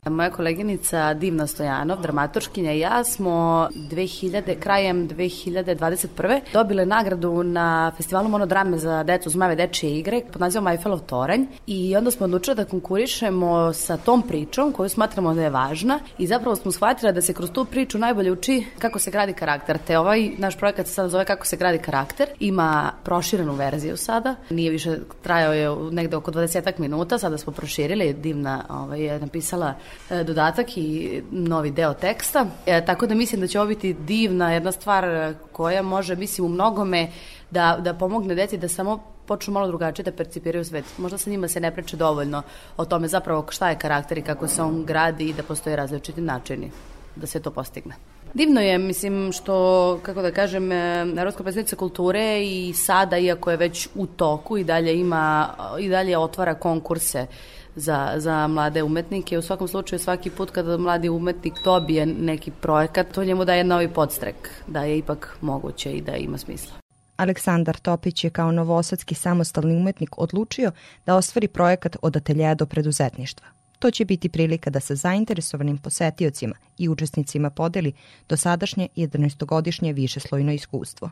Moja 0.10 0.30
koleginica 0.30 1.14
Divna 1.14 1.48
Stojanov, 1.48 2.02
dramaturškinja 2.02 2.72
i 2.74 2.80
ja 2.80 3.04
smo 3.04 3.68
2000, 3.76 4.60
krajem 4.60 5.10
2021. 5.10 6.40
dobile 6.54 6.86
nagradu 6.86 7.44
na 7.44 7.92
festivalu 7.98 8.30
monodrame 8.30 8.78
za 8.78 9.04
decu 9.04 9.30
Zmave 9.30 9.56
dečije 9.56 10.00
igre 10.00 10.22
pod 10.32 10.42
nazivom 10.42 10.68
Eiffelov 10.68 11.00
toranj 11.00 11.46
i 11.68 11.96
onda 11.98 12.12
smo 12.12 12.24
odlučili 12.24 12.56
da 12.56 12.66
konkurišemo 12.66 13.74
sa 13.74 13.98
tom 13.98 14.22
pričom 14.22 14.72
koju 14.74 14.90
smatramo 14.90 15.34
da 15.34 15.44
je 15.44 15.50
važna 15.50 16.00
i 16.18 16.28
zapravo 16.28 16.56
smo 16.56 16.72
shvatili 16.72 17.14
da 17.14 17.22
se 17.22 17.34
kroz 17.34 17.52
tu 17.52 17.66
priču 17.66 17.98
najbolje 17.98 18.32
uči 18.32 18.66
kako 18.80 19.00
se 19.00 19.12
gradi 19.12 19.34
karakter. 19.34 19.78
Te 19.88 19.98
ovaj 20.00 20.30
naš 20.38 20.58
projekat 20.58 20.88
se 20.88 20.94
sada 20.94 21.10
zove 21.10 21.26
kako 21.26 21.46
se 21.46 21.58
gradi 21.58 21.78
karakter. 21.78 22.28
Ima 22.40 22.92
proširenu 23.04 23.54
verziju 23.54 23.98
sada. 23.98 24.36
Nije 24.50 24.72
više 24.72 24.98
trajao 25.22 25.54
je 25.54 25.92
negde 25.92 26.16
oko 26.16 26.32
20 26.32 26.80
minuta, 26.80 27.18
sada 27.18 27.38
smo 27.38 27.54
proširili. 27.54 28.14
Divna 28.14 28.66
ovaj, 28.70 29.02
je 29.02 29.20
napisala 29.20 29.74
dodatak 30.10 30.78
i 30.78 31.22
novi 31.32 31.72
deo 31.72 31.94
teksta. 31.94 32.46
E, 32.66 32.86
tako 32.86 33.08
da 33.08 33.16
mislim 33.16 33.42
da 33.42 33.48
će 33.48 33.60
ovo 33.60 33.68
biti 33.68 33.94
divna 33.94 34.54
jedna 34.54 34.72
stvar 34.72 35.34
koja 35.52 35.82
može, 35.82 36.16
mislim, 36.16 36.46
u 36.46 36.50
mnogome 36.50 37.12
da, 37.52 37.78
da 37.80 37.94
pomogne 37.94 38.36
deci 38.36 38.58
da 38.58 38.68
samo 38.68 39.04
počnu 39.26 39.54
malo 39.54 39.68
drugačije 39.68 40.04
da 40.04 40.12
percipiraju 40.12 40.66
svet. 40.66 40.86
Možda 40.98 41.18
sa 41.18 41.30
njima 41.30 41.48
se 41.48 41.60
ne 41.60 41.72
preče 41.72 41.98
dovoljno 41.98 42.42
o 42.78 42.86
tome 42.86 43.08
zapravo 43.08 43.46
šta 43.50 43.70
je 43.70 43.80
karakter 43.80 44.18
i 44.18 44.22
kako 44.22 44.48
se 44.48 44.62
on 44.62 44.84
gradi 44.86 45.30
i 45.30 45.34
da 45.34 45.44
postoje 45.44 45.76
različiti 45.76 46.22
načini 46.22 46.72
da 47.16 47.28
se 47.28 47.40
to 47.40 47.52
postigne. 47.52 47.96
Divno 48.34 48.62
je, 48.62 48.78
mislim, 48.78 49.32
što, 49.32 50.00
kako 50.04 50.22
da 50.22 50.32
kažem, 50.32 50.68
Narodska 51.14 51.44
predstavnica 51.44 51.76
kulture 51.76 52.44
i 52.44 52.74
sada, 52.74 53.18
iako 53.18 53.52
je 53.52 53.58
već 53.58 53.88
u 53.96 54.08
toku 54.08 54.58
i 54.58 54.64
dalje 54.64 55.00
ima, 55.00 55.50
i 55.80 55.90
dalje 55.90 56.18
otvara 56.18 56.54
konkurse 56.56 57.28
za, 57.76 58.14
za 58.18 58.48
mlade 58.48 58.84
umetnike. 58.84 59.38
U 59.38 59.42
svakom 59.42 59.68
slučaju 59.68 60.00
svaki 60.00 60.30
put 60.30 60.52
kada 60.52 60.78
mladi 60.78 61.10
umetnik 61.10 61.54
dobije 61.64 62.06
neki 62.06 62.52
projekat, 62.52 63.08
to 63.14 63.24
njemu 63.24 63.46
daje 63.46 63.64
novi 63.64 63.88
podstrek, 63.88 64.50
da 64.68 64.84
je 64.84 64.98
ipak 64.98 65.38
moguće 65.42 65.92
i 65.92 66.02
da 66.02 66.16
ima 66.16 66.38
smisla. 66.38 66.74
Aleksandar 67.18 67.78
Topić 67.78 68.24
je 68.24 68.30
kao 68.30 68.52
novosadski 68.52 69.16
samostalni 69.16 69.76
umetnik 69.76 70.18
odlučio 70.18 70.72
da 71.06 71.16
ostvari 71.16 71.48
projekat 71.48 71.98
od 72.02 72.18
ateljeja 72.18 72.56
do 72.56 72.66
preduzetništva. 72.66 73.48
To 73.84 73.92
će 73.92 74.06
biti 74.06 74.30
prilika 74.30 74.70
da 74.70 74.80
sa 74.80 74.96
zainteresovanim 74.96 75.78
posetiocima 75.78 76.56
i 76.78 76.90
učesnicima 76.90 77.50
podeli 77.50 77.94
dosadašnje 78.30 78.88
11-godišnje 78.96 79.94
višeslojno 79.94 80.52
iskustvo, 80.52 81.10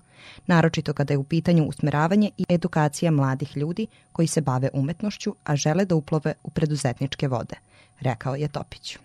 naročito 0.48 0.94
kada 0.94 1.14
je 1.14 1.18
u 1.18 1.24
pitanju 1.24 1.66
usmeravanje 1.66 2.32
i 2.38 2.46
edukacija 2.50 3.12
mladih 3.12 3.58
ljudi 3.58 3.88
koji 4.12 4.28
se 4.28 4.42
bave 4.42 4.70
umetnošću, 4.74 5.36
a 5.44 5.56
žele 5.56 5.86
da 5.86 5.96
uplove 5.96 6.34
u 6.44 6.50
preduzetničke 6.50 7.28
vode, 7.28 7.56
rekao 8.00 8.36
je 8.36 8.48
Topić. 8.48 8.98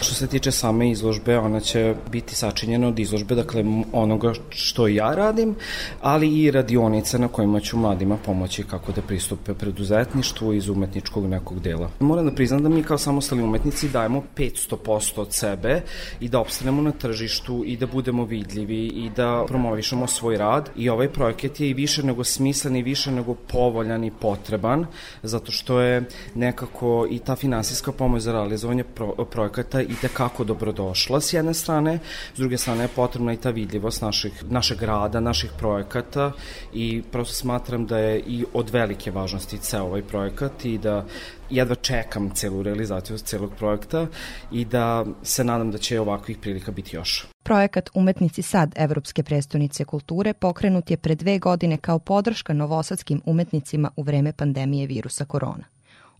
Što 0.00 0.14
se 0.14 0.26
tiče 0.26 0.50
same 0.50 0.90
izložbe, 0.90 1.38
ona 1.38 1.60
će 1.60 1.94
biti 2.10 2.34
sačinjena 2.34 2.88
od 2.88 2.98
izložbe, 2.98 3.34
dakle 3.34 3.64
onoga 3.92 4.32
što 4.50 4.88
ja 4.88 5.14
radim, 5.14 5.54
ali 6.00 6.42
i 6.42 6.50
radionice 6.50 7.18
na 7.18 7.28
kojima 7.28 7.60
ću 7.60 7.76
mladima 7.76 8.16
pomoći 8.16 8.62
kako 8.62 8.92
da 8.92 9.02
pristupe 9.02 9.54
preduzetništvu 9.54 10.52
iz 10.54 10.68
umetničkog 10.68 11.26
nekog 11.26 11.60
dela. 11.60 11.90
Moram 12.00 12.26
da 12.26 12.34
priznam 12.34 12.62
da 12.62 12.68
mi 12.68 12.82
kao 12.82 12.98
samostalni 12.98 13.44
umetnici 13.44 13.88
dajemo 13.88 14.22
500% 14.36 15.20
od 15.20 15.32
sebe 15.32 15.82
i 16.20 16.28
da 16.28 16.40
opstanemo 16.40 16.82
na 16.82 16.92
tržištu 16.92 17.62
i 17.66 17.76
da 17.76 17.86
budemo 17.86 18.24
vidljivi 18.24 18.86
i 18.86 19.10
da 19.16 19.44
promovišemo 19.48 20.06
svoj 20.06 20.36
rad 20.36 20.70
i 20.76 20.88
ovaj 20.88 21.08
projekat 21.08 21.60
je 21.60 21.70
i 21.70 21.74
više 21.74 22.02
nego 22.02 22.24
smislen 22.24 22.76
i 22.76 22.82
više 22.82 23.10
nego 23.10 23.34
povoljan 23.34 24.04
i 24.04 24.10
potreban 24.10 24.86
zato 25.22 25.52
što 25.52 25.80
je 25.80 26.04
nekako 26.34 27.06
i 27.10 27.18
ta 27.18 27.36
finansijska 27.36 27.92
pomoć 27.92 28.22
za 28.22 28.32
realizovanje 28.32 28.84
pro 28.84 29.24
projekata 29.30 29.71
i 29.80 29.94
tekako 30.00 30.44
dobrodošla 30.44 31.20
s 31.20 31.32
jedne 31.32 31.54
strane, 31.54 31.98
s 32.34 32.38
druge 32.38 32.58
strane 32.58 32.84
je 32.84 32.88
potrebna 32.88 33.32
i 33.32 33.36
ta 33.36 33.50
vidljivost 33.50 34.02
naših, 34.02 34.44
našeg 34.50 34.82
rada, 34.82 35.20
naših 35.20 35.50
projekata 35.58 36.32
i 36.72 37.02
prosto 37.12 37.34
smatram 37.34 37.86
da 37.86 37.98
je 37.98 38.20
i 38.20 38.44
od 38.52 38.70
velike 38.70 39.10
važnosti 39.10 39.58
ceo 39.58 39.84
ovaj 39.84 40.02
projekat 40.02 40.64
i 40.64 40.78
da 40.78 41.04
jedva 41.50 41.74
čekam 41.74 42.30
celu 42.30 42.62
realizaciju 42.62 43.18
celog 43.18 43.52
projekta 43.58 44.06
i 44.52 44.64
da 44.64 45.04
se 45.22 45.44
nadam 45.44 45.70
da 45.70 45.78
će 45.78 46.00
ovakvih 46.00 46.38
prilika 46.38 46.72
biti 46.72 46.96
još. 46.96 47.26
Projekat 47.42 47.90
Umetnici 47.94 48.42
sad 48.42 48.72
Evropske 48.76 49.22
prestonice 49.22 49.84
kulture 49.84 50.32
pokrenut 50.32 50.90
je 50.90 50.96
pre 50.96 51.14
dve 51.14 51.38
godine 51.38 51.76
kao 51.76 51.98
podrška 51.98 52.52
novosadskim 52.52 53.22
umetnicima 53.24 53.90
u 53.96 54.02
vreme 54.02 54.32
pandemije 54.32 54.86
virusa 54.86 55.24
korona. 55.24 55.71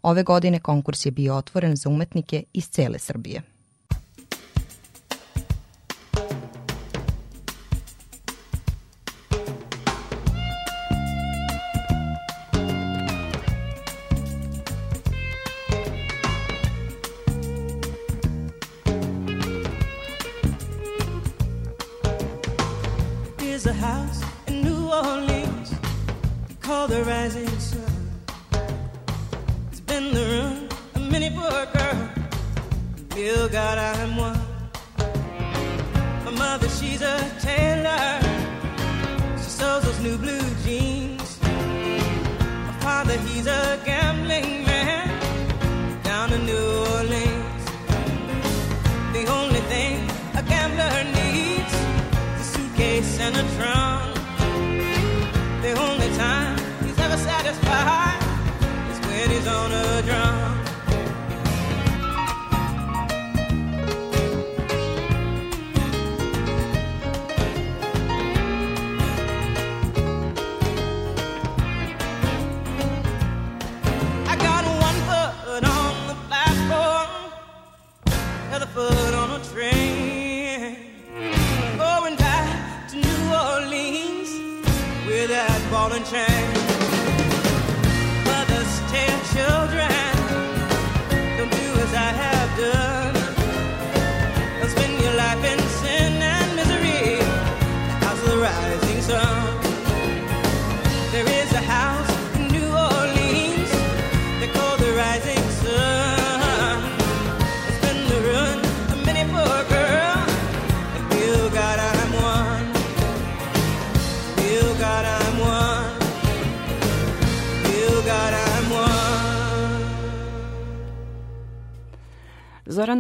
Ove 0.03 0.22
godine 0.22 0.61
konkurs 0.61 1.07
je 1.07 1.11
bio 1.11 1.36
otvoren 1.36 1.76
za 1.76 1.88
umetnike 1.88 2.44
iz 2.53 2.68
cele 2.68 2.98
Srbije. 2.98 3.42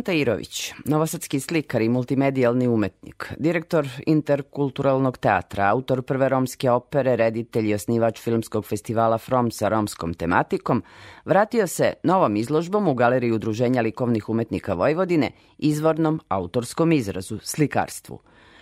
Zoran 0.02 0.16
Tairović, 0.16 0.72
novosadski 0.84 1.40
slikar 1.40 1.82
i 1.82 1.88
multimedijalni 1.88 2.66
umetnik, 2.68 3.32
direktor 3.38 3.86
Interkulturalnog 4.06 5.18
teatra, 5.18 5.68
autor 5.68 6.02
prve 6.02 6.28
romske 6.28 6.70
opere, 6.70 7.16
reditelj 7.16 7.68
i 7.70 7.74
osnivač 7.74 8.18
filmskog 8.20 8.66
festivala 8.66 9.18
From 9.18 9.50
sa 9.50 9.68
romskom 9.68 10.14
tematikom, 10.14 10.82
vratio 11.24 11.66
se 11.66 11.92
novom 12.02 12.36
izložbom 12.36 12.88
u 12.88 12.94
Galeriji 12.94 13.32
Udruženja 13.32 13.82
likovnih 13.82 14.28
umetnika 14.28 14.74
Vojvodine 14.74 15.30
izvornom 15.58 16.20
autorskom 16.28 16.92
izrazu, 16.92 17.38
slikarstvu. 17.38 18.18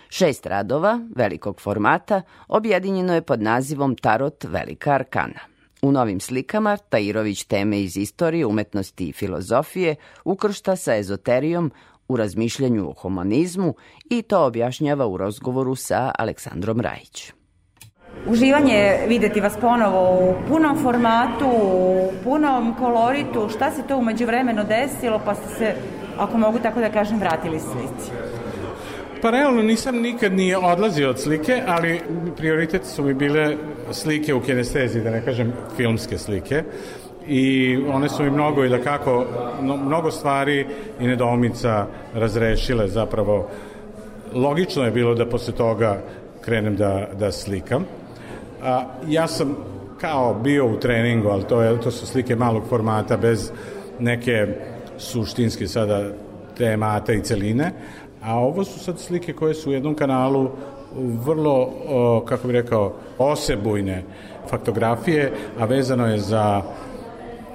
Šest 0.09 0.45
radova, 0.45 0.99
velikog 1.15 1.61
formata, 1.61 2.21
objedinjeno 2.47 3.13
je 3.13 3.21
pod 3.21 3.41
nazivom 3.41 3.95
Tarot 3.95 4.43
Velika 4.43 4.91
Arkana. 4.91 5.50
U 5.81 5.91
novim 5.91 6.19
slikama 6.19 6.77
Tairović 6.77 7.43
teme 7.43 7.81
iz 7.81 7.97
istorije, 7.97 8.45
umetnosti 8.45 9.09
i 9.09 9.13
filozofije 9.13 9.95
ukršta 10.25 10.75
sa 10.75 10.95
ezoterijom 10.95 11.71
u 12.07 12.17
razmišljanju 12.17 12.89
o 12.89 12.93
humanizmu 12.93 13.73
i 14.09 14.21
to 14.21 14.45
objašnjava 14.45 15.07
u 15.07 15.17
razgovoru 15.17 15.75
sa 15.75 16.11
Aleksandrom 16.17 16.79
Rajić. 16.79 17.31
Uživanje 18.27 18.73
je 18.73 19.07
videti 19.07 19.41
vas 19.41 19.53
ponovo 19.61 20.29
u 20.29 20.47
punom 20.47 20.77
formatu, 20.83 21.47
u 21.47 22.11
punom 22.23 22.75
koloritu. 22.79 23.49
Šta 23.49 23.71
se 23.71 23.87
to 23.87 23.97
umeđu 23.97 24.25
vremenu 24.25 24.63
desilo 24.63 25.21
pa 25.25 25.35
ste 25.35 25.55
se, 25.57 25.75
ako 26.17 26.37
mogu 26.37 26.59
tako 26.59 26.79
da 26.79 26.91
kažem, 26.91 27.19
vratili 27.19 27.59
slici? 27.59 28.11
Pa 29.21 29.29
realno 29.29 29.61
nisam 29.61 29.95
nikad 29.95 30.33
nije 30.33 30.57
odlazio 30.57 31.09
od 31.09 31.19
slike, 31.19 31.61
ali 31.67 32.01
prioritet 32.37 32.85
su 32.85 33.03
mi 33.03 33.13
bile 33.13 33.55
slike 33.91 34.33
u 34.33 34.41
kinestezi, 34.41 35.01
da 35.01 35.09
ne 35.09 35.25
kažem 35.25 35.53
filmske 35.77 36.17
slike. 36.17 36.63
I 37.27 37.77
one 37.87 38.09
su 38.09 38.23
mi 38.23 38.29
mnogo 38.29 38.65
i 38.65 38.69
da 38.69 38.81
kako, 38.81 39.25
mnogo 39.61 40.11
stvari 40.11 40.65
i 40.99 41.07
nedomica 41.07 41.85
razrešile 42.13 42.87
zapravo. 42.87 43.49
Logično 44.33 44.85
je 44.85 44.91
bilo 44.91 45.15
da 45.15 45.25
posle 45.25 45.53
toga 45.53 46.01
krenem 46.41 46.75
da, 46.75 47.07
da 47.19 47.31
slikam. 47.31 47.85
A, 48.63 48.83
ja 49.07 49.27
sam 49.27 49.55
kao 50.01 50.33
bio 50.33 50.65
u 50.65 50.79
treningu, 50.79 51.27
ali 51.27 51.43
to, 51.43 51.61
je, 51.61 51.81
to 51.81 51.91
su 51.91 52.07
slike 52.07 52.35
malog 52.35 52.63
formata 52.69 53.17
bez 53.17 53.51
neke 53.99 54.47
suštinske 54.97 55.67
sada 55.67 56.09
temata 56.57 57.13
i 57.13 57.23
celine, 57.23 57.71
A 58.23 58.35
ovo 58.39 58.63
su 58.63 58.79
sad 58.79 58.99
slike 58.99 59.33
koje 59.33 59.53
su 59.53 59.69
u 59.69 59.73
jednom 59.73 59.95
kanalu 59.95 60.49
vrlo, 61.25 61.69
kako 62.25 62.47
bih 62.47 62.53
rekao, 62.53 62.93
osebujne 63.17 64.03
faktografije, 64.49 65.31
a 65.59 65.65
vezano 65.65 66.07
je 66.07 66.19
za 66.19 66.61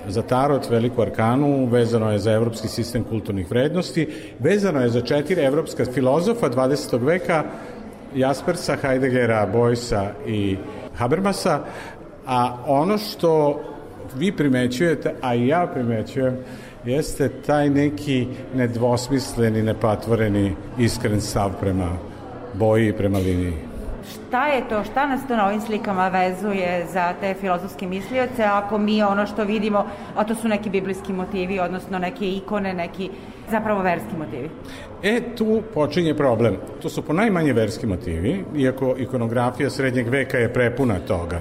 za 0.09 0.23
Tarot, 0.23 0.71
Veliku 0.71 1.03
Arkanu, 1.03 1.67
vezano 1.67 2.13
je 2.13 2.19
za 2.19 2.33
evropski 2.33 2.69
sistem 2.69 3.05
kulturnih 3.05 3.51
vrednosti, 3.51 4.09
vezano 4.39 4.81
je 4.81 4.89
za 4.89 5.01
četiri 5.01 5.43
evropska 5.43 5.85
filozofa 5.85 6.51
20. 6.51 7.05
veka, 7.05 7.45
Jaspersa, 8.15 8.77
Heideggera, 8.83 9.47
Bojsa 9.47 10.11
i 10.27 10.57
Habermasa, 10.97 11.61
a 12.27 12.57
ono 12.67 12.99
što 12.99 13.61
vi 14.15 14.33
primećujete, 14.33 15.15
a 15.23 15.35
i 15.35 15.47
ja 15.47 15.67
primećujem, 15.75 16.37
jeste 16.87 17.29
taj 17.29 17.71
neki 17.71 18.27
nedvosmisleni, 18.55 19.63
nepatvoreni, 19.63 20.53
iskren 20.79 21.21
stav 21.21 21.51
prema 21.61 21.89
boji 22.55 22.89
i 22.89 22.93
prema 22.93 23.19
liniji. 23.19 23.55
Šta 24.13 24.47
je 24.47 24.69
to, 24.69 24.85
šta 24.85 25.07
nas 25.07 25.21
to 25.29 25.37
na 25.37 25.47
ovim 25.47 25.61
slikama 25.61 26.09
vezuje 26.09 26.87
za 26.93 27.13
te 27.21 27.35
filozofske 27.35 27.87
mislioce, 27.87 28.45
ako 28.45 28.79
mi 28.79 29.03
ono 29.03 29.27
što 29.27 29.45
vidimo, 29.45 29.87
a 30.17 30.25
to 30.25 30.35
su 30.35 30.49
neki 30.49 30.71
biblijski 30.71 31.13
motivi, 31.13 31.61
odnosno 31.61 31.99
neke 31.99 32.31
ikone, 32.31 32.75
neki 32.75 33.11
zapravo 33.51 33.83
verski 33.83 34.17
motivi? 34.19 34.51
E, 35.03 35.21
tu 35.37 35.63
počinje 35.75 36.15
problem. 36.15 36.57
To 36.83 36.89
su 36.89 37.03
po 37.03 37.13
najmanje 37.13 37.53
verski 37.53 37.87
motivi, 37.87 38.45
iako 38.57 38.95
ikonografija 38.99 39.71
srednjeg 39.71 40.09
veka 40.09 40.39
je 40.39 40.53
prepuna 40.53 40.99
toga. 40.99 41.41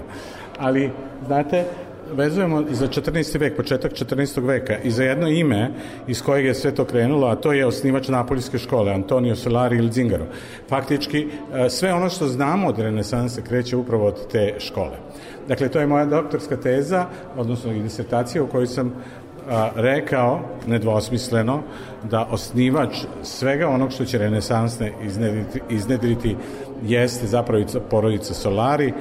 Ali, 0.59 0.91
znate, 1.25 1.65
vezujemo 2.13 2.63
za 2.69 2.87
14. 2.87 3.39
vek, 3.39 3.55
početak 3.55 3.93
14. 3.93 4.45
veka 4.45 4.77
i 4.83 4.91
za 4.91 5.03
jedno 5.03 5.27
ime 5.27 5.69
iz 6.07 6.21
kojeg 6.21 6.45
je 6.45 6.53
sve 6.53 6.75
to 6.75 6.85
krenulo, 6.85 7.27
a 7.27 7.35
to 7.35 7.53
je 7.53 7.65
osnivač 7.65 8.07
Napolijske 8.07 8.57
škole, 8.57 8.93
Antonio 8.93 9.35
Solari 9.35 9.77
ili 9.77 9.91
Zingaro. 9.91 10.25
Faktički, 10.69 11.27
e, 11.53 11.69
sve 11.69 11.93
ono 11.93 12.09
što 12.09 12.27
znamo 12.27 12.67
od 12.67 12.79
renesanse 12.79 13.41
kreće 13.41 13.77
upravo 13.77 14.05
od 14.05 14.27
te 14.31 14.55
škole. 14.59 14.97
Dakle, 15.47 15.69
to 15.69 15.79
je 15.79 15.87
moja 15.87 16.05
doktorska 16.05 16.57
teza, 16.57 17.05
odnosno 17.37 17.73
disertacija 17.73 18.43
u 18.43 18.47
kojoj 18.47 18.67
sam 18.67 18.93
rekao 19.75 20.39
nedvosmisleno 20.67 21.61
da 22.03 22.27
osnivač 22.31 22.97
svega 23.23 23.67
onog 23.67 23.91
što 23.91 24.05
će 24.05 24.17
renesansne 24.17 24.93
iznedriti, 25.03 25.59
iznedriti 25.69 26.35
jeste 26.83 27.27
zapravo 27.27 27.63
porodica 27.89 28.33
Solari, 28.33 28.93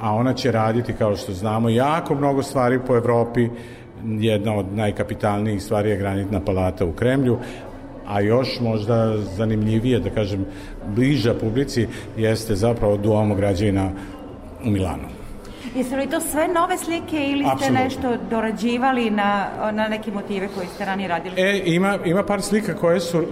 a 0.00 0.14
ona 0.14 0.34
će 0.34 0.52
raditi, 0.52 0.92
kao 0.92 1.16
što 1.16 1.32
znamo, 1.32 1.68
jako 1.68 2.14
mnogo 2.14 2.42
stvari 2.42 2.80
po 2.86 2.96
Evropi. 2.96 3.48
Jedna 4.04 4.54
od 4.54 4.66
najkapitalnijih 4.72 5.62
stvari 5.62 5.90
je 5.90 5.96
granitna 5.96 6.40
palata 6.40 6.84
u 6.84 6.92
Kremlju, 6.92 7.38
a 8.06 8.20
još 8.20 8.60
možda 8.60 9.18
zanimljivije, 9.18 10.00
da 10.00 10.10
kažem, 10.10 10.46
bliža 10.86 11.34
publici 11.34 11.86
jeste 12.16 12.54
zapravo 12.54 12.96
Duomo 12.96 13.34
građevina 13.34 13.90
u 14.64 14.70
Milanu. 14.70 15.17
Jesu 15.74 15.96
li 15.96 16.06
to 16.06 16.20
sve 16.20 16.48
nove 16.48 16.78
slike 16.78 17.16
ili 17.16 17.44
ste 17.44 17.52
Apsolutno. 17.52 17.84
nešto 17.84 18.16
dorađivali 18.30 19.10
na, 19.10 19.48
na 19.72 19.88
neke 19.88 20.10
motive 20.10 20.48
koji 20.54 20.66
ste 20.66 20.84
ranije 20.84 21.08
radili? 21.08 21.34
E, 21.40 21.62
ima, 21.64 21.98
ima 22.04 22.22
par 22.22 22.42
slika 22.42 22.74
koje 22.74 23.00
su, 23.00 23.18
uh, 23.18 23.26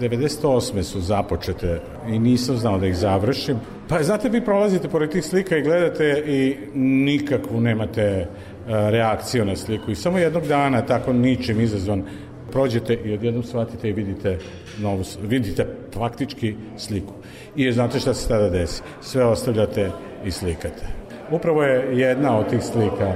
98. 0.00 0.82
su 0.82 1.00
započete 1.00 1.80
i 2.08 2.18
nisam 2.18 2.56
znao 2.56 2.78
da 2.78 2.86
ih 2.86 2.96
završim. 2.96 3.56
Pa 3.88 4.02
znate, 4.02 4.28
vi 4.28 4.44
prolazite 4.44 4.88
pored 4.88 5.10
tih 5.10 5.24
slika 5.24 5.56
i 5.56 5.62
gledate 5.62 6.22
i 6.26 6.56
nikakvu 6.78 7.60
nemate 7.60 8.26
uh, 8.28 8.72
reakciju 8.72 9.44
na 9.44 9.56
sliku 9.56 9.90
i 9.90 9.94
samo 9.94 10.18
jednog 10.18 10.46
dana, 10.46 10.82
tako 10.86 11.12
ničim 11.12 11.60
izazvan, 11.60 12.04
prođete 12.52 12.94
i 12.94 13.12
odjednom 13.12 13.44
shvatite 13.44 13.88
i 13.88 13.92
vidite 13.92 14.38
novu, 14.78 15.02
vidite 15.22 15.66
faktički 15.94 16.54
sliku. 16.76 17.12
I 17.56 17.72
znate 17.72 18.00
šta 18.00 18.14
se 18.14 18.28
tada 18.28 18.50
desi? 18.50 18.82
Sve 19.00 19.24
ostavljate 19.24 19.90
i 20.24 20.30
slikate. 20.30 21.05
Upravo 21.30 21.62
je 21.62 21.98
jedna 21.98 22.38
od 22.38 22.50
tih 22.50 22.62
slika 22.62 23.12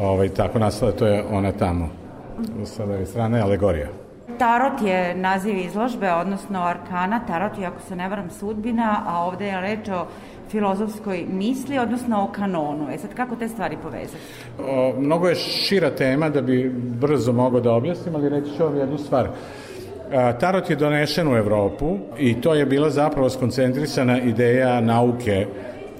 ovaj, 0.00 0.28
tako 0.28 0.58
nastala, 0.58 0.92
to 0.92 1.06
je 1.06 1.24
ona 1.32 1.52
tamo. 1.52 1.88
Sa 2.64 2.84
ove 2.84 3.06
strane, 3.06 3.40
alegorija. 3.40 3.86
Tarot 4.38 4.82
je 4.82 5.14
naziv 5.14 5.58
izložbe, 5.58 6.12
odnosno 6.12 6.62
arkana. 6.62 7.20
Tarot 7.26 7.58
je, 7.58 7.66
ako 7.66 7.80
se 7.80 7.96
ne 7.96 8.08
varam, 8.08 8.30
sudbina, 8.30 9.02
a 9.06 9.24
ovde 9.24 9.46
je 9.46 9.60
reč 9.60 9.88
o 9.88 10.06
filozofskoj 10.50 11.24
misli, 11.32 11.78
odnosno 11.78 12.22
o 12.22 12.32
kanonu. 12.32 12.86
E 12.92 12.98
sad, 12.98 13.14
kako 13.14 13.36
te 13.36 13.48
stvari 13.48 13.76
povezati? 13.82 14.22
O, 14.58 14.94
mnogo 14.98 15.28
je 15.28 15.34
šira 15.34 15.90
tema 15.90 16.28
da 16.28 16.42
bi 16.42 16.72
brzo 16.74 17.32
mogao 17.32 17.60
da 17.60 17.72
objasnim, 17.72 18.14
ali 18.14 18.28
reći 18.28 18.56
ću 18.56 18.64
vam 18.64 18.76
jednu 18.76 18.98
stvar. 18.98 19.28
A, 20.14 20.32
Tarot 20.32 20.70
je 20.70 20.76
donešen 20.76 21.28
u 21.28 21.36
Evropu 21.36 21.96
i 22.18 22.40
to 22.40 22.54
je 22.54 22.66
bila 22.66 22.90
zapravo 22.90 23.30
skoncentrisana 23.30 24.20
ideja 24.20 24.80
nauke 24.80 25.46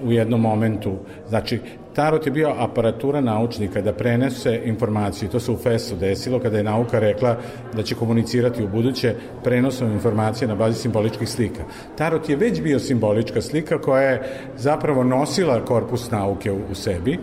u 0.04 0.12
jednom 0.12 0.40
momentu. 0.40 0.96
Znači, 1.28 1.60
Tarot 1.98 2.26
je 2.26 2.32
bio 2.32 2.54
aparatura 2.58 3.20
naučnika 3.20 3.80
da 3.80 3.92
prenese 3.92 4.60
informaciju. 4.64 5.28
To 5.28 5.40
se 5.40 5.52
u 5.52 5.56
FES-u 5.56 5.96
desilo 5.96 6.38
kada 6.38 6.56
je 6.56 6.64
nauka 6.64 6.98
rekla 6.98 7.36
da 7.76 7.82
će 7.82 7.94
komunicirati 7.94 8.64
u 8.64 8.68
buduće 8.68 9.14
prenosom 9.44 9.92
informacije 9.92 10.48
na 10.48 10.54
bazi 10.54 10.78
simboličkih 10.78 11.28
slika. 11.28 11.64
Tarot 11.96 12.28
je 12.28 12.36
već 12.36 12.62
bio 12.62 12.78
simbolička 12.78 13.42
slika 13.42 13.80
koja 13.80 14.02
je 14.02 14.22
zapravo 14.56 15.04
nosila 15.04 15.64
korpus 15.64 16.10
nauke 16.10 16.52
u, 16.52 16.58
u 16.70 16.74
sebi 16.74 17.18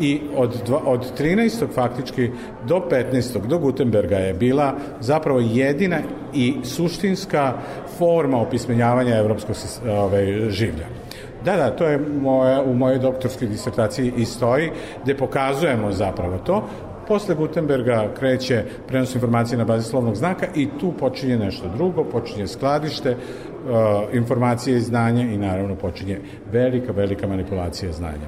i 0.00 0.20
od, 0.36 0.62
dva, 0.66 0.80
od 0.84 1.20
13. 1.20 1.66
faktički 1.74 2.30
do 2.68 2.82
15. 2.90 3.46
do 3.46 3.58
Gutenberga 3.58 4.16
je 4.16 4.34
bila 4.34 4.74
zapravo 5.00 5.40
jedina 5.40 5.98
i 6.34 6.54
suštinska 6.64 7.52
forma 7.98 8.40
opismenjavanja 8.40 9.16
evropskog 9.16 9.56
ovaj, 9.88 10.50
življa. 10.50 11.01
Da, 11.44 11.56
da, 11.56 11.70
to 11.70 11.86
je 11.86 11.98
moja, 11.98 12.62
u 12.62 12.74
mojoj 12.74 12.98
doktorskoj 12.98 13.48
disertaciji 13.48 14.12
i 14.16 14.24
stoji, 14.24 14.70
gde 15.02 15.16
pokazujemo 15.16 15.92
zapravo 15.92 16.38
to. 16.38 16.68
Posle 17.08 17.34
Gutenberga 17.34 18.08
kreće 18.18 18.64
prenos 18.88 19.14
informacije 19.14 19.58
na 19.58 19.64
bazi 19.64 19.88
slovnog 19.88 20.16
znaka 20.16 20.46
i 20.54 20.68
tu 20.80 20.92
počinje 20.92 21.38
nešto 21.38 21.68
drugo, 21.76 22.04
počinje 22.04 22.46
skladište, 22.46 23.10
uh, 23.10 24.14
informacije 24.14 24.76
i 24.76 24.80
znanje 24.80 25.34
i 25.34 25.38
naravno 25.38 25.74
počinje 25.74 26.20
velika, 26.52 26.92
velika 26.92 27.26
manipulacija 27.26 27.92
znanja. 27.92 28.26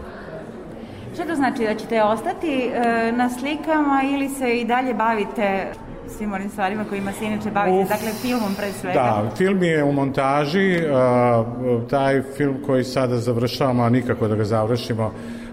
Šta 1.15 1.25
to 1.25 1.35
znači? 1.35 1.65
Da 1.65 1.75
ćete 1.75 2.03
ostati 2.03 2.71
e, 2.75 3.12
na 3.12 3.31
slikama 3.31 4.03
ili 4.15 4.29
se 4.29 4.57
i 4.57 4.65
dalje 4.65 4.95
bavite 4.95 5.73
svim 6.17 6.33
onim 6.33 6.51
stvarima 6.51 6.85
kojima 6.85 7.12
se 7.12 7.25
inače 7.25 7.51
bavite, 7.51 7.79
Uf, 7.79 7.89
dakle 7.89 8.12
filmom 8.23 8.55
pre 8.57 8.73
svega. 8.73 8.95
Da, 8.95 9.31
film 9.37 9.62
je 9.62 9.85
u 9.85 9.93
montaži, 9.93 10.77
uh, 10.77 11.89
taj 11.91 12.23
film 12.37 12.57
koji 12.67 12.85
sada 12.85 13.19
završavamo, 13.19 13.83
a 13.83 13.91
nikako 13.91 14.29
da 14.29 14.37
ga 14.37 14.45
završimo, 14.45 15.12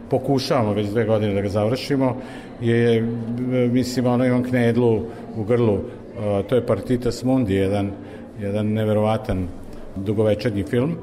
pokušavamo 0.09 0.73
već 0.73 0.87
dve 0.87 1.05
godine 1.05 1.33
da 1.33 1.41
ga 1.41 1.49
završimo, 1.49 2.15
je, 2.61 3.01
mislim, 3.71 4.05
ono 4.05 4.25
imam 4.25 4.43
knedlu 4.43 5.03
u 5.35 5.43
grlu 5.43 5.79
to 6.49 6.55
je 6.55 6.65
Partitas 6.65 7.23
Mundi, 7.23 7.55
jedan, 7.55 7.91
jedan 8.39 8.73
neverovatan 8.73 9.47
dugovečernji 9.95 10.63
film. 10.63 10.95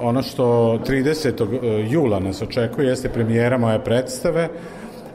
Ono 0.00 0.22
što 0.22 0.44
30. 0.86 1.90
jula 1.90 2.20
nas 2.20 2.42
očekuje 2.42 2.88
jeste 2.88 3.08
premijera 3.08 3.58
moje 3.58 3.84
predstave, 3.84 4.48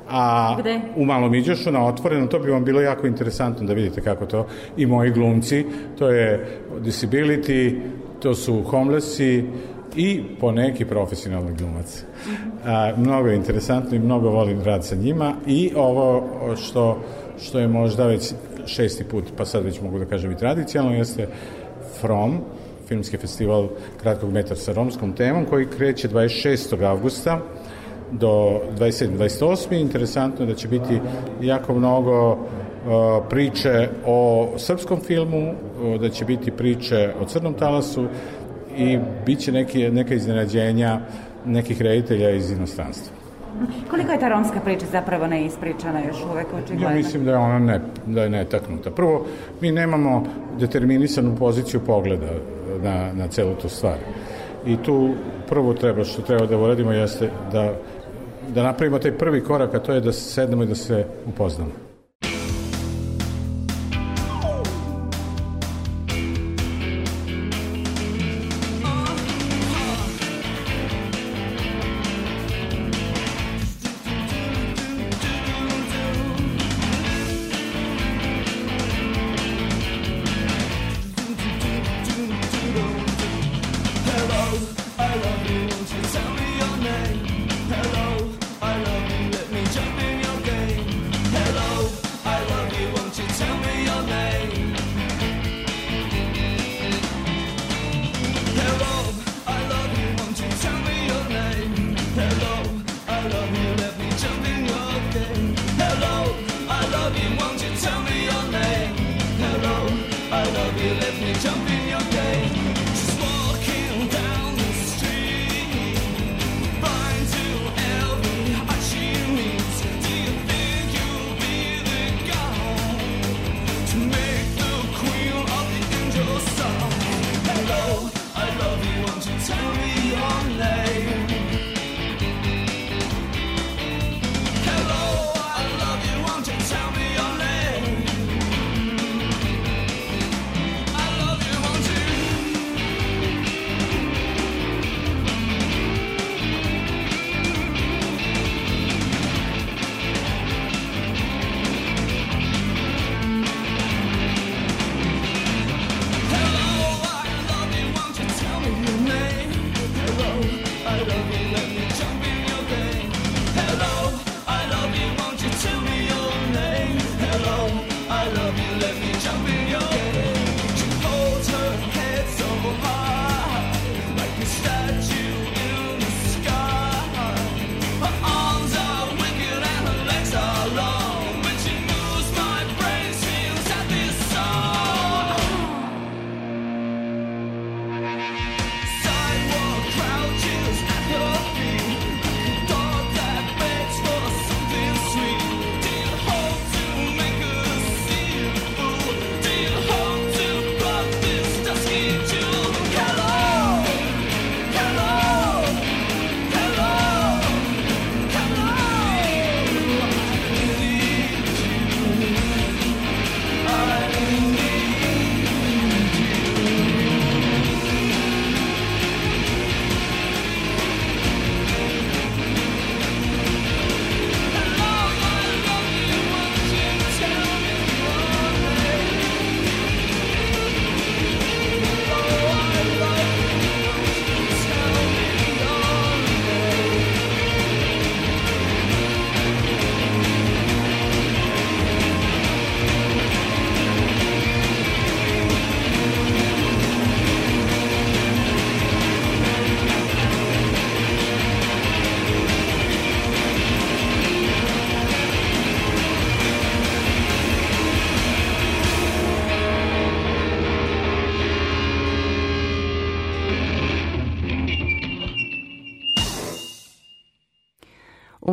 a 0.10 0.56
Gde? 0.60 0.82
u 0.96 1.06
Malom 1.06 1.36
Iđošu 1.36 1.72
na 1.72 1.86
otvorenom, 1.86 2.28
to 2.28 2.40
bi 2.40 2.52
vam 2.52 2.66
bilo 2.66 2.82
jako 2.82 3.08
interesantno 3.08 3.68
da 3.68 3.74
vidite 3.74 4.02
kako 4.02 4.26
to 4.26 4.48
i 4.78 4.86
moji 4.86 5.12
glumci, 5.12 5.66
to 6.00 6.10
je 6.10 6.48
disability, 6.80 7.82
to 8.20 8.36
su 8.36 8.64
homelessi 8.64 9.46
i 9.96 10.24
po 10.40 10.52
neki 10.52 10.86
profesionalni 10.86 11.56
glumac. 11.56 12.04
A, 12.66 12.92
mnogo 12.98 13.28
je 13.28 13.36
interesantno 13.36 13.98
i 13.98 14.00
mnogo 14.00 14.30
volim 14.30 14.62
rad 14.64 14.86
sa 14.86 14.96
njima 14.96 15.34
i 15.48 15.72
ovo 15.76 16.24
što, 16.56 17.00
što 17.42 17.60
je 17.60 17.68
možda 17.68 18.06
već 18.06 18.34
šesti 18.66 19.04
put, 19.04 19.24
pa 19.38 19.46
sad 19.46 19.66
već 19.66 19.82
mogu 19.82 20.00
da 20.00 20.06
kažem 20.06 20.32
i 20.32 20.38
tradicionalno, 20.38 20.98
jeste 20.98 21.28
From, 22.02 22.38
filmski 22.88 23.18
festival 23.18 23.68
kratkog 24.02 24.32
metra 24.32 24.56
sa 24.56 24.74
romskom 24.74 25.14
temom 25.14 25.46
koji 25.46 25.68
kreće 25.78 26.10
26. 26.10 26.86
avgusta 26.86 27.40
do 28.12 28.62
27. 28.78 29.18
28. 29.18 29.82
Interesantno 29.82 30.46
je 30.46 30.50
da 30.50 30.56
će 30.56 30.68
biti 30.68 31.00
jako 31.42 31.74
mnogo 31.74 32.32
uh, 32.32 32.38
priče 33.30 33.90
o 34.06 34.50
srpskom 34.58 35.00
filmu, 35.00 35.54
da 36.00 36.10
će 36.10 36.26
biti 36.26 36.52
priče 36.52 37.14
o 37.22 37.26
Crnom 37.26 37.54
talasu 37.54 38.06
i 38.78 39.00
bit 39.26 39.40
će 39.40 39.52
neke, 39.52 39.92
neka 39.92 40.14
iznenađenja 40.14 41.00
nekih 41.46 41.82
reditelja 41.82 42.30
iz 42.30 42.52
inostranstva. 42.52 43.16
Koliko 43.90 44.12
je 44.12 44.20
ta 44.20 44.30
romska 44.30 44.60
priča 44.60 44.86
zapravo 44.92 45.28
neispričana 45.28 46.00
još 46.00 46.18
uvek 46.32 46.48
očigledno? 46.54 46.90
Ja 46.90 46.96
mislim 46.96 47.26
da 47.26 47.32
je 47.32 47.38
ona 47.38 47.60
ne, 47.60 47.82
da 48.06 48.24
je 48.24 48.30
netaknuta. 48.30 48.92
Prvo, 48.92 49.26
mi 49.62 49.72
nemamo 49.72 50.24
determinisanu 50.60 51.36
poziciju 51.36 51.80
pogleda 51.86 52.32
na, 52.84 53.14
na 53.14 53.28
celu 53.28 53.56
tu 53.56 53.70
stvar. 53.70 53.98
I 54.66 54.78
tu 54.78 55.10
prvo 55.50 55.74
treba, 55.74 56.04
što 56.04 56.22
treba 56.22 56.46
da 56.46 56.58
uradimo 56.58 56.92
jeste 56.92 57.30
da, 57.52 57.74
da 58.54 58.64
napravimo 58.64 59.00
taj 59.00 59.12
prvi 59.12 59.44
korak, 59.44 59.74
a 59.74 59.80
to 59.80 59.94
je 59.94 60.02
da 60.02 60.12
se 60.12 60.22
sednemo 60.22 60.64
i 60.64 60.68
da 60.68 60.76
se 60.76 61.06
upoznamo. 61.28 61.89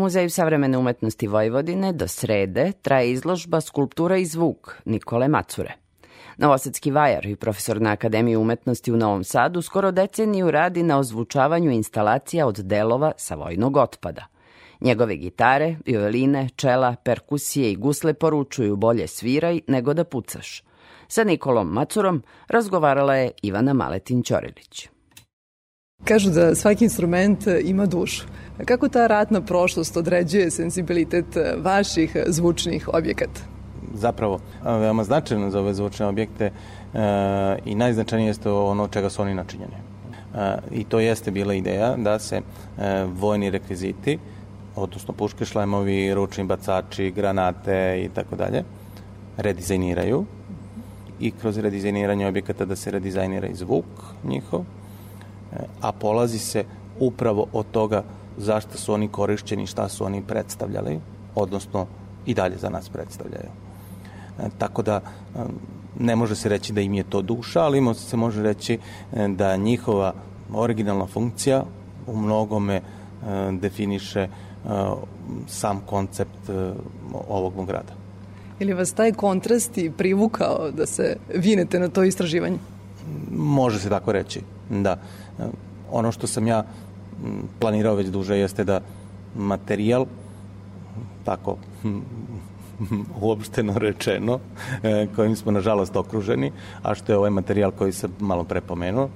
Muzeju 0.07 0.31
savremene 0.31 0.79
umetnosti 0.79 1.27
Vojvodine 1.27 1.93
do 1.93 2.09
srede 2.09 2.73
traje 2.83 3.11
izložba 3.13 3.61
Skulptura 3.61 4.17
i 4.17 4.25
zvuk 4.25 4.77
Nikole 4.85 5.29
Macure. 5.29 5.73
Novosadski 6.37 6.91
vajar 6.91 7.27
i 7.27 7.37
profesor 7.37 7.81
na 7.81 7.93
Akademiji 7.93 8.37
umetnosti 8.37 8.93
u 8.93 8.97
Novom 8.97 9.25
Sadu 9.25 9.63
skoro 9.63 9.91
deceniju 9.91 10.51
radi 10.51 10.83
na 10.83 10.99
ozvučavanju 10.99 11.71
instalacija 11.71 12.47
od 12.47 12.57
delova 12.57 13.13
sa 13.17 13.35
vojnog 13.35 13.77
otpada. 13.77 14.27
Njegove 14.81 15.17
gitare, 15.17 15.77
violine, 15.87 16.49
čela, 16.57 16.95
perkusije 17.05 17.73
i 17.73 17.77
gusle 17.77 18.15
poručuju 18.15 18.77
bolje 18.77 19.07
sviraj 19.07 19.61
nego 19.67 19.95
da 19.95 20.05
pucaš. 20.05 20.63
Sa 21.09 21.25
Nikolom 21.25 21.69
Macurom 21.69 22.23
razgovarala 22.49 23.15
je 23.15 23.31
Ivana 23.43 23.75
Maletin-Ćorilić. 23.75 24.96
Kažu 26.05 26.31
da 26.31 26.55
svaki 26.55 26.85
instrument 26.85 27.47
ima 27.65 27.87
dušu. 27.87 28.25
Kako 28.65 28.89
ta 28.89 29.07
ratna 29.07 29.41
prošlost 29.41 29.97
određuje 29.97 30.51
sensibilitet 30.51 31.27
vaših 31.59 32.17
zvučnih 32.27 32.89
objekata? 32.93 33.41
Zapravo, 33.95 34.39
veoma 34.65 35.05
značajno 35.05 35.51
za 35.51 35.61
ove 35.61 35.75
zvučne 35.75 36.07
objekte 36.07 36.45
e, 36.45 36.53
i 37.65 37.75
najznačajnije 37.75 38.29
jeste 38.29 38.51
ono 38.51 38.89
čega 38.89 39.11
su 39.11 39.23
oni 39.23 39.35
načinjeni. 39.35 39.75
E, 40.35 40.57
I 40.73 40.85
to 40.85 41.01
jeste 41.01 41.31
bila 41.31 41.55
ideja 41.55 41.97
da 41.97 42.19
se 42.19 42.37
e, 42.37 42.43
vojni 43.05 43.51
rekviziti, 43.51 44.19
odnosno 44.77 45.15
puške 45.15 45.45
šlemovi, 45.45 46.15
ručni 46.15 46.45
bacači, 46.45 47.11
granate 47.11 48.03
i 48.05 48.09
tako 48.15 48.37
dalje, 48.37 48.63
redizajniraju 49.37 50.25
i 51.21 51.31
kroz 51.31 51.59
redizajniranje 51.59 52.27
objekata 52.29 52.65
da 52.65 52.77
se 52.77 52.91
redizajnira 52.91 53.49
i 53.49 53.55
zvuk 53.55 53.87
njihov, 54.25 54.65
a 55.81 55.93
polazi 55.93 56.39
se 56.39 56.65
upravo 57.01 57.47
od 57.53 57.67
toga 57.71 58.03
zašto 58.39 58.79
su 58.79 58.93
oni 58.93 59.09
korišćeni, 59.09 59.67
šta 59.67 59.89
su 59.89 60.05
oni 60.05 60.23
predstavljali, 60.23 61.01
odnosno 61.35 61.87
i 62.27 62.35
dalje 62.35 62.57
za 62.59 62.69
nas 62.71 62.89
predstavljaju. 62.89 63.49
E, 64.39 64.49
tako 64.59 64.83
da 64.83 64.97
e, 64.97 65.39
ne 65.99 66.17
može 66.17 66.35
se 66.35 66.49
reći 66.49 66.73
da 66.73 66.81
im 66.81 66.95
je 66.95 67.05
to 67.05 67.23
duša, 67.23 67.61
ali 67.61 67.95
se 67.95 68.17
može 68.17 68.43
reći 68.43 68.79
e, 69.13 69.29
da 69.29 69.57
njihova 69.57 70.15
originalna 70.55 71.07
funkcija 71.07 71.65
u 72.07 72.17
mnogome 72.17 72.81
definiše 73.51 74.29
sam 75.47 75.81
koncept 75.87 76.51
ovog 77.29 77.57
mog 77.57 77.67
grada. 77.67 77.93
Ili 78.59 78.73
vas 78.73 78.93
taj 78.93 79.13
kontrast 79.13 79.79
i 79.79 79.91
privukao 79.91 80.71
da 80.71 80.87
se 80.87 81.17
vinete 81.35 81.81
na 81.81 81.89
to 81.89 82.05
istraživanje? 82.05 82.59
Može 83.33 83.81
se 83.81 83.89
tako 83.89 84.13
reći, 84.13 84.41
da. 84.71 84.97
Ono 85.91 86.13
što 86.13 86.27
sam 86.27 86.47
ja 86.47 86.65
planirao 87.59 87.95
već 87.95 88.09
duže 88.09 88.39
jeste 88.39 88.65
da 88.65 88.81
materijal 89.37 90.07
tako 91.25 91.57
uopšteno 93.21 93.79
rečeno, 93.79 94.39
e, 94.83 95.07
kojim 95.17 95.37
smo 95.37 95.53
nažalost 95.53 95.97
okruženi, 95.97 96.53
a 96.83 96.95
što 96.95 97.13
je 97.13 97.19
ovaj 97.19 97.31
materijal 97.31 97.71
koji 97.71 97.93
sam 97.93 98.13
malo 98.21 98.45
prepomenuo, 98.45 99.09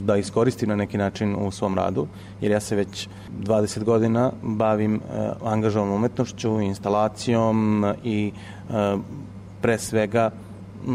da 0.00 0.16
iskoristim 0.16 0.68
na 0.68 0.76
neki 0.76 0.98
način 0.98 1.36
u 1.36 1.50
svom 1.50 1.74
radu, 1.74 2.06
jer 2.40 2.52
ja 2.52 2.60
se 2.60 2.76
već 2.76 3.08
20 3.40 3.84
godina 3.84 4.32
bavim 4.42 4.94
e, 4.94 5.00
angažovom 5.44 5.92
umetnošću, 5.92 6.60
instalacijom 6.60 7.84
i 8.04 8.32
e, 8.70 8.96
pre 9.60 9.78
svega 9.78 10.30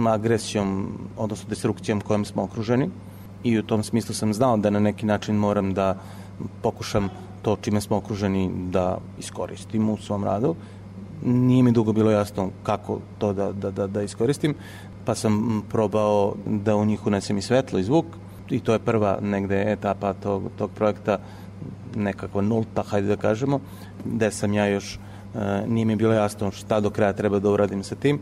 agresijom, 0.07 0.97
odnosno 1.18 1.49
destrukcijom 1.49 2.02
kojom 2.02 2.26
smo 2.26 2.43
okruženi 2.43 2.89
i 3.45 3.59
u 3.59 3.63
tom 3.63 3.84
smislu 3.84 4.15
sam 4.15 4.34
znao 4.34 4.57
da 4.57 4.69
na 4.69 4.80
neki 4.80 5.05
način 5.05 5.35
moram 5.35 5.73
da 5.73 5.97
pokušam 6.61 7.09
to 7.41 7.55
čime 7.61 7.81
smo 7.81 7.97
okruženi 7.97 8.51
da 8.72 8.97
iskoristim 9.19 9.89
u 9.89 9.97
svom 9.97 10.23
radu. 10.23 10.55
Nije 11.23 11.63
mi 11.63 11.72
dugo 11.72 11.93
bilo 11.93 12.11
jasno 12.11 12.49
kako 12.63 12.99
to 13.17 13.34
da, 13.34 13.51
da, 13.51 13.72
da, 13.72 13.88
da 13.88 14.01
iskoristim, 14.01 14.55
pa 15.05 15.15
sam 15.15 15.63
probao 15.69 16.34
da 16.45 16.76
u 16.76 16.85
njih 16.85 17.05
unesem 17.07 17.38
i 17.38 17.41
svetlo 17.41 17.80
i 17.80 17.84
zvuk 17.84 18.05
i 18.49 18.59
to 18.59 18.73
je 18.73 18.80
prva 18.80 19.19
negde 19.22 19.63
etapa 19.72 20.13
tog, 20.13 20.49
tog 20.57 20.72
projekta, 20.72 21.19
nekakva 21.95 22.41
nulta, 22.41 22.84
hajde 22.84 23.07
da 23.07 23.17
kažemo, 23.17 23.59
gde 24.05 24.31
sam 24.31 24.53
ja 24.53 24.65
još, 24.65 24.95
e, 24.95 25.63
nije 25.67 25.85
mi 25.85 25.95
bilo 25.95 26.13
jasno 26.13 26.51
šta 26.51 26.80
do 26.80 26.89
kraja 26.89 27.13
treba 27.13 27.39
da 27.39 27.49
uradim 27.49 27.84
sa 27.84 27.95
tim. 27.95 28.19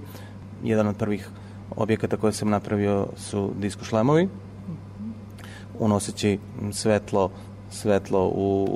Jedan 0.64 0.88
od 0.88 0.98
prvih 0.98 1.30
objekata 1.76 2.18
koje 2.18 2.34
sam 2.34 2.50
napravio 2.50 3.08
su 3.18 3.52
disko 3.60 3.86
šlemovi, 3.86 4.28
unoseći 5.80 6.40
svetlo 6.72 7.30
svetlo 7.74 8.32
u 8.36 8.68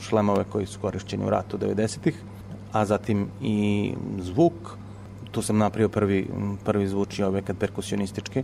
šlemove 0.00 0.44
koji 0.52 0.66
su 0.66 0.80
korišćeni 0.80 1.24
u 1.24 1.30
ratu 1.30 1.58
90-ih, 1.58 2.14
a 2.72 2.84
zatim 2.84 3.28
i 3.42 3.92
zvuk. 4.18 4.52
Tu 5.30 5.42
sam 5.42 5.58
napravio 5.58 5.88
prvi, 5.88 6.28
prvi 6.64 6.88
zvučni 6.88 7.24
objekat 7.24 7.56
perkusionistički 7.58 8.42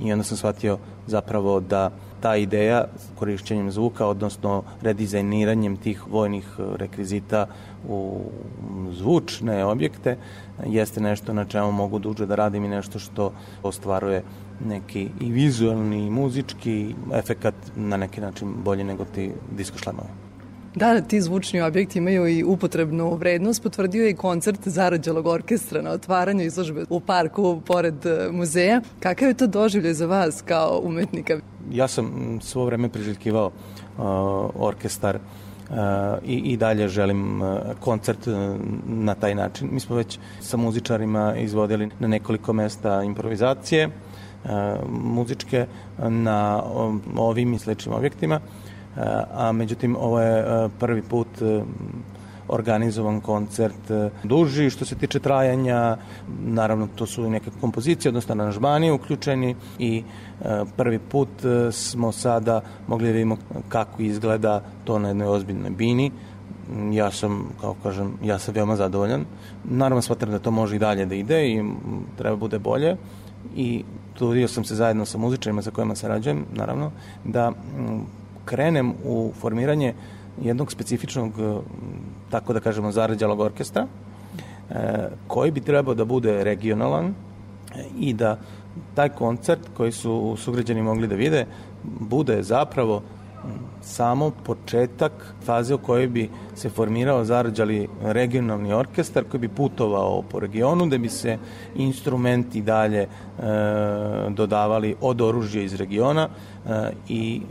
i 0.00 0.12
onda 0.12 0.24
sam 0.24 0.36
shvatio 0.36 0.78
zapravo 1.06 1.60
da 1.60 1.90
ta 2.20 2.36
ideja 2.36 2.84
korišćenjem 3.18 3.70
zvuka, 3.70 4.06
odnosno 4.06 4.62
redizajniranjem 4.82 5.76
tih 5.76 6.02
vojnih 6.10 6.46
rekvizita 6.76 7.46
u 7.88 8.20
zvučne 8.90 9.64
objekte, 9.64 10.16
jeste 10.66 11.00
nešto 11.00 11.32
na 11.32 11.44
čemu 11.44 11.72
mogu 11.72 11.98
duže 11.98 12.26
da 12.26 12.34
radim 12.34 12.64
i 12.64 12.68
nešto 12.68 12.98
što 12.98 13.32
ostvaruje 13.62 14.22
neki 14.66 15.08
i 15.20 15.32
vizualni 15.32 16.06
i 16.06 16.10
muzički 16.10 16.94
efekat 17.14 17.54
na 17.76 17.96
neki 17.96 18.20
način 18.20 18.54
bolje 18.64 18.84
nego 18.84 19.04
ti 19.04 19.30
disko 19.56 19.78
šlemovi. 19.78 20.08
Da, 20.74 21.00
ti 21.00 21.20
zvučni 21.20 21.60
objekti 21.60 21.98
imaju 21.98 22.26
i 22.28 22.44
upotrebnu 22.44 23.14
vrednost, 23.14 23.62
potvrdio 23.62 24.04
je 24.04 24.10
i 24.10 24.14
koncert 24.14 24.68
Zarađalog 24.68 25.26
orkestra 25.26 25.82
na 25.82 25.90
otvaranju 25.90 26.44
izložbe 26.44 26.84
u 26.90 27.00
parku 27.00 27.60
pored 27.66 28.06
e, 28.06 28.28
muzeja. 28.32 28.80
Kakav 29.00 29.28
je 29.28 29.34
to 29.34 29.46
doživljaj 29.46 29.94
za 29.94 30.06
vas 30.06 30.42
kao 30.42 30.80
umetnika? 30.84 31.40
Ja 31.72 31.88
sam 31.88 32.38
svo 32.42 32.64
vreme 32.64 32.88
priželjkivao 32.88 33.46
uh, 33.46 34.04
orkestar 34.54 35.16
uh, 35.16 35.76
i, 36.24 36.36
i 36.36 36.56
dalje 36.56 36.88
želim 36.88 37.42
uh, 37.42 37.58
koncert 37.80 38.26
uh, 38.26 38.34
na 38.86 39.14
taj 39.14 39.34
način. 39.34 39.68
Mi 39.72 39.80
smo 39.80 39.96
već 39.96 40.18
sa 40.40 40.56
muzičarima 40.56 41.36
izvodili 41.36 41.90
na 41.98 42.08
nekoliko 42.08 42.52
mesta 42.52 43.02
improvizacije, 43.02 43.88
muzičke 44.88 45.66
na 45.98 46.62
ovim 47.16 47.54
i 47.54 47.58
sličnim 47.58 47.94
objektima, 47.94 48.40
a 49.34 49.52
međutim 49.52 49.96
ovo 49.96 50.20
je 50.20 50.68
prvi 50.78 51.02
put 51.02 51.28
organizovan 52.48 53.20
koncert 53.20 53.90
duži 54.24 54.70
što 54.70 54.84
se 54.84 54.94
tiče 54.94 55.18
trajanja 55.20 55.96
naravno 56.44 56.88
to 56.96 57.06
su 57.06 57.30
neke 57.30 57.50
kompozicije 57.60 58.10
odnosno 58.10 58.34
aranžmani 58.34 58.90
uključeni 58.90 59.56
i 59.78 60.02
prvi 60.76 60.98
put 60.98 61.28
smo 61.72 62.12
sada 62.12 62.60
mogli 62.86 63.06
da 63.06 63.12
vidimo 63.12 63.36
kako 63.68 64.02
izgleda 64.02 64.62
to 64.84 64.98
na 64.98 65.08
jednoj 65.08 65.28
ozbiljnoj 65.28 65.70
bini 65.70 66.10
ja 66.92 67.10
sam, 67.10 67.48
kao 67.60 67.74
kažem, 67.82 68.12
ja 68.24 68.38
sam 68.38 68.54
veoma 68.54 68.76
zadovoljan. 68.76 69.24
Naravno, 69.64 70.02
smatram 70.02 70.32
da 70.32 70.38
to 70.38 70.50
može 70.50 70.76
i 70.76 70.78
dalje 70.78 71.06
da 71.06 71.14
ide 71.14 71.48
i 71.48 71.64
treba 72.18 72.36
bude 72.36 72.58
bolje 72.58 72.96
i 73.56 73.84
trudio 74.14 74.48
sam 74.48 74.64
se 74.64 74.74
zajedno 74.74 75.04
sa 75.04 75.18
muzičarima 75.18 75.62
sa 75.62 75.70
kojima 75.70 75.94
sarađujem, 75.94 76.44
naravno, 76.54 76.90
da 77.24 77.50
mm, 77.50 77.54
krenem 78.44 78.92
u 79.04 79.32
formiranje 79.40 79.94
jednog 80.42 80.72
specifičnog, 80.72 81.38
mm, 81.38 81.60
tako 82.30 82.52
da 82.52 82.60
kažemo, 82.60 82.92
zarađalog 82.92 83.40
orkestra, 83.40 83.86
e, 84.70 85.08
koji 85.26 85.50
bi 85.50 85.60
trebao 85.60 85.94
da 85.94 86.04
bude 86.04 86.44
regionalan 86.44 87.06
e, 87.06 87.12
i 87.98 88.12
da 88.12 88.38
taj 88.94 89.08
koncert 89.08 89.60
koji 89.76 89.92
su 89.92 90.36
sugrađani 90.38 90.82
mogli 90.82 91.06
da 91.06 91.14
vide 91.14 91.46
bude 91.84 92.42
zapravo 92.42 93.02
samo 93.80 94.30
početak 94.30 95.12
faze 95.44 95.74
u 95.74 95.78
kojoj 95.78 96.08
bi 96.08 96.30
se 96.54 96.70
formirao 96.70 97.24
zarađali 97.24 97.88
regionalni 98.02 98.72
orkestar 98.72 99.24
koji 99.24 99.40
bi 99.40 99.48
putovao 99.48 100.22
po 100.22 100.40
regionu 100.40 100.86
da 100.86 100.98
bi 100.98 101.08
se 101.08 101.38
instrumenti 101.74 102.62
dalje 102.62 103.02
e, 103.02 103.08
dodavali 104.30 104.96
od 105.00 105.20
oružja 105.20 105.62
iz 105.62 105.74
regiona 105.74 106.28
e, 106.28 106.92
i 107.08 107.42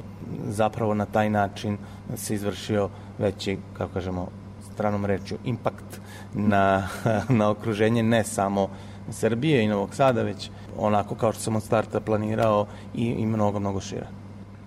zapravo 0.48 0.94
na 0.94 1.06
taj 1.06 1.30
način 1.30 1.78
se 2.16 2.36
izvršio 2.36 2.90
veći, 3.20 3.58
kako 3.74 3.94
kažemo, 3.94 4.28
stranom 4.74 5.06
rečju, 5.06 5.38
impakt 5.46 6.02
na, 6.34 6.88
na 7.40 7.50
okruženje 7.50 8.04
ne 8.04 8.24
samo 8.24 8.70
Srbije 9.12 9.64
i 9.64 9.68
Novog 9.68 9.96
Sada, 9.96 10.24
već 10.24 10.50
onako 10.78 11.16
kao 11.16 11.32
što 11.32 11.42
sam 11.42 11.56
od 11.56 11.64
starta 11.64 12.00
planirao 12.00 12.68
i, 12.96 13.06
i 13.06 13.26
mnogo, 13.26 13.60
mnogo 13.60 13.82
šire. 13.82 14.17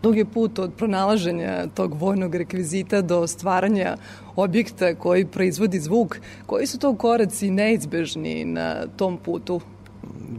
Dug 0.03 0.17
je 0.17 0.25
put 0.25 0.59
od 0.59 0.73
pronalaženja 0.77 1.67
tog 1.75 1.95
vojnog 1.95 2.35
rekvizita 2.35 3.03
do 3.03 3.27
stvaranja 3.27 3.97
objekta 4.37 4.95
koji 4.95 5.27
proizvodi 5.27 5.81
zvuk. 5.81 6.21
Koji 6.47 6.67
su 6.67 6.79
to 6.79 6.95
koraci 6.95 7.51
neizbežni 7.51 8.45
na 8.45 8.87
tom 8.97 9.19
putu? 9.19 9.61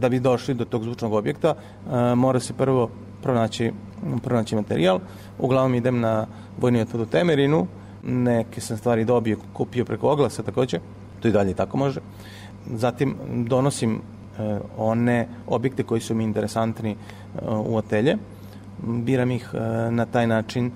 Da 0.00 0.08
bi 0.08 0.20
došli 0.20 0.54
do 0.54 0.64
tog 0.64 0.84
zvučnog 0.84 1.12
objekta, 1.12 1.54
e, 1.54 2.14
mora 2.14 2.40
se 2.40 2.52
prvo 2.52 2.90
pronaći, 3.22 3.72
pronaći 4.22 4.56
materijal. 4.56 5.00
Uglavnom 5.38 5.74
idem 5.74 6.00
na 6.00 6.26
vojni 6.60 6.80
otpad 6.80 7.00
u 7.00 7.06
Temerinu, 7.06 7.66
neke 8.02 8.60
sam 8.60 8.76
stvari 8.76 9.04
dobio, 9.04 9.36
kupio 9.52 9.84
preko 9.84 10.10
oglasa 10.10 10.42
takođe, 10.42 10.78
to 11.20 11.28
i 11.28 11.32
dalje 11.32 11.54
tako 11.54 11.76
može. 11.76 12.00
Zatim 12.66 13.14
donosim 13.46 13.94
e, 13.94 14.58
one 14.76 15.28
objekte 15.46 15.82
koji 15.82 16.00
su 16.00 16.14
mi 16.14 16.24
interesantni 16.24 16.90
e, 16.90 16.96
u 17.66 17.78
atelje, 17.78 18.16
biram 18.82 19.30
ih 19.30 19.50
e, 19.54 19.90
na 19.90 20.06
taj 20.06 20.26
način 20.26 20.66
e, 20.66 20.70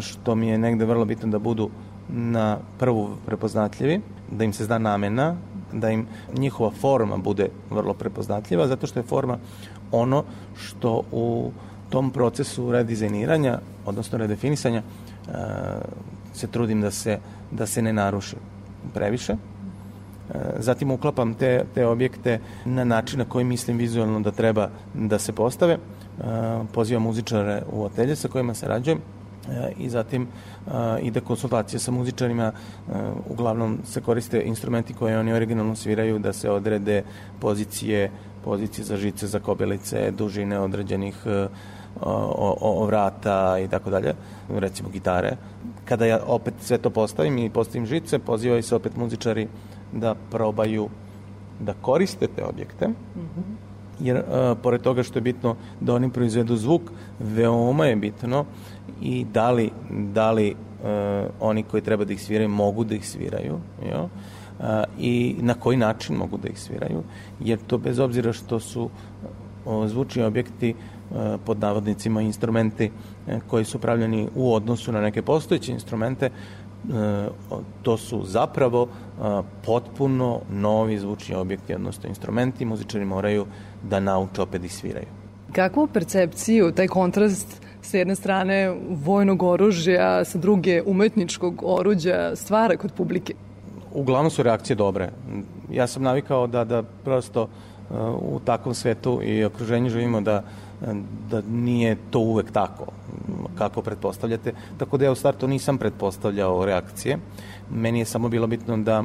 što 0.00 0.34
mi 0.34 0.48
je 0.48 0.58
negde 0.58 0.84
vrlo 0.84 1.04
bitno 1.04 1.28
da 1.28 1.38
budu 1.38 1.70
na 2.08 2.58
prvu 2.78 3.08
prepoznatljivi, 3.26 4.00
da 4.30 4.44
im 4.44 4.52
se 4.52 4.64
zna 4.64 4.78
namena, 4.78 5.36
da 5.72 5.90
im 5.90 6.06
njihova 6.38 6.70
forma 6.70 7.16
bude 7.16 7.48
vrlo 7.70 7.94
prepoznatljiva, 7.94 8.66
zato 8.66 8.86
što 8.86 9.00
je 9.00 9.04
forma 9.04 9.38
ono 9.92 10.24
što 10.56 11.02
u 11.12 11.50
tom 11.90 12.10
procesu 12.10 12.72
redizajniranja, 12.72 13.58
odnosno 13.86 14.18
redefinisanja, 14.18 14.82
e, 14.82 15.32
se 16.34 16.46
trudim 16.46 16.80
da 16.80 16.90
se, 16.90 17.18
da 17.50 17.66
se 17.66 17.82
ne 17.82 17.92
naruši 17.92 18.36
previše. 18.94 19.36
Zatim 20.58 20.90
uklapam 20.90 21.34
te, 21.34 21.64
te 21.74 21.86
objekte 21.86 22.40
na 22.64 22.84
način 22.84 23.18
na 23.18 23.24
koji 23.24 23.44
mislim 23.44 23.76
vizualno 23.76 24.20
da 24.20 24.30
treba 24.30 24.68
da 24.94 25.18
se 25.18 25.32
postave. 25.32 25.78
E, 26.22 26.64
pozivam 26.72 27.02
muzičare 27.02 27.62
u 27.72 27.84
otelje 27.84 28.16
sa 28.16 28.28
kojima 28.28 28.54
se 28.54 28.68
rađujem 28.68 29.00
i 29.78 29.88
zatim 29.90 30.28
ide 31.02 31.20
konsultacija 31.20 31.80
sa 31.80 31.90
muzičarima, 31.90 32.52
uglavnom 33.28 33.78
se 33.84 34.00
koriste 34.00 34.42
instrumenti 34.42 34.94
koje 34.94 35.18
oni 35.18 35.32
originalno 35.32 35.76
sviraju 35.76 36.18
da 36.18 36.32
se 36.32 36.50
odrede 36.50 37.02
pozicije, 37.40 38.10
pozicije 38.44 38.84
za 38.84 38.96
žice, 38.96 39.26
za 39.26 39.40
kobelice, 39.40 40.10
dužine 40.10 40.60
određenih 40.60 41.26
o, 42.00 42.56
o, 42.60 42.82
o 42.82 42.86
vrata 42.86 43.58
i 43.58 43.68
tako 43.68 43.90
dalje, 43.90 44.14
recimo 44.48 44.88
gitare. 44.88 45.36
Kada 45.84 46.06
ja 46.06 46.20
opet 46.26 46.54
sve 46.60 46.78
to 46.78 46.90
postavim 46.90 47.38
i 47.38 47.50
postavim 47.50 47.86
žice, 47.86 48.18
pozivaju 48.18 48.62
se 48.62 48.76
opet 48.76 48.96
muzičari 48.96 49.48
da 49.92 50.14
probaju 50.30 50.88
da 51.60 51.74
koriste 51.74 52.26
te 52.26 52.44
objekte, 52.44 52.88
mm 52.88 52.94
-hmm. 53.16 53.61
Jer 54.02 54.16
a, 54.16 54.54
pored 54.62 54.80
toga 54.80 55.02
što 55.02 55.18
je 55.18 55.22
bitno 55.22 55.56
da 55.80 55.94
oni 55.94 56.10
proizvedu 56.10 56.56
zvuk, 56.56 56.82
veoma 57.20 57.86
je 57.86 57.96
bitno 57.96 58.44
i 59.02 59.24
da 59.24 59.50
li, 59.50 59.70
da 59.90 60.30
li 60.30 60.54
a, 60.84 61.26
oni 61.40 61.62
koji 61.62 61.82
treba 61.82 62.04
da 62.04 62.12
ih 62.12 62.22
sviraju 62.22 62.48
mogu 62.48 62.84
da 62.84 62.94
ih 62.94 63.08
sviraju, 63.08 63.58
jo? 63.90 64.08
A, 64.60 64.84
i 64.98 65.36
na 65.40 65.54
koji 65.54 65.76
način 65.76 66.16
mogu 66.16 66.36
da 66.36 66.48
ih 66.48 66.60
sviraju, 66.60 67.02
jer 67.40 67.58
to 67.66 67.78
bez 67.78 67.98
obzira 67.98 68.32
što 68.32 68.60
su 68.60 68.90
o, 69.64 69.88
zvučni 69.88 70.22
objekti 70.22 70.74
E, 71.12 71.38
pod 71.44 71.60
navodnicima 71.60 72.22
instrumenti 72.22 72.90
e, 73.26 73.40
koji 73.46 73.64
su 73.64 73.78
pravljeni 73.78 74.28
u 74.34 74.54
odnosu 74.54 74.92
na 74.92 75.00
neke 75.00 75.22
postojeće 75.22 75.72
instrumente, 75.72 76.26
e, 76.26 76.30
to 77.82 77.96
su 77.96 78.24
zapravo 78.24 78.88
potpuno 79.66 80.40
novi 80.50 80.98
zvučni 80.98 81.34
objekti, 81.34 81.74
odnosno 81.74 82.08
instrumenti, 82.08 82.64
muzičari 82.64 83.04
moraju 83.04 83.46
da 83.82 84.00
nauče 84.00 84.42
opet 84.42 84.64
i 84.64 84.68
sviraju. 84.68 85.06
Kakvu 85.52 85.86
percepciju, 85.86 86.72
taj 86.72 86.88
kontrast 86.88 87.62
sa 87.82 87.98
jedne 87.98 88.14
strane 88.14 88.74
vojnog 88.88 89.42
oružja, 89.42 90.24
sa 90.24 90.38
druge 90.38 90.82
umetničkog 90.86 91.62
oruđa 91.66 92.36
stvara 92.36 92.76
kod 92.76 92.92
publike? 92.92 93.34
Uglavnom 93.94 94.30
su 94.30 94.42
reakcije 94.42 94.76
dobre. 94.76 95.10
Ja 95.70 95.86
sam 95.86 96.02
navikao 96.02 96.46
da, 96.46 96.64
da 96.64 96.82
prosto 96.82 97.48
u 98.20 98.40
takvom 98.44 98.74
svetu 98.74 99.20
i 99.22 99.44
okruženju 99.44 99.90
živimo 99.90 100.20
da 100.20 100.42
da 101.30 101.42
nije 101.50 101.96
to 102.10 102.18
uvek 102.18 102.52
tako 102.52 102.86
kako 103.58 103.82
pretpostavljate. 103.82 104.52
Tako 104.78 104.98
da 104.98 105.04
ja 105.04 105.12
u 105.12 105.14
startu 105.14 105.48
nisam 105.48 105.78
pretpostavljao 105.78 106.64
reakcije. 106.64 107.18
Meni 107.70 107.98
je 107.98 108.04
samo 108.04 108.28
bilo 108.28 108.46
bitno 108.46 108.76
da, 108.76 109.04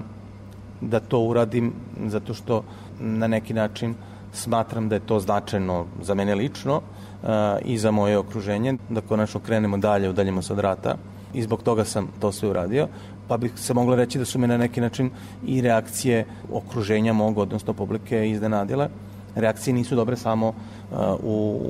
da 0.81 0.99
to 0.99 1.19
uradim 1.19 1.73
zato 2.05 2.33
što 2.33 2.63
na 2.99 3.27
neki 3.27 3.53
način 3.53 3.95
smatram 4.33 4.89
da 4.89 4.95
je 4.95 5.05
to 5.05 5.19
značajno 5.19 5.85
za 6.01 6.13
mene 6.13 6.35
lično 6.35 6.75
uh, 6.77 7.29
i 7.65 7.77
za 7.77 7.91
moje 7.91 8.17
okruženje, 8.17 8.77
da 8.89 9.01
konačno 9.01 9.39
krenemo 9.39 9.77
dalje, 9.77 10.09
udaljimo 10.09 10.41
se 10.41 10.53
od 10.53 10.59
rata 10.59 10.95
i 11.33 11.41
zbog 11.41 11.63
toga 11.63 11.85
sam 11.85 12.07
to 12.19 12.31
sve 12.31 12.49
uradio 12.49 12.87
pa 13.27 13.37
bih 13.37 13.51
se 13.55 13.73
moglo 13.73 13.95
reći 13.95 14.19
da 14.19 14.25
su 14.25 14.39
me 14.39 14.47
na 14.47 14.57
neki 14.57 14.81
način 14.81 15.09
i 15.45 15.61
reakcije 15.61 16.25
okruženja 16.51 17.13
mog, 17.13 17.37
odnosno 17.37 17.73
publike 17.73 18.29
iznenadile. 18.29 18.89
Reakcije 19.37 19.73
nisu 19.73 19.95
dobre 19.95 20.15
samo 20.15 20.53
u, 21.23 21.61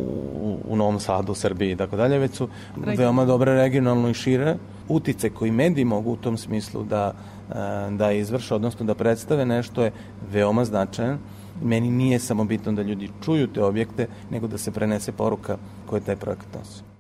u, 0.42 0.58
u 0.68 0.76
Novom 0.76 1.00
Sadu, 1.00 1.34
Srbiji 1.34 1.72
i 1.72 1.76
tako 1.76 1.96
dalje, 1.96 2.20
već 2.20 2.36
su 2.36 2.48
veoma 2.76 3.26
dobre 3.26 3.54
regionalno 3.54 4.10
i 4.10 4.14
šire. 4.14 4.56
Utice 4.90 5.30
koji 5.30 5.52
mediji 5.52 5.86
mogu 5.86 6.12
u 6.12 6.16
tom 6.16 6.38
smislu 6.38 6.84
da, 6.84 7.14
da 7.92 8.12
izvrše, 8.12 8.56
odnosno 8.56 8.86
da 8.86 8.96
predstave 8.96 9.46
nešto 9.46 9.84
je 9.84 9.92
veoma 10.32 10.66
značajan. 10.66 11.18
Meni 11.64 11.92
nije 11.92 12.20
samo 12.20 12.46
bitno 12.46 12.72
da 12.72 12.82
ljudi 12.82 13.10
čuju 13.26 13.48
te 13.48 13.64
objekte, 13.64 14.08
nego 14.32 14.48
da 14.48 14.58
se 14.58 14.72
prenese 14.72 15.12
poruka 15.12 15.58
koje 15.86 16.02
taj 16.02 16.16
projekat 16.16 16.54
nosi. 16.54 16.97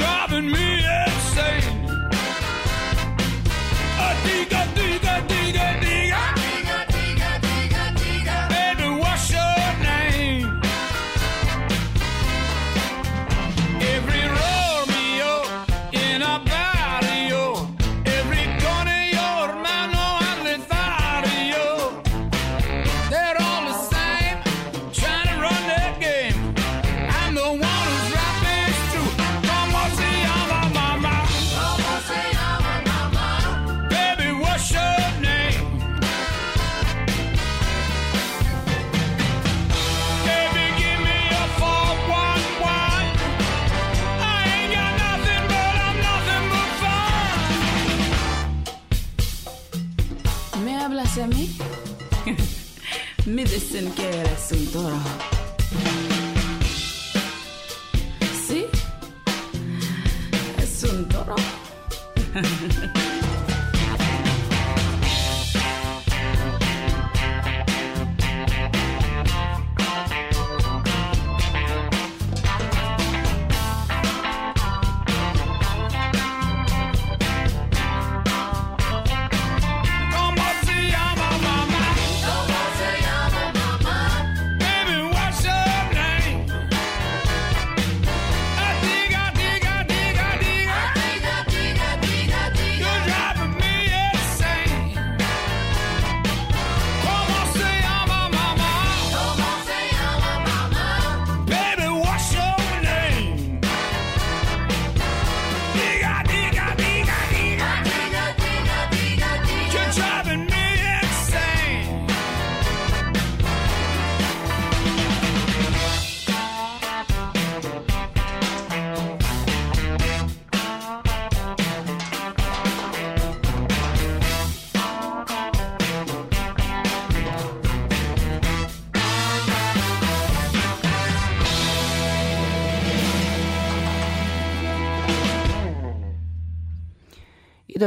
driving 0.00 0.50
me 0.50 0.79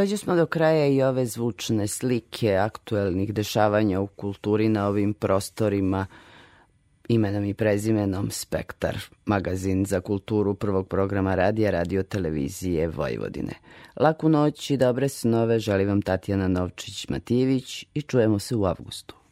dođe 0.03 0.17
smo 0.17 0.35
do 0.35 0.45
kraja 0.45 0.87
i 0.87 1.01
ove 1.01 1.25
zvučne 1.25 1.87
slike 1.87 2.55
aktuelnih 2.55 3.33
dešavanja 3.33 4.01
u 4.01 4.07
kulturi 4.07 4.69
na 4.69 4.87
ovim 4.87 5.13
prostorima 5.13 6.05
imenom 7.07 7.45
i 7.45 7.53
prezimenom 7.53 8.31
Spektar, 8.31 8.97
magazin 9.25 9.85
za 9.85 10.01
kulturu 10.01 10.55
prvog 10.55 10.87
programa 10.87 11.35
radija 11.35 11.71
radio 11.71 12.03
televizije 12.03 12.87
Vojvodine. 12.87 13.53
Laku 13.99 14.29
noć 14.29 14.69
i 14.69 14.77
dobre 14.77 15.09
snove 15.09 15.59
želi 15.59 15.85
vam 15.85 16.01
Tatjana 16.01 16.47
Novčić-Matijević 16.47 17.85
i 17.93 18.01
čujemo 18.01 18.39
se 18.39 18.55
u 18.55 18.65
avgustu. 18.65 19.22